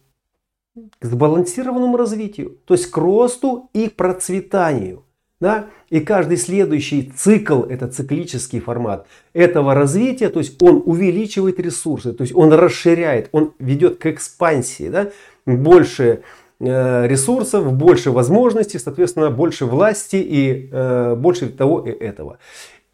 К 0.99 1.05
сбалансированному 1.05 1.97
развитию, 1.97 2.59
то 2.65 2.75
есть 2.75 2.91
к 2.91 2.97
росту 2.97 3.69
и 3.75 3.89
к 3.89 3.97
процветанию. 3.97 5.05
Да? 5.39 5.67
И 5.91 6.01
каждый 6.01 6.37
следующий 6.37 7.13
цикл, 7.15 7.63
это 7.65 7.89
циклический 7.89 8.61
формат 8.61 9.07
этого 9.33 9.75
развития, 9.75 10.29
то 10.29 10.39
есть 10.39 10.63
он 10.63 10.83
увеличивает 10.87 11.59
ресурсы, 11.59 12.13
то 12.13 12.23
есть 12.23 12.33
он 12.35 12.53
расширяет, 12.53 13.29
он 13.33 13.53
ведет 13.59 13.99
к 13.99 14.07
экспансии. 14.07 14.89
Да? 14.89 15.11
Больше 15.47 16.23
э, 16.61 17.07
ресурсов, 17.07 17.73
больше 17.73 18.11
возможностей, 18.11 18.79
соответственно, 18.79 19.31
больше 19.31 19.67
власти 19.67 20.17
и 20.17 20.69
э, 20.71 21.15
больше 21.17 21.49
того 21.49 21.81
и 21.81 21.91
этого. 21.91 22.39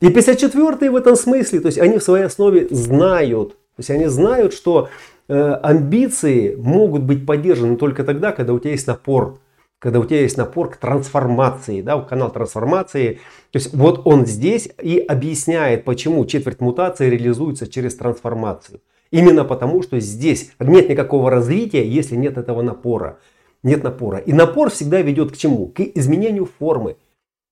И 0.01 0.07
54-е 0.07 0.91
в 0.91 0.97
этом 0.97 1.17
смысле, 1.17 1.61
то 1.61 1.67
есть 1.67 1.79
они 1.79 1.99
в 1.99 2.03
своей 2.03 2.25
основе 2.25 2.69
знают, 2.71 3.51
то 3.51 3.81
есть 3.81 3.91
они 3.91 4.07
знают, 4.07 4.53
что 4.55 4.89
э, 5.29 5.35
амбиции 5.63 6.55
могут 6.57 7.03
быть 7.03 7.27
поддержаны 7.27 7.77
только 7.77 8.05
тогда, 8.05 8.33
когда 8.33 8.53
у 8.53 8.59
тебя 8.59 8.73
есть 8.73 8.87
напор, 8.87 9.39
когда 9.79 10.01
у 10.01 10.05
тебя 10.05 10.21
есть 10.21 10.37
напор 10.37 10.71
к 10.71 10.77
трансформации, 10.77 11.83
да, 11.83 12.01
канал 12.01 12.33
трансформации. 12.33 13.21
То 13.53 13.59
есть 13.59 13.75
вот 13.75 14.03
он 14.05 14.27
здесь 14.27 14.69
и 14.83 14.99
объясняет, 14.99 15.85
почему 15.85 16.25
четверть 16.27 16.61
мутации 16.61 17.09
реализуется 17.09 17.67
через 17.67 17.95
трансформацию. 17.95 18.81
Именно 19.11 19.45
потому, 19.45 19.83
что 19.83 19.99
здесь 20.01 20.53
нет 20.59 20.89
никакого 20.89 21.31
развития, 21.31 21.87
если 21.89 22.17
нет 22.17 22.37
этого 22.37 22.63
напора. 22.63 23.19
Нет 23.63 23.83
напора. 23.83 24.19
И 24.19 24.33
напор 24.33 24.71
всегда 24.71 25.01
ведет 25.01 25.33
к 25.33 25.37
чему? 25.37 25.67
К 25.67 25.81
изменению 25.81 26.49
формы. 26.59 26.97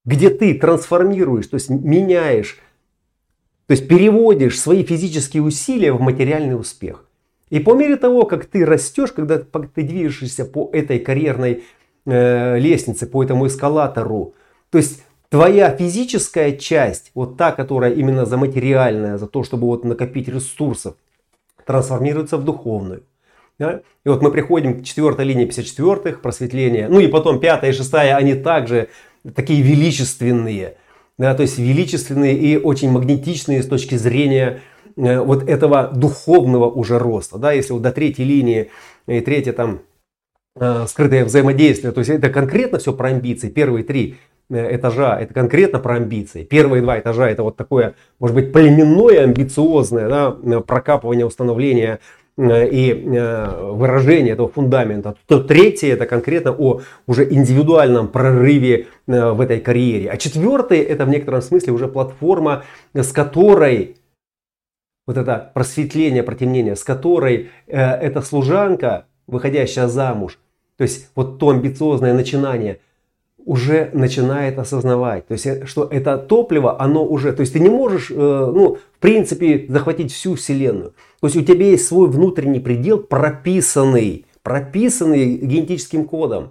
Где 0.05 0.31
ты 0.31 0.55
трансформируешь, 0.55 1.49
то 1.49 1.55
есть 1.55 1.69
меняешь, 1.69 2.61
то 3.67 3.73
есть 3.73 3.89
переводишь 3.89 4.61
свои 4.61 4.85
физические 4.85 5.43
усилия 5.43 5.93
в 5.93 6.01
материальный 6.01 6.59
успех. 6.59 7.05
И 7.51 7.59
по 7.59 7.75
мере 7.75 7.97
того, 7.97 8.25
как 8.25 8.47
ты 8.47 8.65
растешь, 8.65 9.13
когда 9.13 9.39
ты 9.39 9.83
движешься 9.83 10.45
по 10.45 10.71
этой 10.73 11.01
карьерной 11.01 11.65
э, 12.05 12.59
лестнице, 12.59 13.07
по 13.07 13.23
этому 13.23 13.49
эскалатору, 13.49 14.35
то 14.71 14.79
есть 14.79 15.03
твоя 15.29 15.75
физическая 15.77 16.53
часть, 16.53 17.11
вот 17.15 17.37
та, 17.37 17.51
которая 17.53 17.93
именно 17.93 18.27
за 18.27 18.37
материальное, 18.37 19.19
за 19.19 19.27
то, 19.27 19.43
чтобы 19.43 19.67
вот 19.67 19.85
накопить 19.85 20.29
ресурсов, 20.29 20.97
трансформируется 21.67 22.39
в 22.39 22.45
духовную. 22.45 23.03
Да? 23.59 23.81
И 24.05 24.09
вот 24.09 24.23
мы 24.23 24.31
приходим 24.31 24.81
к 24.81 24.85
четвертой 24.85 25.25
линии 25.25 25.47
54-х, 25.47 26.21
просветления. 26.21 26.89
Ну 26.89 27.01
и 27.01 27.09
потом 27.09 27.41
пятая 27.41 27.71
и 27.71 27.75
шестая, 27.75 28.17
они 28.17 28.35
также 28.35 28.89
такие 29.35 29.63
величественные. 29.63 30.77
Да, 31.19 31.35
то 31.35 31.43
есть 31.43 31.59
величественные 31.59 32.37
и 32.37 32.59
очень 32.59 32.91
магнетичные 32.91 33.63
с 33.63 33.67
точки 33.67 33.95
зрения 33.95 34.61
э, 34.97 35.19
вот 35.19 35.49
этого 35.49 35.89
духовного 35.89 36.71
уже 36.71 36.99
роста. 36.99 37.39
Да, 37.39 37.53
если 37.53 37.73
вот 37.73 37.81
до 37.81 37.91
третьей 37.91 38.27
линии 38.27 38.71
и 39.07 39.21
третья 39.21 39.55
там 39.55 39.81
э, 40.57 40.85
скрытое 40.87 41.25
взаимодействие, 41.25 41.93
то 41.93 42.01
есть 42.01 42.11
это 42.11 42.29
конкретно 42.29 42.79
все 42.79 42.93
про 42.93 43.09
амбиции. 43.09 43.49
Первые 43.49 43.83
три 43.83 44.17
этажа 44.49 45.19
это 45.19 45.35
конкретно 45.35 45.79
про 45.79 45.97
амбиции. 45.97 46.45
Первые 46.45 46.83
два 46.83 46.99
этажа 46.99 47.29
это 47.29 47.43
вот 47.43 47.57
такое, 47.57 47.95
может 48.19 48.35
быть, 48.35 48.53
племенное, 48.53 49.25
амбициозное 49.25 50.09
да, 50.09 50.37
э, 50.43 50.61
прокапывание, 50.61 51.27
установление 51.27 51.99
э, 52.39 52.69
и 52.69 52.93
выражение 52.95 54.35
этого 54.35 54.49
фундамента, 54.49 55.17
то 55.27 55.43
третье 55.43 55.93
это 55.93 56.07
конкретно 56.07 56.53
о 56.53 56.83
уже 57.07 57.33
индивидуальном 57.33 58.09
прорыве 58.09 58.87
в 59.07 59.41
этой 59.41 59.61
карьере. 59.61 60.11
А 60.11 60.17
четвертое 60.17 60.83
это 60.83 61.05
в 61.05 61.09
некотором 61.09 61.43
смысле 61.43 61.73
уже 61.73 61.89
платформа, 61.89 62.65
с 62.95 63.13
которой 63.13 63.97
вот 65.07 65.17
это 65.17 65.51
просветление, 65.55 66.23
протемнение, 66.23 66.75
с 66.75 66.83
которой 66.83 67.51
эта 67.67 68.21
служанка, 68.23 69.07
выходящая 69.29 69.87
замуж, 69.87 70.39
то 70.77 70.83
есть 70.83 71.11
вот 71.15 71.39
то 71.39 71.51
амбициозное 71.51 72.13
начинание– 72.13 72.81
уже 73.47 73.91
начинает 73.95 74.59
осознавать. 74.59 75.27
То 75.29 75.33
есть, 75.33 75.47
э, 75.47 75.67
что 75.67 75.85
это 75.85 76.19
топливо, 76.19 76.79
оно 76.83 77.07
уже... 77.07 77.33
То 77.33 77.41
есть, 77.41 77.53
ты 77.53 77.61
не 77.61 77.71
можешь, 77.71 78.11
э, 78.11 78.15
ну, 78.15 78.75
в 78.75 78.99
принципе, 78.99 79.67
захватить 79.69 80.13
всю 80.13 80.35
Вселенную. 80.35 80.93
То 81.21 81.29
есть, 81.29 81.37
у 81.37 81.43
тебя 81.43 81.67
есть 81.67 81.87
свой 81.87 82.09
внутренний 82.09 82.61
предел, 82.61 82.99
прописанный, 82.99 84.27
прописанный 84.43 85.37
генетическим 85.37 86.05
кодом. 86.07 86.51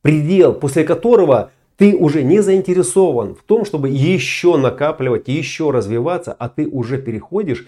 Предел, 0.00 0.54
после 0.54 0.84
которого 0.84 1.50
ты 1.76 1.96
уже 1.96 2.22
не 2.22 2.40
заинтересован 2.40 3.34
в 3.34 3.42
том, 3.42 3.64
чтобы 3.64 3.88
еще 3.88 4.56
накапливать, 4.56 5.28
еще 5.28 5.72
развиваться, 5.72 6.32
а 6.32 6.48
ты 6.48 6.68
уже 6.68 6.98
переходишь 6.98 7.66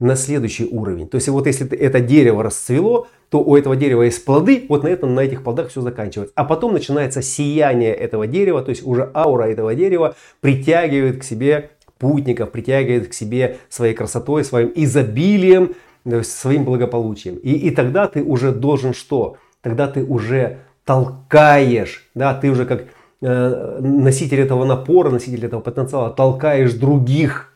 на 0.00 0.16
следующий 0.16 0.66
уровень. 0.66 1.08
То 1.08 1.16
есть 1.16 1.28
вот 1.28 1.46
если 1.46 1.68
это 1.76 2.00
дерево 2.00 2.42
расцвело, 2.42 3.06
то 3.30 3.42
у 3.42 3.56
этого 3.56 3.76
дерева 3.76 4.02
есть 4.02 4.24
плоды, 4.24 4.66
вот 4.68 4.82
на 4.82 4.88
этом, 4.88 5.14
на 5.14 5.20
этих 5.20 5.42
плодах 5.42 5.68
все 5.68 5.80
заканчивается. 5.80 6.32
А 6.36 6.44
потом 6.44 6.72
начинается 6.72 7.22
сияние 7.22 7.94
этого 7.94 8.26
дерева, 8.26 8.62
то 8.62 8.70
есть 8.70 8.86
уже 8.86 9.10
аура 9.14 9.44
этого 9.44 9.74
дерева 9.74 10.14
притягивает 10.40 11.20
к 11.20 11.24
себе 11.24 11.70
путников, 11.98 12.50
притягивает 12.50 13.08
к 13.08 13.14
себе 13.14 13.58
своей 13.68 13.94
красотой, 13.94 14.44
своим 14.44 14.72
изобилием, 14.74 15.74
своим 16.22 16.64
благополучием. 16.64 17.36
И, 17.36 17.52
и 17.52 17.70
тогда 17.70 18.06
ты 18.06 18.22
уже 18.22 18.52
должен 18.52 18.94
что? 18.94 19.36
Тогда 19.62 19.86
ты 19.86 20.04
уже 20.04 20.58
толкаешь, 20.84 22.10
да, 22.14 22.34
ты 22.34 22.50
уже 22.50 22.66
как 22.66 22.84
э, 23.22 23.78
носитель 23.80 24.40
этого 24.40 24.64
напора, 24.64 25.10
носитель 25.10 25.46
этого 25.46 25.60
потенциала, 25.60 26.10
толкаешь 26.10 26.74
других 26.74 27.53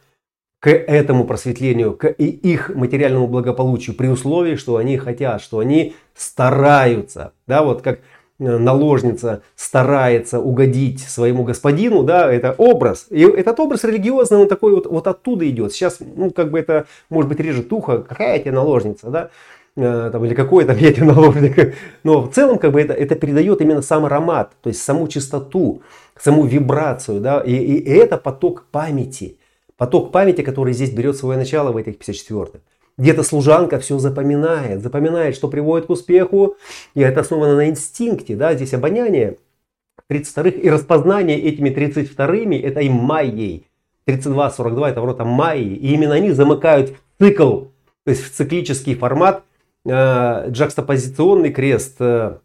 к 0.60 0.70
этому 0.70 1.24
просветлению, 1.24 1.94
к 1.94 2.08
их 2.08 2.74
материальному 2.74 3.28
благополучию, 3.28 3.94
при 3.94 4.08
условии, 4.08 4.56
что 4.56 4.76
они 4.76 4.96
хотят, 4.96 5.40
что 5.40 5.60
они 5.60 5.94
стараются. 6.16 7.32
Да, 7.46 7.62
вот 7.62 7.82
как 7.82 8.00
э, 8.40 8.58
наложница 8.58 9.42
старается 9.54 10.40
угодить 10.40 11.00
своему 11.00 11.44
господину, 11.44 12.02
да, 12.02 12.32
это 12.32 12.56
образ. 12.58 13.06
И 13.10 13.22
этот 13.22 13.60
образ 13.60 13.84
религиозный, 13.84 14.38
он 14.38 14.48
такой 14.48 14.74
вот, 14.74 14.86
вот 14.86 15.06
оттуда 15.06 15.48
идет. 15.48 15.72
Сейчас, 15.72 15.98
ну, 16.00 16.32
как 16.32 16.50
бы 16.50 16.58
это, 16.58 16.86
может 17.08 17.28
быть, 17.28 17.38
режет 17.38 17.72
ухо, 17.72 17.98
какая 17.98 18.40
тебе 18.40 18.50
наложница, 18.50 19.10
да, 19.10 19.30
э, 19.76 20.10
там, 20.10 20.24
или 20.24 20.34
какой 20.34 20.64
там 20.64 20.76
я 20.76 20.92
тебе 20.92 21.06
наложник. 21.06 21.76
Но 22.02 22.22
в 22.22 22.32
целом, 22.32 22.58
как 22.58 22.72
бы 22.72 22.80
это, 22.80 22.94
это 22.94 23.14
передает 23.14 23.60
именно 23.60 23.80
сам 23.82 24.06
аромат, 24.06 24.50
то 24.60 24.70
есть 24.70 24.82
саму 24.82 25.06
чистоту, 25.06 25.82
саму 26.18 26.46
вибрацию, 26.46 27.20
да, 27.20 27.40
и, 27.42 27.54
и 27.54 27.90
это 27.90 28.16
поток 28.16 28.66
памяти. 28.72 29.37
Поток 29.78 30.10
памяти, 30.10 30.42
который 30.42 30.72
здесь 30.72 30.90
берет 30.90 31.16
свое 31.16 31.38
начало 31.38 31.70
в 31.70 31.76
этих 31.76 31.98
54-х. 31.98 32.58
Где-то 32.98 33.22
служанка 33.22 33.78
все 33.78 33.96
запоминает, 34.00 34.82
запоминает, 34.82 35.36
что 35.36 35.46
приводит 35.46 35.86
к 35.86 35.90
успеху, 35.90 36.56
и 36.94 37.00
это 37.00 37.20
основано 37.20 37.54
на 37.54 37.68
инстинкте, 37.68 38.34
да, 38.34 38.54
здесь 38.54 38.74
обоняние 38.74 39.38
32-х 40.10 40.58
и 40.58 40.68
распознание 40.68 41.40
этими 41.40 41.70
32-ми, 41.70 42.58
это 42.58 42.80
и 42.80 42.88
майей. 42.88 43.68
32-42 44.08 44.88
это 44.88 45.00
ворота 45.00 45.24
майи, 45.24 45.74
и 45.74 45.94
именно 45.94 46.14
они 46.14 46.32
замыкают 46.32 46.96
цикл, 47.20 47.66
то 48.04 48.10
есть 48.10 48.24
в 48.24 48.34
циклический 48.34 48.96
формат, 48.96 49.44
э, 49.84 50.50
джакстопозиционный 50.50 51.52
крест 51.52 51.96
э, 52.00 52.38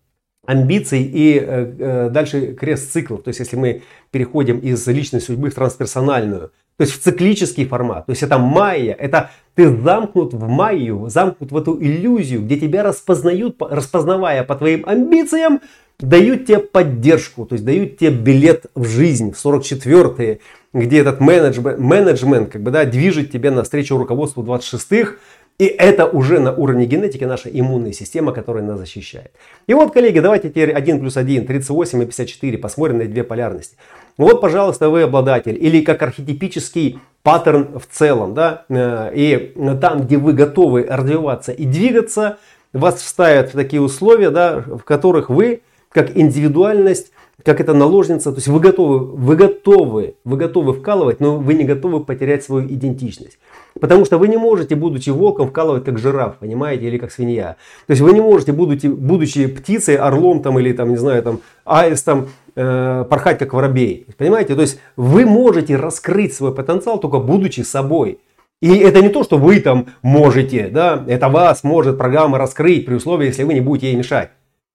амбиций 0.45 1.01
и 1.01 1.39
э, 1.39 1.73
э, 1.79 2.09
дальше 2.11 2.53
крест 2.53 2.91
циклов. 2.91 3.23
То 3.23 3.29
есть 3.29 3.39
если 3.39 3.55
мы 3.55 3.81
переходим 4.11 4.59
из 4.59 4.85
личной 4.85 5.21
судьбы 5.21 5.49
в 5.49 5.55
трансперсональную– 5.55 6.51
то 6.77 6.83
есть 6.83 6.93
в 6.93 6.99
циклический 6.99 7.65
формат. 7.65 8.05
То 8.07 8.11
есть 8.11 8.23
это 8.23 8.37
майя, 8.37 8.93
это 8.93 9.31
ты 9.55 9.69
замкнут 9.69 10.33
в 10.33 10.47
майю, 10.47 11.07
замкнут 11.09 11.51
в 11.51 11.57
эту 11.57 11.81
иллюзию, 11.81 12.41
где 12.41 12.57
тебя 12.57 12.83
распознают, 12.83 13.57
распознавая 13.59 14.43
по 14.43 14.55
твоим 14.55 14.83
амбициям, 14.87 15.61
дают 15.99 16.45
тебе 16.47 16.59
поддержку, 16.59 17.45
то 17.45 17.53
есть 17.53 17.65
дают 17.65 17.97
тебе 17.97 18.11
билет 18.11 18.65
в 18.75 18.85
жизнь, 18.85 19.31
в 19.31 19.45
44-е, 19.45 20.39
где 20.73 20.99
этот 20.99 21.19
менеджмент, 21.19 21.79
менеджмент 21.79 22.49
как 22.49 22.63
бы, 22.63 22.71
да, 22.71 22.85
движет 22.85 23.31
тебя 23.31 23.51
навстречу 23.51 23.97
руководству 23.97 24.43
26-х, 24.43 25.15
и 25.59 25.65
это 25.65 26.07
уже 26.07 26.39
на 26.39 26.51
уровне 26.51 26.85
генетики 26.85 27.23
наша 27.23 27.47
иммунная 27.49 27.93
система, 27.93 28.31
которая 28.31 28.63
нас 28.63 28.79
защищает. 28.79 29.31
И 29.67 29.73
вот, 29.75 29.93
коллеги, 29.93 30.19
давайте 30.19 30.49
теперь 30.49 30.71
1 30.71 30.99
плюс 30.99 31.15
1, 31.15 31.45
38 31.45 32.01
и 32.01 32.05
54, 32.05 32.57
посмотрим 32.57 32.97
на 32.97 33.05
две 33.05 33.23
полярности. 33.23 33.77
Вот, 34.17 34.41
пожалуйста, 34.41 34.89
вы 34.89 35.03
обладатель. 35.03 35.57
Или 35.59 35.81
как 35.81 36.01
архетипический 36.01 36.99
паттерн 37.23 37.79
в 37.79 37.87
целом. 37.89 38.33
Да? 38.33 38.65
Э, 38.69 39.11
и 39.13 39.53
там, 39.81 40.01
где 40.01 40.17
вы 40.17 40.33
готовы 40.33 40.85
развиваться 40.87 41.51
и 41.51 41.65
двигаться, 41.65 42.37
вас 42.73 42.95
вставят 43.01 43.49
в 43.49 43.53
такие 43.53 43.81
условия, 43.81 44.29
да, 44.29 44.63
в 44.65 44.79
которых 44.79 45.29
вы, 45.29 45.61
как 45.89 46.17
индивидуальность, 46.17 47.11
как 47.43 47.59
эта 47.59 47.73
наложница, 47.73 48.31
то 48.31 48.37
есть 48.37 48.47
вы 48.47 48.59
готовы, 48.59 48.99
вы 48.99 49.35
готовы, 49.35 50.15
вы 50.23 50.37
готовы 50.37 50.73
вкалывать, 50.73 51.19
но 51.19 51.37
вы 51.37 51.55
не 51.55 51.63
готовы 51.63 52.03
потерять 52.03 52.43
свою 52.43 52.67
идентичность. 52.67 53.37
Потому 53.79 54.05
что 54.05 54.17
вы 54.17 54.27
не 54.27 54.37
можете, 54.37 54.75
будучи 54.75 55.09
волком, 55.09 55.49
вкалывать 55.49 55.83
как 55.83 55.97
жираф, 55.97 56.37
понимаете, 56.37 56.87
или 56.87 56.97
как 56.97 57.11
свинья. 57.11 57.57
То 57.87 57.91
есть 57.91 58.01
вы 58.01 58.13
не 58.13 58.21
можете, 58.21 58.53
будучи, 58.53 58.87
будучи 58.87 59.47
птицей, 59.47 59.97
орлом 59.97 60.41
там, 60.41 60.59
или 60.59 60.73
там, 60.73 60.89
не 60.89 60.97
знаю, 60.97 61.23
там, 61.23 61.39
аистом, 61.65 62.29
э, 62.55 63.05
порхать 63.09 63.39
как 63.39 63.53
воробей. 63.53 64.05
Понимаете, 64.17 64.55
то 64.55 64.61
есть 64.61 64.79
вы 64.95 65.25
можете 65.25 65.75
раскрыть 65.75 66.33
свой 66.33 66.53
потенциал 66.53 66.99
только 66.99 67.19
будучи 67.19 67.61
собой. 67.61 68.19
И 68.61 68.77
это 68.77 69.01
не 69.01 69.09
то, 69.09 69.23
что 69.23 69.37
вы 69.37 69.59
там 69.59 69.87
можете, 70.01 70.67
да, 70.67 71.03
это 71.07 71.27
вас 71.27 71.63
может 71.63 71.97
программа 71.97 72.37
раскрыть 72.37 72.85
при 72.85 72.95
условии, 72.95 73.27
если 73.27 73.43
вы 73.43 73.53
не 73.53 73.61
будете 73.61 73.87
ей 73.87 73.97
мешать. 73.97 74.29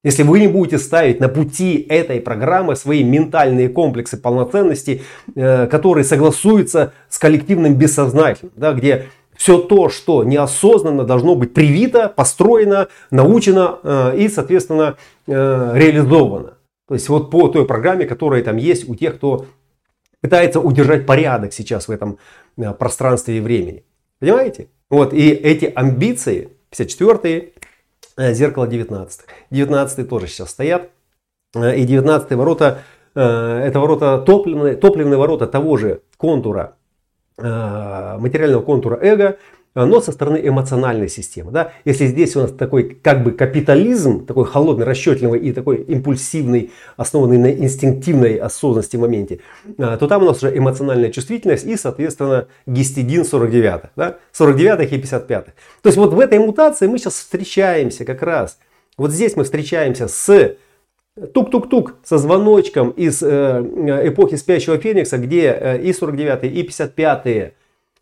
Если 0.04 0.22
вы 0.22 0.40
не 0.40 0.46
будете 0.46 0.78
ставить 0.78 1.20
на 1.20 1.28
пути 1.28 1.86
этой 1.88 2.20
программы 2.20 2.76
свои 2.76 3.02
ментальные 3.02 3.68
комплексы 3.68 4.16
полноценности, 4.16 5.02
э, 5.34 5.66
которые 5.66 6.04
согласуются 6.04 6.92
с 7.08 7.18
коллективным 7.18 7.74
бессознательным, 7.74 8.52
да, 8.56 8.74
где 8.74 9.06
все 9.38 9.58
то, 9.58 9.88
что 9.88 10.22
неосознанно 10.22 11.04
должно 11.04 11.34
быть 11.34 11.54
привито, 11.54 12.12
построено, 12.14 12.88
научено 13.10 13.78
э, 13.82 14.18
и, 14.18 14.28
соответственно, 14.28 14.96
э, 15.26 15.72
реализовано. 15.74 16.57
То 16.88 16.94
есть 16.94 17.08
вот 17.08 17.30
по 17.30 17.48
той 17.48 17.66
программе, 17.66 18.06
которая 18.06 18.42
там 18.42 18.56
есть 18.56 18.88
у 18.88 18.94
тех, 18.94 19.16
кто 19.16 19.46
пытается 20.20 20.58
удержать 20.58 21.06
порядок 21.06 21.52
сейчас 21.52 21.86
в 21.86 21.90
этом 21.90 22.18
пространстве 22.78 23.38
и 23.38 23.40
времени. 23.40 23.84
Понимаете? 24.18 24.68
Вот, 24.90 25.12
и 25.12 25.28
эти 25.30 25.66
амбиции, 25.66 26.48
54-е, 26.72 27.52
Э, 28.18 28.34
зеркало 28.34 28.66
19. 28.66 29.20
19 29.50 30.08
тоже 30.08 30.26
сейчас 30.26 30.50
стоят. 30.50 30.90
Э, 31.54 31.76
и 31.76 31.84
19 31.84 32.32
ворота, 32.32 32.82
э, 33.14 33.20
это 33.20 33.78
ворота 33.78 34.18
топливные, 34.18 34.74
топливные 34.74 35.16
ворота 35.16 35.46
того 35.46 35.76
же 35.76 36.02
контура, 36.16 36.74
материального 37.40 38.62
контура 38.62 38.98
эго, 39.00 39.38
но 39.86 40.00
со 40.00 40.12
стороны 40.12 40.40
эмоциональной 40.42 41.08
системы. 41.08 41.50
Да? 41.50 41.72
Если 41.84 42.06
здесь 42.06 42.36
у 42.36 42.40
нас 42.40 42.52
такой 42.52 42.98
как 43.02 43.22
бы 43.22 43.32
капитализм, 43.32 44.26
такой 44.26 44.44
холодный, 44.44 44.84
расчетливый 44.84 45.40
и 45.40 45.52
такой 45.52 45.82
импульсивный, 45.82 46.70
основанный 46.96 47.38
на 47.38 47.52
инстинктивной 47.52 48.36
осознанности 48.36 48.96
моменте, 48.96 49.40
а, 49.78 49.96
то 49.96 50.06
там 50.06 50.22
у 50.22 50.26
нас 50.26 50.38
уже 50.38 50.56
эмоциональная 50.56 51.10
чувствительность 51.10 51.64
и, 51.64 51.76
соответственно, 51.76 52.46
гистидин 52.66 53.24
49. 53.24 53.90
Да? 53.96 54.16
49 54.32 54.92
и 54.92 54.98
55. 54.98 55.44
То 55.46 55.52
есть 55.84 55.96
вот 55.96 56.12
в 56.12 56.20
этой 56.20 56.38
мутации 56.38 56.86
мы 56.86 56.98
сейчас 56.98 57.14
встречаемся 57.14 58.04
как 58.04 58.22
раз. 58.22 58.58
Вот 58.96 59.12
здесь 59.12 59.36
мы 59.36 59.44
встречаемся 59.44 60.08
с 60.08 60.56
тук-тук-тук 61.34 61.96
со 62.04 62.18
звоночком 62.18 62.90
из 62.90 63.22
э, 63.22 63.60
эпохи 64.04 64.36
спящего 64.36 64.78
феникса, 64.78 65.18
где 65.18 65.50
э, 65.50 65.82
и 65.82 65.92
49 65.92 66.44
и 66.44 66.62
55 66.62 67.54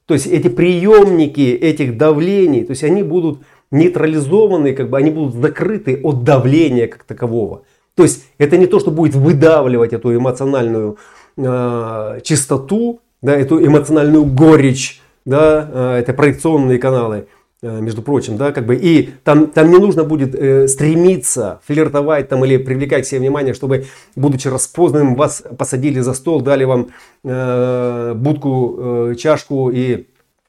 то 0.07 0.15
есть 0.15 0.27
эти 0.27 0.49
приемники 0.49 1.41
этих 1.41 1.97
давлений, 1.97 2.65
то 2.65 2.71
есть 2.71 2.85
они 2.85 3.03
будут 3.03 3.41
нейтрализованы, 3.71 4.73
как 4.73 4.89
бы 4.89 4.99
они 4.99 5.11
будут 5.11 5.35
закрыты 5.35 6.01
от 6.03 6.23
давления 6.23 6.87
как 6.87 7.03
такового. 7.03 7.63
То 7.97 8.05
есть 8.05 8.25
это 8.39 8.57
не 8.57 8.67
то, 8.67 8.79
что 8.79 8.91
будет 8.91 9.15
выдавливать 9.15 9.93
эту 9.93 10.15
эмоциональную 10.15 10.99
э, 11.37 12.21
чистоту, 12.23 13.01
да, 13.23 13.35
эту 13.35 13.65
эмоциональную 13.65 14.25
горечь, 14.25 15.01
да, 15.25 15.69
э, 15.73 16.01
это 16.01 16.13
проекционные 16.13 16.79
каналы. 16.79 17.27
Э, 17.67 17.81
между 17.81 18.01
прочим, 18.03 18.37
да, 18.37 18.53
как 18.53 18.65
бы, 18.65 18.77
и 18.77 19.11
там, 19.25 19.49
там 19.49 19.71
не 19.71 19.79
нужно 19.79 20.05
будет 20.05 20.35
э, 20.35 20.69
стремиться 20.69 21.61
флиртовать 21.67 22.29
там 22.29 22.45
или 22.45 22.59
привлекать 22.59 23.07
себе 23.07 23.21
внимание, 23.21 23.55
чтобы, 23.55 23.87
будучи 24.15 24.47
распознанным, 24.47 25.17
вас 25.17 25.43
посадили 25.59 25.99
за 25.99 26.15
стол, 26.15 26.43
дали 26.43 26.63
вам 26.65 26.89
э, 27.25 28.15
будку, 28.15 28.77
э, 28.79 29.15
чашку 29.17 29.71
и 29.71 30.07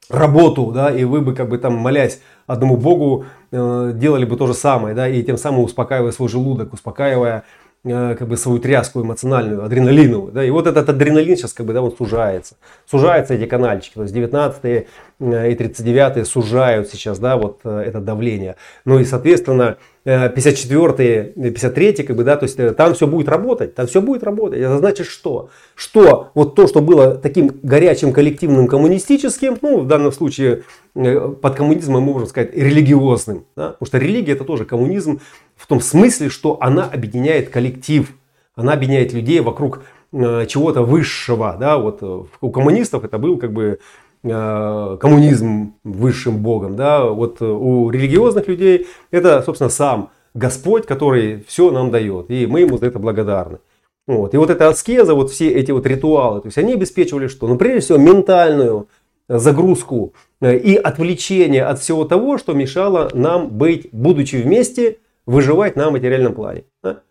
работу, 0.09 0.71
да, 0.71 0.91
и 0.91 1.05
вы 1.05 1.21
бы, 1.21 1.33
как 1.33 1.49
бы 1.49 1.57
там, 1.57 1.73
молясь 1.73 2.19
одному 2.45 2.77
Богу, 2.77 3.25
э, 3.51 3.91
делали 3.95 4.25
бы 4.25 4.37
то 4.37 4.45
же 4.45 4.53
самое, 4.53 4.93
да, 4.93 5.07
и 5.07 5.23
тем 5.23 5.37
самым 5.37 5.61
успокаивая 5.61 6.11
свой 6.11 6.29
желудок, 6.29 6.73
успокаивая 6.73 7.45
Э, 7.89 8.15
как 8.15 8.27
бы 8.27 8.37
свою 8.37 8.59
тряску 8.59 9.01
эмоциональную, 9.01 9.63
адреналиновую. 9.63 10.31
Да, 10.31 10.43
и 10.43 10.49
вот 10.49 10.67
этот 10.67 10.89
адреналин 10.89 11.37
сейчас 11.37 11.53
как 11.53 11.65
бы, 11.65 11.73
да, 11.73 11.81
он 11.81 11.95
сужается. 11.95 12.55
Сужаются 12.85 13.33
эти 13.33 13.45
канальчики. 13.45 13.93
То 13.93 14.01
есть 14.01 14.13
19 14.13 14.65
э, 14.65 14.85
и 15.19 15.55
39 15.55 16.27
сужают 16.27 16.89
сейчас 16.89 17.17
да, 17.17 17.37
вот 17.37 17.61
э, 17.63 17.83
это 17.87 17.99
давление. 17.99 18.55
Ну 18.85 18.99
и 18.99 19.03
соответственно 19.03 19.77
54 20.03 21.33
и 21.35 21.49
53 21.51 22.03
как 22.03 22.15
бы, 22.15 22.23
да, 22.23 22.37
то 22.37 22.43
есть 22.43 22.57
там 22.77 22.93
все 22.93 23.07
будет 23.07 23.27
работать, 23.27 23.75
там 23.75 23.87
все 23.87 24.01
будет 24.01 24.23
работать. 24.23 24.59
Это 24.59 24.77
значит 24.77 25.07
что? 25.07 25.49
Что 25.75 26.29
вот 26.33 26.55
то, 26.55 26.67
что 26.67 26.81
было 26.81 27.15
таким 27.15 27.51
горячим 27.61 28.13
коллективным 28.13 28.67
коммунистическим, 28.67 29.57
ну 29.61 29.79
в 29.79 29.87
данном 29.87 30.11
случае 30.11 30.63
под 30.93 31.55
коммунизмом 31.55 32.03
мы 32.03 32.13
можем 32.13 32.27
сказать 32.27 32.55
религиозным, 32.55 33.45
да? 33.55 33.71
потому 33.71 33.87
что 33.87 33.97
религия 33.97 34.33
это 34.33 34.45
тоже 34.45 34.65
коммунизм, 34.65 35.19
в 35.55 35.67
том 35.67 35.81
смысле, 35.81 36.29
что 36.29 36.57
она 36.61 36.85
объединяет 36.85 37.49
коллектив, 37.49 38.13
она 38.55 38.73
объединяет 38.73 39.13
людей 39.13 39.39
вокруг 39.41 39.83
э, 40.11 40.45
чего-то 40.47 40.83
высшего, 40.83 41.57
да, 41.59 41.77
вот 41.77 41.99
э, 42.01 42.23
у 42.41 42.51
коммунистов 42.51 43.03
это 43.03 43.17
был 43.17 43.37
как 43.37 43.51
бы 43.51 43.63
э, 43.63 43.77
коммунизм 44.23 45.75
высшим 45.83 46.37
богом, 46.37 46.75
да, 46.75 47.05
вот 47.05 47.41
у 47.41 47.89
религиозных 47.89 48.47
людей 48.47 48.87
это, 49.11 49.41
собственно, 49.41 49.69
сам 49.69 50.09
Господь, 50.33 50.85
который 50.85 51.43
все 51.47 51.71
нам 51.71 51.91
дает, 51.91 52.29
и 52.29 52.45
мы 52.45 52.61
ему 52.61 52.77
за 52.77 52.87
это 52.87 52.99
благодарны. 52.99 53.59
Вот. 54.07 54.33
И 54.33 54.37
вот 54.37 54.49
эта 54.49 54.69
аскеза, 54.69 55.15
вот 55.15 55.31
все 55.31 55.49
эти 55.49 55.71
вот 55.71 55.85
ритуалы, 55.85 56.41
то 56.41 56.47
есть 56.47 56.57
они 56.57 56.73
обеспечивали 56.73 57.27
что? 57.27 57.47
Ну, 57.47 57.57
прежде 57.57 57.81
всего, 57.81 57.97
ментальную 57.97 58.87
загрузку 59.27 60.13
и 60.41 60.75
отвлечение 60.75 61.65
от 61.65 61.79
всего 61.79 62.05
того, 62.05 62.37
что 62.37 62.53
мешало 62.53 63.09
нам 63.13 63.49
быть, 63.49 63.89
будучи 63.91 64.37
вместе, 64.37 64.99
выживать 65.25 65.75
на 65.75 65.91
материальном 65.91 66.33
плане. 66.33 66.63
Да? 66.81 67.01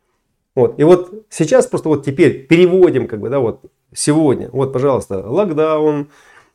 Вот. 0.55 0.81
И 0.81 0.85
вот 0.85 1.27
сейчас 1.29 1.67
просто 1.67 1.91
вот 1.91 2.05
теперь 2.05 2.47
переводим, 2.47 3.07
как 3.07 3.21
бы, 3.21 3.29
да, 3.29 3.41
вот 3.41 3.61
сегодня, 3.95 4.49
вот, 4.51 4.73
пожалуйста, 4.73 5.19
локдаун, 5.29 6.01
э, 6.01 6.07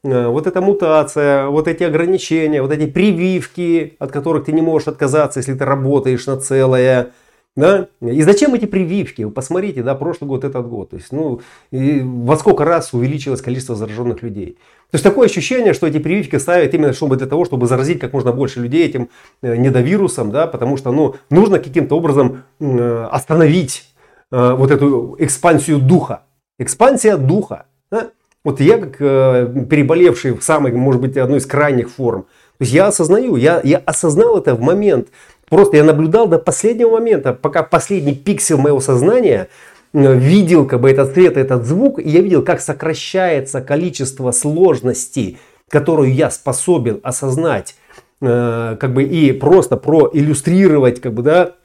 вот 0.03 0.47
эта 0.47 0.61
мутация, 0.61 1.47
вот 1.47 1.67
эти 1.67 1.83
ограничения, 1.83 2.61
вот 2.61 2.71
эти 2.71 2.89
прививки, 2.89 3.95
от 3.99 4.11
которых 4.11 4.45
ты 4.45 4.51
не 4.51 4.61
можешь 4.61 4.87
отказаться, 4.87 5.39
если 5.39 5.53
ты 5.53 5.63
работаешь 5.63 6.25
на 6.25 6.37
целое, 6.37 7.11
да? 7.55 7.87
И 8.01 8.21
зачем 8.23 8.53
эти 8.53 8.65
прививки? 8.65 9.23
Вы 9.23 9.31
посмотрите, 9.31 9.83
да, 9.83 9.93
прошлый 9.93 10.29
год, 10.29 10.45
этот 10.45 10.67
год. 10.67 10.91
То 10.91 10.95
есть, 10.95 11.11
ну, 11.11 11.41
во 11.71 12.37
сколько 12.37 12.63
раз 12.63 12.93
увеличилось 12.93 13.41
количество 13.41 13.75
зараженных 13.75 14.21
людей. 14.21 14.57
То 14.89 14.95
есть 14.95 15.03
такое 15.03 15.27
ощущение, 15.27 15.73
что 15.73 15.87
эти 15.87 15.99
прививки 15.99 16.37
ставят 16.37 16.73
именно 16.73 16.93
чтобы 16.93 17.17
для 17.17 17.27
того, 17.27 17.43
чтобы 17.43 17.67
заразить 17.67 17.99
как 17.99 18.13
можно 18.13 18.31
больше 18.31 18.61
людей 18.61 18.85
этим 18.85 19.09
э, 19.41 19.55
недовирусом, 19.55 20.31
да, 20.31 20.47
потому 20.47 20.77
что 20.77 20.91
ну, 20.91 21.15
нужно 21.29 21.59
каким-то 21.59 21.95
образом 21.95 22.43
э, 22.59 23.07
остановить 23.11 23.85
э, 24.31 24.53
вот 24.53 24.71
эту 24.71 25.15
экспансию 25.19 25.79
духа. 25.79 26.23
Экспансия 26.57 27.17
духа. 27.17 27.65
Да? 27.89 28.11
Вот 28.43 28.59
я 28.59 28.77
как 28.77 28.97
переболевший 28.97 30.33
в 30.33 30.43
самой, 30.43 30.71
может 30.71 31.01
быть, 31.01 31.15
одной 31.17 31.37
из 31.39 31.45
крайних 31.45 31.91
форм, 31.91 32.25
то 32.61 32.63
есть 32.63 32.73
я 32.73 32.85
осознаю, 32.85 33.37
я, 33.37 33.59
я 33.63 33.79
осознал 33.79 34.37
это 34.37 34.53
в 34.53 34.61
момент. 34.61 35.07
Просто 35.49 35.77
я 35.77 35.83
наблюдал 35.83 36.27
до 36.27 36.37
последнего 36.37 36.91
момента, 36.91 37.33
пока 37.33 37.63
последний 37.63 38.13
пиксель 38.13 38.57
моего 38.57 38.79
сознания 38.79 39.47
э, 39.93 40.13
видел 40.13 40.67
как 40.67 40.79
бы 40.79 40.91
этот 40.91 41.11
цвет, 41.13 41.37
этот 41.37 41.65
звук, 41.65 41.97
и 41.97 42.07
я 42.07 42.21
видел, 42.21 42.43
как 42.43 42.61
сокращается 42.61 43.61
количество 43.61 44.29
сложностей, 44.29 45.39
которую 45.69 46.13
я 46.13 46.29
способен 46.29 46.99
осознать, 47.01 47.77
э, 48.21 48.77
как 48.79 48.93
бы 48.93 49.05
и 49.05 49.31
просто 49.31 49.75
проиллюстрировать, 49.75 51.01
как 51.01 51.13
бы, 51.13 51.23
да, 51.23 51.55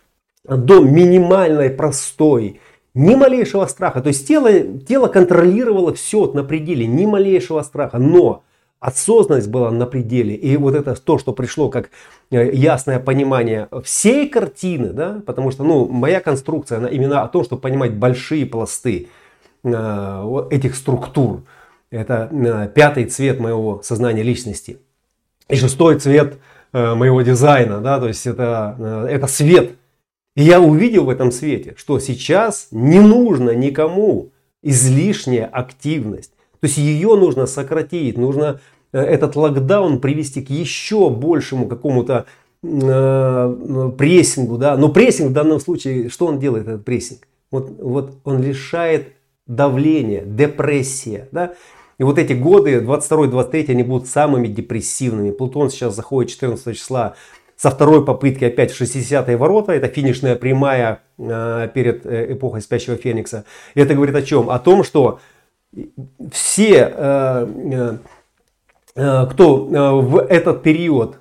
до 0.49 0.81
минимальной 0.81 1.69
простой, 1.69 2.59
ни 2.97 3.15
малейшего 3.15 3.67
страха. 3.67 4.01
То 4.01 4.09
есть 4.09 4.27
тело, 4.27 4.51
тело 4.89 5.09
контролировало 5.09 5.93
все 5.95 6.33
на 6.33 6.43
пределе, 6.43 6.87
ни 6.87 7.05
малейшего 7.05 7.61
страха. 7.63 7.99
Но 7.99 8.43
осознанность 8.81 9.49
была 9.49 9.71
на 9.71 9.87
пределе. 9.87 10.35
И 10.35 10.57
вот 10.57 10.75
это 10.75 10.95
то, 10.95 11.19
что 11.19 11.33
пришло 11.33 11.69
как 11.69 11.91
э, 12.31 12.51
ясное 12.53 12.99
понимание 12.99 13.69
всей 13.85 14.29
картины, 14.29 14.95
да, 14.95 15.21
потому 15.27 15.51
что 15.51 15.63
ну, 15.63 15.87
моя 15.87 16.21
конструкция, 16.21 16.79
она 16.79 16.89
именно 16.89 17.23
о 17.23 17.29
том, 17.29 17.45
чтобы 17.45 17.61
понимать 17.61 17.95
большие 17.95 18.47
пласты 18.47 19.09
э, 19.63 20.47
этих 20.51 20.75
структур. 20.75 21.43
Это 21.91 22.31
э, 22.33 22.69
пятый 22.75 23.05
цвет 23.05 23.41
моего 23.41 23.83
сознания 23.83 24.23
личности. 24.23 24.79
И 25.49 25.57
шестой 25.57 25.99
цвет 25.99 26.39
э, 26.73 26.95
моего 26.95 27.21
дизайна, 27.21 27.81
да, 27.81 28.01
то 28.01 28.09
есть 28.09 28.27
это, 28.27 28.75
э, 28.79 29.09
это 29.11 29.27
свет. 29.27 29.73
И 30.37 30.43
я 30.43 30.61
увидел 30.61 31.07
в 31.07 31.11
этом 31.11 31.33
свете, 31.33 31.75
что 31.77 31.99
сейчас 31.99 32.69
не 32.71 33.01
нужно 33.01 33.51
никому 33.51 34.31
излишняя 34.63 35.47
активность. 35.47 36.31
То 36.61 36.67
есть 36.69 36.79
ее 36.79 37.17
нужно 37.17 37.47
сократить, 37.47 38.17
нужно 38.17 38.61
Э, 38.97 39.01
этот 39.01 39.37
локдаун 39.37 40.01
привести 40.01 40.43
к 40.43 40.51
еще 40.51 41.11
большему 41.11 41.69
какому-то 41.69 42.27
э, 42.63 43.91
прессингу, 43.99 44.57
да, 44.57 44.77
но 44.77 44.89
прессинг 44.89 45.31
в 45.31 45.33
данном 45.33 45.61
случае, 45.61 46.09
что 46.09 46.27
он 46.27 46.39
делает, 46.39 46.67
этот 46.67 46.85
прессинг? 46.85 47.29
Вот, 47.51 47.71
вот 47.79 48.15
он 48.25 48.43
лишает 48.43 49.13
давления, 49.47 50.25
депрессия, 50.25 51.29
да, 51.31 51.55
и 51.99 52.05
вот 52.05 52.19
эти 52.19 52.33
годы, 52.33 52.81
22-23, 52.81 53.71
они 53.71 53.83
будут 53.83 54.07
самыми 54.07 54.49
депрессивными. 54.49 55.31
Плутон 55.31 55.71
сейчас 55.71 55.97
заходит 55.97 56.31
14 56.31 56.77
числа 56.77 57.15
со 57.57 57.71
второй 57.71 58.05
попытки 58.05 58.45
опять 58.45 58.71
в 58.71 58.81
60-е 58.81 59.37
ворота. 59.37 59.73
Это 59.73 59.89
финишная 59.89 60.37
прямая 60.37 61.01
э, 61.19 61.69
перед 61.73 62.05
э, 62.05 62.33
эпохой 62.33 62.61
спящего 62.61 62.97
феникса. 62.97 63.45
И 63.75 63.81
это 63.81 63.95
говорит 63.95 64.15
о 64.15 64.23
чем? 64.23 64.51
О 64.51 64.59
том, 64.59 64.85
что 64.85 65.21
все 66.31 66.93
э, 66.95 67.97
кто 68.95 69.57
в 70.03 70.19
этот 70.19 70.63
период 70.63 71.19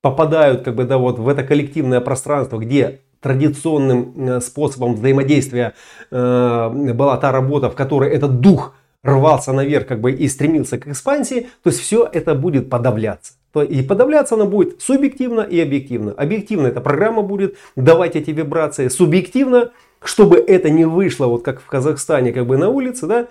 попадают 0.00 0.62
как 0.62 0.74
бы, 0.74 0.84
да, 0.84 0.96
вот 0.96 1.18
в 1.18 1.28
это 1.28 1.42
коллективное 1.42 2.00
пространство, 2.00 2.58
где 2.58 3.00
традиционным 3.20 4.40
способом 4.40 4.94
взаимодействия 4.94 5.74
была 6.10 7.18
та 7.18 7.30
работа, 7.30 7.68
в 7.68 7.74
которой 7.74 8.10
этот 8.10 8.40
дух 8.40 8.74
рвался 9.02 9.52
наверх 9.52 9.86
как 9.86 10.00
бы, 10.00 10.12
и 10.12 10.26
стремился 10.26 10.78
к 10.78 10.86
экспансии, 10.86 11.48
то 11.62 11.70
есть 11.70 11.80
все 11.80 12.08
это 12.10 12.34
будет 12.34 12.70
подавляться. 12.70 13.34
И 13.54 13.82
подавляться 13.82 14.34
оно 14.34 14.46
будет 14.46 14.80
субъективно 14.82 15.40
и 15.40 15.58
объективно. 15.60 16.12
Объективно 16.12 16.66
эта 16.66 16.80
программа 16.80 17.22
будет 17.22 17.56
давать 17.76 18.14
эти 18.14 18.30
вибрации. 18.30 18.88
Субъективно, 18.88 19.70
чтобы 20.02 20.36
это 20.36 20.70
не 20.70 20.84
вышло, 20.84 21.26
вот 21.26 21.42
как 21.42 21.60
в 21.60 21.66
Казахстане, 21.66 22.32
как 22.32 22.46
бы 22.46 22.56
на 22.56 22.68
улице, 22.68 23.06
да, 23.06 23.28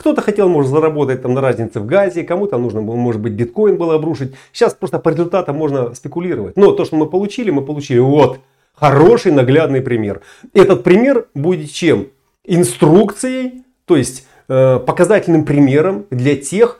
кто-то 0.00 0.22
хотел, 0.22 0.48
может, 0.48 0.70
заработать 0.70 1.20
там 1.20 1.34
на 1.34 1.42
разнице 1.42 1.78
в 1.78 1.84
газе, 1.84 2.22
кому-то 2.24 2.56
нужно 2.56 2.80
было, 2.80 2.96
может 2.96 3.20
быть, 3.20 3.34
биткоин 3.34 3.76
было 3.76 3.96
обрушить. 3.96 4.34
Сейчас 4.50 4.72
просто 4.72 4.98
по 4.98 5.10
результатам 5.10 5.56
можно 5.56 5.94
спекулировать. 5.94 6.56
Но 6.56 6.72
то, 6.72 6.86
что 6.86 6.96
мы 6.96 7.06
получили, 7.06 7.50
мы 7.50 7.62
получили. 7.62 7.98
Вот, 7.98 8.40
хороший 8.74 9.30
наглядный 9.30 9.82
пример. 9.82 10.22
Этот 10.54 10.84
пример 10.84 11.26
будет 11.34 11.70
чем? 11.70 12.08
Инструкцией, 12.46 13.64
то 13.84 13.94
есть 13.96 14.26
э, 14.48 14.78
показательным 14.78 15.44
примером 15.44 16.06
для 16.10 16.34
тех 16.34 16.79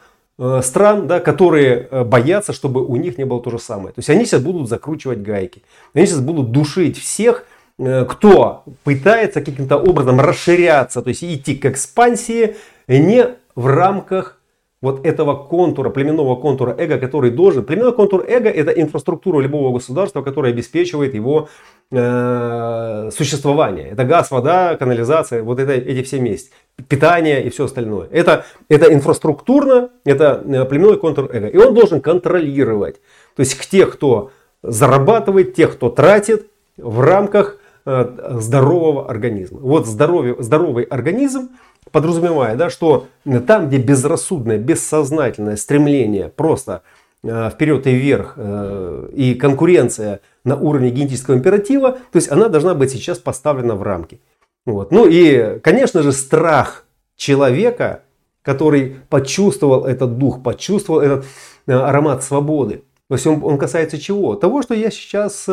стран, 0.63 1.07
да, 1.07 1.21
которые 1.21 1.89
э, 1.91 2.05
боятся, 2.05 2.53
чтобы 2.53 2.85
у 2.85 2.97
них 2.97 3.19
не 3.19 3.25
было 3.25 3.43
то 3.43 3.51
же 3.51 3.59
самое. 3.59 3.89
То 3.89 3.99
есть 3.99 4.09
они 4.09 4.25
сейчас 4.25 4.41
будут 4.41 4.69
закручивать 4.69 5.21
гайки. 5.21 5.63
Они 5.93 6.07
сейчас 6.07 6.21
будут 6.21 6.51
душить 6.51 6.99
всех, 6.99 7.45
э, 7.79 8.07
кто 8.07 8.65
пытается 8.83 9.43
каким-то 9.43 9.77
образом 9.77 10.19
расширяться, 10.19 11.03
то 11.03 11.09
есть 11.09 11.23
идти 11.23 11.55
к 11.55 11.67
экспансии, 11.67 12.57
не 12.89 13.29
в 13.55 13.67
рамках 13.67 14.40
вот 14.83 15.05
этого 15.05 15.35
контура, 15.35 15.91
племенного 15.91 16.37
контура 16.37 16.75
эго, 16.79 16.99
который 16.99 17.31
должен. 17.31 17.65
Племенной 17.65 17.93
контур 17.93 18.25
эго 18.27 18.49
это 18.49 18.71
инфраструктура 18.71 19.41
любого 19.41 19.75
государства, 19.75 20.23
которая 20.23 20.53
обеспечивает 20.53 21.15
его 21.15 21.49
э, 21.91 23.11
существование. 23.15 23.91
Это 23.91 24.05
газ, 24.05 24.31
вода, 24.31 24.77
канализация, 24.77 25.43
вот 25.43 25.59
это, 25.59 25.73
эти 25.73 26.03
все 26.03 26.19
вместе. 26.19 26.51
Питание 26.89 27.45
и 27.45 27.51
все 27.51 27.67
остальное. 27.67 28.09
Это, 28.11 28.47
это 28.71 28.93
инфраструктурно, 28.93 29.91
это 30.05 30.43
э, 30.47 30.65
племенной 30.65 30.97
контур 30.97 31.29
эго. 31.31 31.49
И 31.49 31.59
он 31.59 31.75
должен 31.75 32.01
контролировать. 32.01 33.01
То 33.37 33.41
есть 33.41 33.57
к 33.57 33.67
тех, 33.67 33.93
кто 33.93 34.31
зарабатывает, 34.63 35.55
тех, 35.55 35.73
кто 35.73 35.91
тратит 35.91 36.47
в 36.79 37.01
рамках 37.01 37.59
здорового 37.85 39.09
организма. 39.09 39.61
Вот 39.61 39.87
здоровье, 39.87 40.37
здоровый 40.39 40.85
организм 40.85 41.51
подразумевая, 41.93 42.57
да, 42.57 42.71
что 42.71 43.07
там, 43.47 43.69
где 43.69 43.79
безрассудное, 43.79 44.59
бессознательное 44.59 45.57
стремление 45.57 46.29
просто 46.29 46.83
э, 47.23 47.51
вперед 47.51 47.87
и 47.87 47.93
вверх 47.93 48.35
э, 48.37 49.09
и 49.13 49.35
конкуренция 49.35 50.21
на 50.45 50.57
уровне 50.57 50.91
генетического 50.91 51.35
императива, 51.35 51.93
то 51.93 52.17
есть 52.17 52.31
она 52.31 52.49
должна 52.49 52.75
быть 52.75 52.91
сейчас 52.91 53.19
поставлена 53.19 53.75
в 53.75 53.83
рамки. 53.83 54.21
Вот. 54.67 54.93
Ну 54.93 55.07
и, 55.07 55.59
конечно 55.61 56.03
же, 56.03 56.13
страх 56.13 56.85
человека, 57.17 58.03
который 58.43 58.97
почувствовал 59.09 59.85
этот 59.85 60.19
дух, 60.19 60.43
почувствовал 60.43 61.01
этот 61.01 61.25
э, 61.67 61.73
аромат 61.73 62.23
свободы. 62.23 62.85
То 63.09 63.15
есть 63.15 63.27
он, 63.27 63.43
он 63.43 63.59
касается 63.59 63.99
чего? 63.99 64.37
Того, 64.37 64.63
что 64.63 64.75
я 64.75 64.91
сейчас 64.91 65.47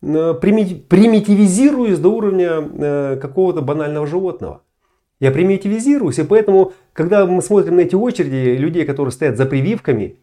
примитивизируюсь 0.00 1.98
до 1.98 2.08
уровня 2.10 3.16
какого-то 3.16 3.62
банального 3.62 4.06
животного. 4.06 4.62
Я 5.20 5.32
примитивизируюсь, 5.32 6.18
и 6.18 6.22
поэтому, 6.22 6.72
когда 6.92 7.26
мы 7.26 7.42
смотрим 7.42 7.76
на 7.76 7.80
эти 7.80 7.96
очереди 7.96 8.56
людей, 8.56 8.84
которые 8.84 9.12
стоят 9.12 9.36
за 9.36 9.46
прививками, 9.46 10.16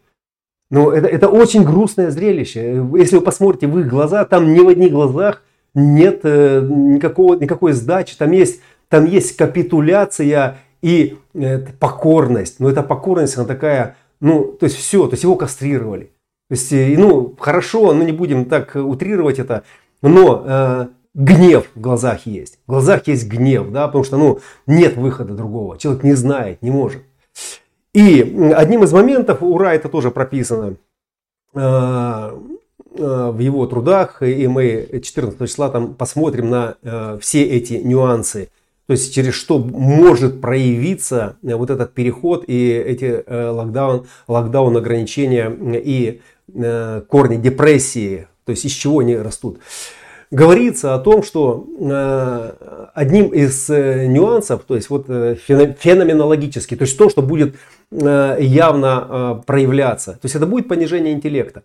ну, 0.70 0.90
это, 0.90 1.06
это 1.06 1.28
очень 1.28 1.64
грустное 1.64 2.10
зрелище. 2.10 2.84
Если 2.96 3.16
вы 3.16 3.22
посмотрите 3.22 3.66
в 3.66 3.78
их 3.78 3.88
глаза, 3.88 4.24
там 4.24 4.52
ни 4.52 4.58
в 4.58 4.68
одних 4.68 4.90
глазах 4.90 5.42
нет 5.74 6.20
э, 6.24 6.66
никакого, 6.66 7.36
никакой 7.36 7.72
сдачи. 7.72 8.16
Там 8.16 8.32
есть, 8.32 8.60
там 8.88 9.04
есть 9.04 9.36
капитуляция 9.36 10.58
и 10.82 11.18
э, 11.34 11.58
покорность. 11.78 12.58
Но 12.58 12.68
эта 12.68 12.82
покорность, 12.82 13.36
она 13.36 13.46
такая, 13.46 13.96
ну, 14.20 14.44
то 14.44 14.64
есть 14.64 14.76
все, 14.76 15.06
то 15.06 15.12
есть 15.12 15.22
его 15.22 15.36
кастрировали. 15.36 16.10
То 16.48 16.54
есть, 16.54 16.72
э, 16.72 16.94
ну, 16.96 17.34
хорошо, 17.38 17.92
но 17.92 18.04
не 18.04 18.12
будем 18.12 18.44
так 18.44 18.76
утрировать 18.76 19.38
это, 19.38 19.64
но 20.02 20.44
э, 20.46 20.86
гнев 21.14 21.66
в 21.74 21.80
глазах 21.80 22.26
есть. 22.26 22.58
В 22.66 22.70
глазах 22.70 23.06
есть 23.08 23.28
гнев, 23.28 23.70
да, 23.70 23.86
потому 23.86 24.04
что 24.04 24.16
ну, 24.16 24.40
нет 24.66 24.96
выхода 24.96 25.34
другого. 25.34 25.78
Человек 25.78 26.04
не 26.04 26.14
знает, 26.14 26.62
не 26.62 26.70
может. 26.70 27.02
И 27.92 28.20
одним 28.54 28.84
из 28.84 28.92
моментов, 28.92 29.38
ура, 29.42 29.74
это 29.74 29.88
тоже 29.88 30.10
прописано 30.10 30.76
в 31.52 33.38
его 33.38 33.66
трудах, 33.66 34.22
и 34.22 34.46
мы 34.46 35.00
14 35.02 35.38
числа 35.48 35.70
там 35.70 35.94
посмотрим 35.94 36.50
на 36.50 36.76
все 37.20 37.42
эти 37.44 37.74
нюансы 37.74 38.50
то 38.86 38.92
есть 38.92 39.12
через 39.12 39.34
что 39.34 39.58
может 39.58 40.40
проявиться 40.40 41.36
э, 41.42 41.54
вот 41.54 41.70
этот 41.70 41.92
переход 41.92 42.44
и 42.46 42.70
эти 42.70 43.22
э, 43.26 43.48
локдаун, 43.48 44.06
локдаун 44.28 44.76
ограничения 44.76 45.50
и 45.50 46.08
э, 46.18 46.20
корни 46.52 47.36
депрессии, 47.36 48.28
то 48.44 48.50
есть 48.50 48.64
из 48.64 48.72
чего 48.72 49.00
они 49.00 49.16
растут. 49.16 49.58
Говорится 50.30 50.94
о 50.94 50.98
том, 50.98 51.22
что 51.22 51.66
одним 52.94 53.28
из 53.28 53.68
нюансов, 53.68 54.64
то 54.66 54.74
есть 54.74 54.90
вот 54.90 55.06
феноменологически, 55.06 56.74
то 56.76 56.82
есть 56.82 56.98
то, 56.98 57.08
что 57.08 57.22
будет 57.22 57.56
явно 57.90 59.42
проявляться, 59.46 60.12
то 60.12 60.20
есть 60.24 60.34
это 60.34 60.46
будет 60.46 60.68
понижение 60.68 61.12
интеллекта 61.12 61.62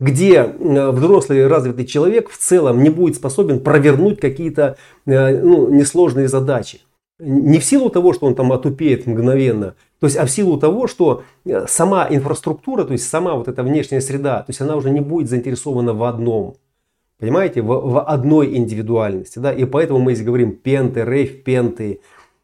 где 0.00 0.34
э, 0.34 0.90
взрослый 0.90 1.46
развитый 1.46 1.86
человек 1.86 2.28
в 2.28 2.36
целом 2.36 2.82
не 2.82 2.90
будет 2.90 3.16
способен 3.16 3.60
провернуть 3.60 4.20
какие-то 4.20 4.76
э, 5.06 5.40
ну, 5.40 5.70
несложные 5.70 6.28
задачи. 6.28 6.80
Не 7.20 7.58
в 7.58 7.64
силу 7.64 7.90
того, 7.90 8.12
что 8.12 8.26
он 8.26 8.34
там 8.34 8.52
отупеет 8.52 9.06
мгновенно, 9.06 9.74
то 10.00 10.06
есть, 10.06 10.16
а 10.16 10.26
в 10.26 10.30
силу 10.30 10.58
того, 10.58 10.86
что 10.86 11.22
э, 11.44 11.66
сама 11.66 12.06
инфраструктура, 12.10 12.84
то 12.84 12.92
есть 12.92 13.08
сама 13.08 13.34
вот 13.34 13.48
эта 13.48 13.62
внешняя 13.62 14.00
среда, 14.00 14.38
то 14.38 14.50
есть 14.50 14.60
она 14.60 14.76
уже 14.76 14.90
не 14.90 15.00
будет 15.00 15.28
заинтересована 15.28 15.94
в 15.94 16.02
одном. 16.04 16.56
Понимаете, 17.18 17.62
в, 17.62 17.66
в 17.66 18.00
одной 18.00 18.56
индивидуальности. 18.56 19.38
Да? 19.38 19.52
И 19.52 19.64
поэтому 19.64 20.00
мы 20.00 20.14
здесь 20.14 20.26
говорим 20.26 20.52
пенты, 20.52 21.04
рейв, 21.04 21.44
пенты. 21.44 22.00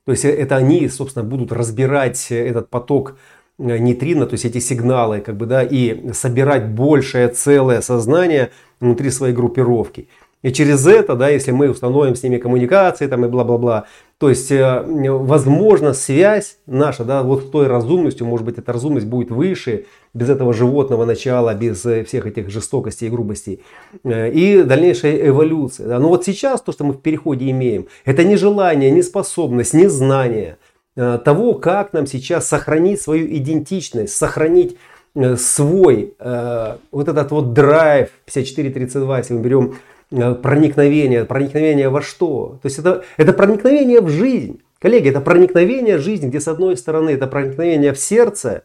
То 0.07 0.13
есть 0.13 0.25
это 0.25 0.57
они, 0.57 0.89
собственно, 0.89 1.25
будут 1.25 1.53
разбирать 1.53 2.31
этот 2.31 2.71
поток 2.71 3.17
Э, 3.61 3.79
нейтрино, 3.79 4.27
то 4.27 4.35
есть 4.35 4.45
эти 4.45 4.59
сигналы, 4.59 5.21
как 5.21 5.37
бы, 5.37 5.47
да, 5.47 5.63
и 5.63 6.13
собирать 6.13 6.69
большее 6.71 7.29
целое 7.29 7.83
сознание 7.83 8.51
внутри 8.81 9.11
своей 9.11 9.35
группировки. 9.35 10.09
И 10.43 10.53
через 10.53 10.86
это, 10.86 11.16
да, 11.16 11.28
если 11.28 11.51
мы 11.51 11.68
установим 11.68 12.14
с 12.14 12.22
ними 12.22 12.38
коммуникации 12.38 13.07
там 13.07 13.24
и 13.24 13.28
бла-бла-бла, 13.28 13.84
то 14.18 14.28
есть, 14.28 14.51
э, 14.51 14.82
возможно, 14.86 15.93
связь 15.93 16.59
наша, 16.66 17.05
да, 17.05 17.22
вот 17.22 17.43
с 17.45 17.51
той 17.51 17.66
разумностью, 17.66 18.26
может 18.26 18.47
быть, 18.47 18.59
эта 18.59 18.72
разумность 18.72 19.07
будет 19.07 19.30
выше, 19.30 19.86
без 20.14 20.28
этого 20.30 20.53
животного 20.53 21.05
начала, 21.05 21.55
без 21.55 21.84
э, 21.84 22.05
всех 22.05 22.26
этих 22.26 22.51
жестокостей 22.51 23.09
и 23.09 23.11
грубостей, 23.11 23.62
и 24.05 24.62
дальнейшая 24.64 25.28
эволюция. 25.28 25.88
Да. 25.88 25.99
Но 25.99 26.09
вот 26.09 26.24
сейчас 26.24 26.62
то, 26.62 26.72
что 26.72 26.84
мы 26.84 26.95
в 26.95 27.01
переходе 27.03 27.51
имеем, 27.51 27.86
это 28.05 28.24
не 28.24 28.36
желание, 28.36 28.91
не 28.91 29.03
способность, 29.03 29.74
не 29.74 29.88
знание– 29.88 30.57
Э, 30.97 31.18
того, 31.24 31.55
как 31.55 31.93
нам 31.93 32.07
сейчас 32.07 32.49
сохранить 32.49 33.01
свою 33.01 33.26
идентичность, 33.26 34.14
сохранить 34.14 34.76
э, 35.14 35.36
свой 35.36 36.14
э, 36.18 36.76
вот 36.91 37.09
этот 37.09 37.30
вот 37.30 37.53
драйв 37.53 38.11
5432, 38.26 39.18
если 39.18 39.34
мы 39.34 39.41
берем 39.41 39.74
проникновение, 40.11 41.25
проникновение 41.25 41.89
во 41.89 42.03
что? 42.03 42.59
То 42.63 42.67
есть 42.67 42.79
это, 42.79 43.05
это 43.17 43.33
проникновение 43.33 44.01
в 44.01 44.09
жизнь. 44.09 44.61
Коллеги, 44.79 45.11
это 45.11 45.21
проникновение 45.21 45.99
в 45.99 46.01
жизнь, 46.01 46.29
где 46.29 46.41
с 46.41 46.49
одной 46.49 46.77
стороны 46.77 47.11
это 47.11 47.27
проникновение 47.27 47.93
в 47.93 47.99
сердце, 47.99 48.65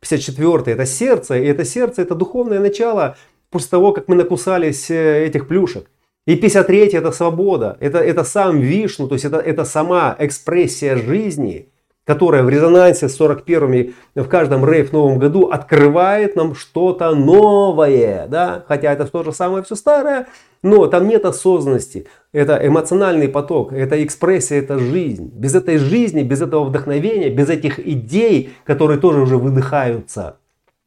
54 0.00 0.72
это 0.72 0.86
сердце, 0.86 1.38
и 1.38 1.46
это 1.46 1.64
сердце 1.64 2.02
это 2.02 2.14
духовное 2.14 2.60
начало 2.60 3.16
после 3.50 3.68
того, 3.68 3.92
как 3.92 4.08
мы 4.08 4.14
накусались 4.14 4.90
этих 4.90 5.48
плюшек. 5.48 5.90
И 6.26 6.36
53 6.36 6.88
это 6.92 7.12
свобода, 7.12 7.76
это, 7.80 7.98
это 7.98 8.24
сам 8.24 8.60
Вишну, 8.60 9.08
то 9.08 9.14
есть 9.14 9.24
это, 9.24 9.38
это 9.38 9.64
сама 9.64 10.16
экспрессия 10.18 10.96
жизни, 10.96 11.68
которая 12.04 12.42
в 12.42 12.48
резонансе 12.48 13.08
с 13.08 13.16
41 13.16 13.94
в 14.14 14.28
каждом 14.28 14.64
рейв 14.64 14.92
новом 14.92 15.18
году 15.18 15.48
открывает 15.48 16.34
нам 16.34 16.54
что-то 16.54 17.14
новое. 17.14 18.26
Да? 18.26 18.64
Хотя 18.66 18.92
это 18.92 19.06
то 19.06 19.22
же 19.22 19.32
самое 19.32 19.62
все 19.62 19.76
старое, 19.76 20.26
но 20.62 20.86
там 20.86 21.08
нет 21.08 21.24
осознанности. 21.24 22.06
Это 22.32 22.58
эмоциональный 22.62 23.28
поток, 23.28 23.72
это 23.72 24.02
экспрессия, 24.04 24.58
это 24.58 24.78
жизнь. 24.78 25.30
Без 25.32 25.54
этой 25.54 25.78
жизни, 25.78 26.22
без 26.22 26.42
этого 26.42 26.64
вдохновения, 26.64 27.30
без 27.30 27.48
этих 27.48 27.78
идей, 27.78 28.50
которые 28.64 28.98
тоже 28.98 29.20
уже 29.20 29.36
выдыхаются, 29.36 30.36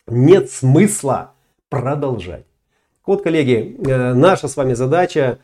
нет 0.07 0.51
смысла 0.51 1.31
продолжать. 1.69 2.45
Вот, 3.05 3.21
коллеги, 3.21 3.77
э, 3.85 4.13
наша 4.13 4.47
с 4.47 4.55
вами 4.55 4.73
задача 4.73 5.39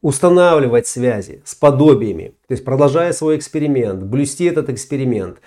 устанавливать 0.00 0.86
связи 0.86 1.42
с 1.44 1.54
подобиями, 1.54 2.34
то 2.46 2.52
есть 2.52 2.64
продолжая 2.64 3.12
свой 3.12 3.36
эксперимент, 3.36 4.02
блюсти 4.04 4.44
этот 4.44 4.70
эксперимент, 4.70 5.38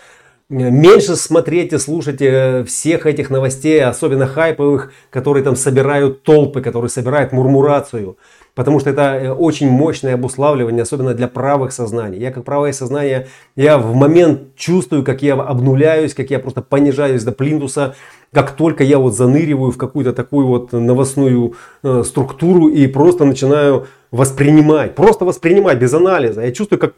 меньше 0.49 1.15
смотреть 1.15 1.73
и 1.73 1.77
слушать 1.77 2.21
всех 2.67 3.05
этих 3.05 3.29
новостей, 3.29 3.83
особенно 3.83 4.27
хайповых, 4.27 4.91
которые 5.09 5.43
там 5.43 5.55
собирают 5.55 6.23
толпы, 6.23 6.61
которые 6.61 6.89
собирают 6.89 7.31
мурмурацию 7.31 8.17
потому 8.57 8.79
что 8.79 8.89
это 8.89 9.01
э, 9.01 9.31
очень 9.31 9.69
мощное 9.69 10.15
обуславливание, 10.15 10.81
особенно 10.81 11.13
для 11.13 11.27
правых 11.27 11.71
сознаний. 11.71 12.17
Я 12.17 12.31
как 12.31 12.43
правое 12.43 12.73
сознание, 12.73 13.27
я 13.55 13.77
в 13.77 13.93
момент 13.93 14.55
чувствую, 14.55 15.03
как 15.03 15.21
я 15.21 15.35
обнуляюсь, 15.35 16.15
как 16.15 16.31
я 16.31 16.39
просто 16.39 16.63
понижаюсь 16.63 17.23
до 17.23 17.31
плинтуса, 17.31 17.93
как 18.33 18.51
только 18.51 18.83
я 18.83 18.99
вот 18.99 19.15
заныриваю 19.15 19.71
в 19.71 19.77
какую-то 19.77 20.13
такую 20.13 20.47
вот 20.47 20.71
новостную 20.73 21.55
э, 21.83 22.03
структуру 22.03 22.67
и 22.67 22.87
просто 22.87 23.25
начинаю 23.25 23.87
воспринимать, 24.11 24.95
просто 24.95 25.25
воспринимать 25.25 25.79
без 25.79 25.93
анализа. 25.93 26.41
Я 26.41 26.51
чувствую, 26.51 26.79
как 26.79 26.93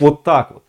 вот 0.00 0.22
так 0.22 0.50
вот. 0.52 0.62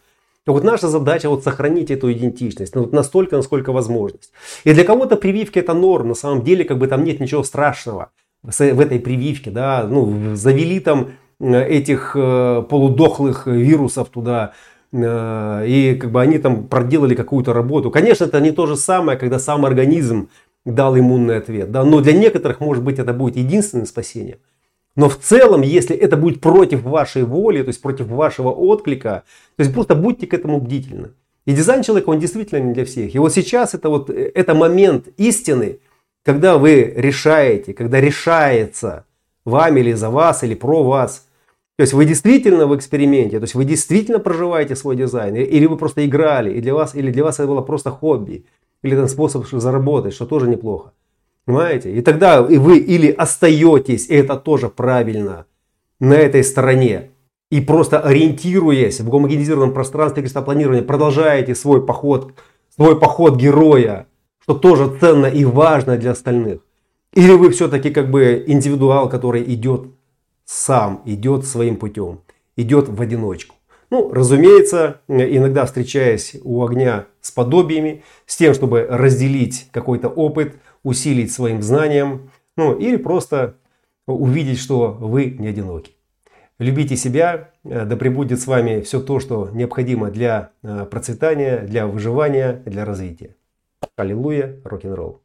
И 0.47 0.51
вот 0.51 0.63
наша 0.63 0.87
задача 0.87 1.29
вот 1.29 1.43
сохранить 1.43 1.89
эту 1.89 2.11
идентичность 2.11 2.75
ну, 2.75 2.87
настолько, 2.91 3.35
насколько 3.35 3.71
возможность. 3.71 4.31
И 4.63 4.73
для 4.73 4.83
кого-то 4.83 5.15
прививки 5.15 5.57
это 5.57 5.73
норм, 5.73 6.09
на 6.09 6.13
самом 6.13 6.43
деле 6.43 6.63
как 6.65 6.77
бы 6.77 6.87
там 6.87 7.03
нет 7.03 7.19
ничего 7.19 7.43
страшного 7.43 8.11
в 8.43 8.79
этой 8.79 8.99
прививке, 8.99 9.49
да, 9.49 9.87
ну, 9.89 10.35
завели 10.35 10.79
там 10.79 11.13
э, 11.39 11.67
этих 11.67 12.15
э, 12.15 12.63
полудохлых 12.69 13.47
вирусов 13.47 14.09
туда, 14.09 14.53
и 14.95 15.97
как 15.99 16.11
бы 16.11 16.21
они 16.21 16.39
там 16.39 16.67
проделали 16.67 17.15
какую-то 17.15 17.53
работу. 17.53 17.91
Конечно, 17.91 18.25
это 18.25 18.39
не 18.39 18.51
то 18.51 18.65
же 18.65 18.75
самое, 18.75 19.17
когда 19.17 19.39
сам 19.39 19.65
организм 19.65 20.29
дал 20.65 20.97
иммунный 20.97 21.37
ответ, 21.37 21.71
да, 21.71 21.83
но 21.83 22.01
для 22.01 22.13
некоторых, 22.13 22.59
может 22.59 22.83
быть, 22.83 22.97
это 22.97 23.13
будет 23.13 23.35
единственным 23.35 23.85
спасением. 23.85 24.37
Но 24.95 25.09
в 25.09 25.17
целом, 25.17 25.61
если 25.61 25.95
это 25.95 26.15
будет 26.15 26.39
против 26.39 26.83
вашей 26.83 27.23
воли, 27.23 27.61
то 27.61 27.67
есть 27.67 27.81
против 27.81 28.07
вашего 28.07 28.49
отклика, 28.49 29.23
то 29.57 29.61
есть 29.63 29.73
просто 29.73 29.93
будьте 29.93 30.25
к 30.25 30.33
этому 30.33 30.61
бдительны. 30.61 31.09
И 31.45 31.53
дизайн 31.53 31.83
человека, 31.83 32.09
он 32.09 32.19
действительно 32.19 32.59
не 32.59 32.73
для 32.73 32.85
всех. 32.85 33.13
И 33.13 33.19
вот 33.19 33.33
сейчас 33.33 33.73
это 33.73 33.89
вот, 33.89 34.09
это 34.09 34.55
момент 34.55 35.09
истины, 35.17 35.79
когда 36.23 36.57
вы 36.57 36.93
решаете, 36.95 37.73
когда 37.73 38.01
решается 38.01 39.05
вами 39.43 39.81
или 39.81 39.93
за 39.93 40.09
вас, 40.09 40.43
или 40.43 40.55
про 40.55 40.83
вас. 40.83 41.24
То 41.77 41.81
есть 41.81 41.93
вы 41.93 42.05
действительно 42.05 42.67
в 42.67 42.75
эксперименте, 42.75 43.39
то 43.39 43.43
есть 43.43 43.55
вы 43.55 43.65
действительно 43.65 44.19
проживаете 44.19 44.75
свой 44.75 44.95
дизайн, 44.95 45.35
или 45.35 45.65
вы 45.65 45.77
просто 45.77 46.05
играли, 46.05 46.53
и 46.53 46.61
для 46.61 46.73
вас, 46.73 46.95
или 46.95 47.11
для 47.11 47.23
вас 47.23 47.39
это 47.39 47.47
было 47.47 47.61
просто 47.61 47.91
хобби, 47.91 48.45
или 48.81 48.95
там 48.95 49.07
способ 49.07 49.45
заработать, 49.47 50.13
что 50.13 50.25
тоже 50.25 50.47
неплохо. 50.47 50.93
Понимаете? 51.45 51.91
И 51.91 52.01
тогда 52.01 52.45
и 52.47 52.57
вы 52.57 52.77
или 52.77 53.11
остаетесь, 53.11 54.07
и 54.07 54.15
это 54.15 54.37
тоже 54.37 54.69
правильно, 54.69 55.45
на 55.99 56.13
этой 56.13 56.43
стороне, 56.43 57.11
и 57.51 57.61
просто 57.61 57.99
ориентируясь 57.99 59.01
в 59.01 59.09
гомогенизированном 59.09 59.73
пространстве 59.73 60.23
крестопланирования, 60.23 60.81
продолжаете 60.81 61.55
свой 61.55 61.85
поход, 61.85 62.33
свой 62.75 62.99
поход 62.99 63.35
героя 63.37 64.07
что 64.45 64.53
тоже 64.53 64.95
ценно 64.99 65.25
и 65.25 65.43
важно 65.43 65.97
для 65.97 66.11
остальных? 66.11 66.61
Или 67.13 67.31
вы 67.31 67.49
все-таки 67.49 67.89
как 67.89 68.11
бы 68.11 68.43
индивидуал, 68.45 69.09
который 69.09 69.41
идет 69.41 69.87
сам, 70.45 71.01
идет 71.05 71.45
своим 71.45 71.75
путем, 71.75 72.21
идет 72.55 72.87
в 72.87 73.01
одиночку? 73.01 73.55
Ну, 73.89 74.11
разумеется, 74.11 75.01
иногда 75.07 75.65
встречаясь 75.65 76.35
у 76.43 76.63
огня 76.63 77.05
с 77.21 77.31
подобиями, 77.31 78.03
с 78.25 78.35
тем, 78.35 78.53
чтобы 78.53 78.87
разделить 78.89 79.67
какой-то 79.71 80.09
опыт, 80.09 80.55
усилить 80.83 81.31
своим 81.31 81.61
знанием, 81.61 82.31
ну, 82.57 82.77
или 82.77 82.95
просто 82.95 83.57
увидеть, 84.07 84.59
что 84.59 84.91
вы 84.91 85.35
не 85.37 85.47
одиноки. 85.47 85.91
Любите 86.57 86.95
себя, 86.95 87.51
да 87.63 87.97
пребудет 87.97 88.39
с 88.39 88.47
вами 88.47 88.81
все 88.81 89.01
то, 89.01 89.19
что 89.19 89.49
необходимо 89.51 90.09
для 90.09 90.51
э, 90.63 90.85
процветания, 90.89 91.59
для 91.59 91.85
выживания, 91.85 92.61
для 92.65 92.85
развития. 92.85 93.35
Аллилуйя, 93.97 94.61
рок-н-ролл. 94.63 95.21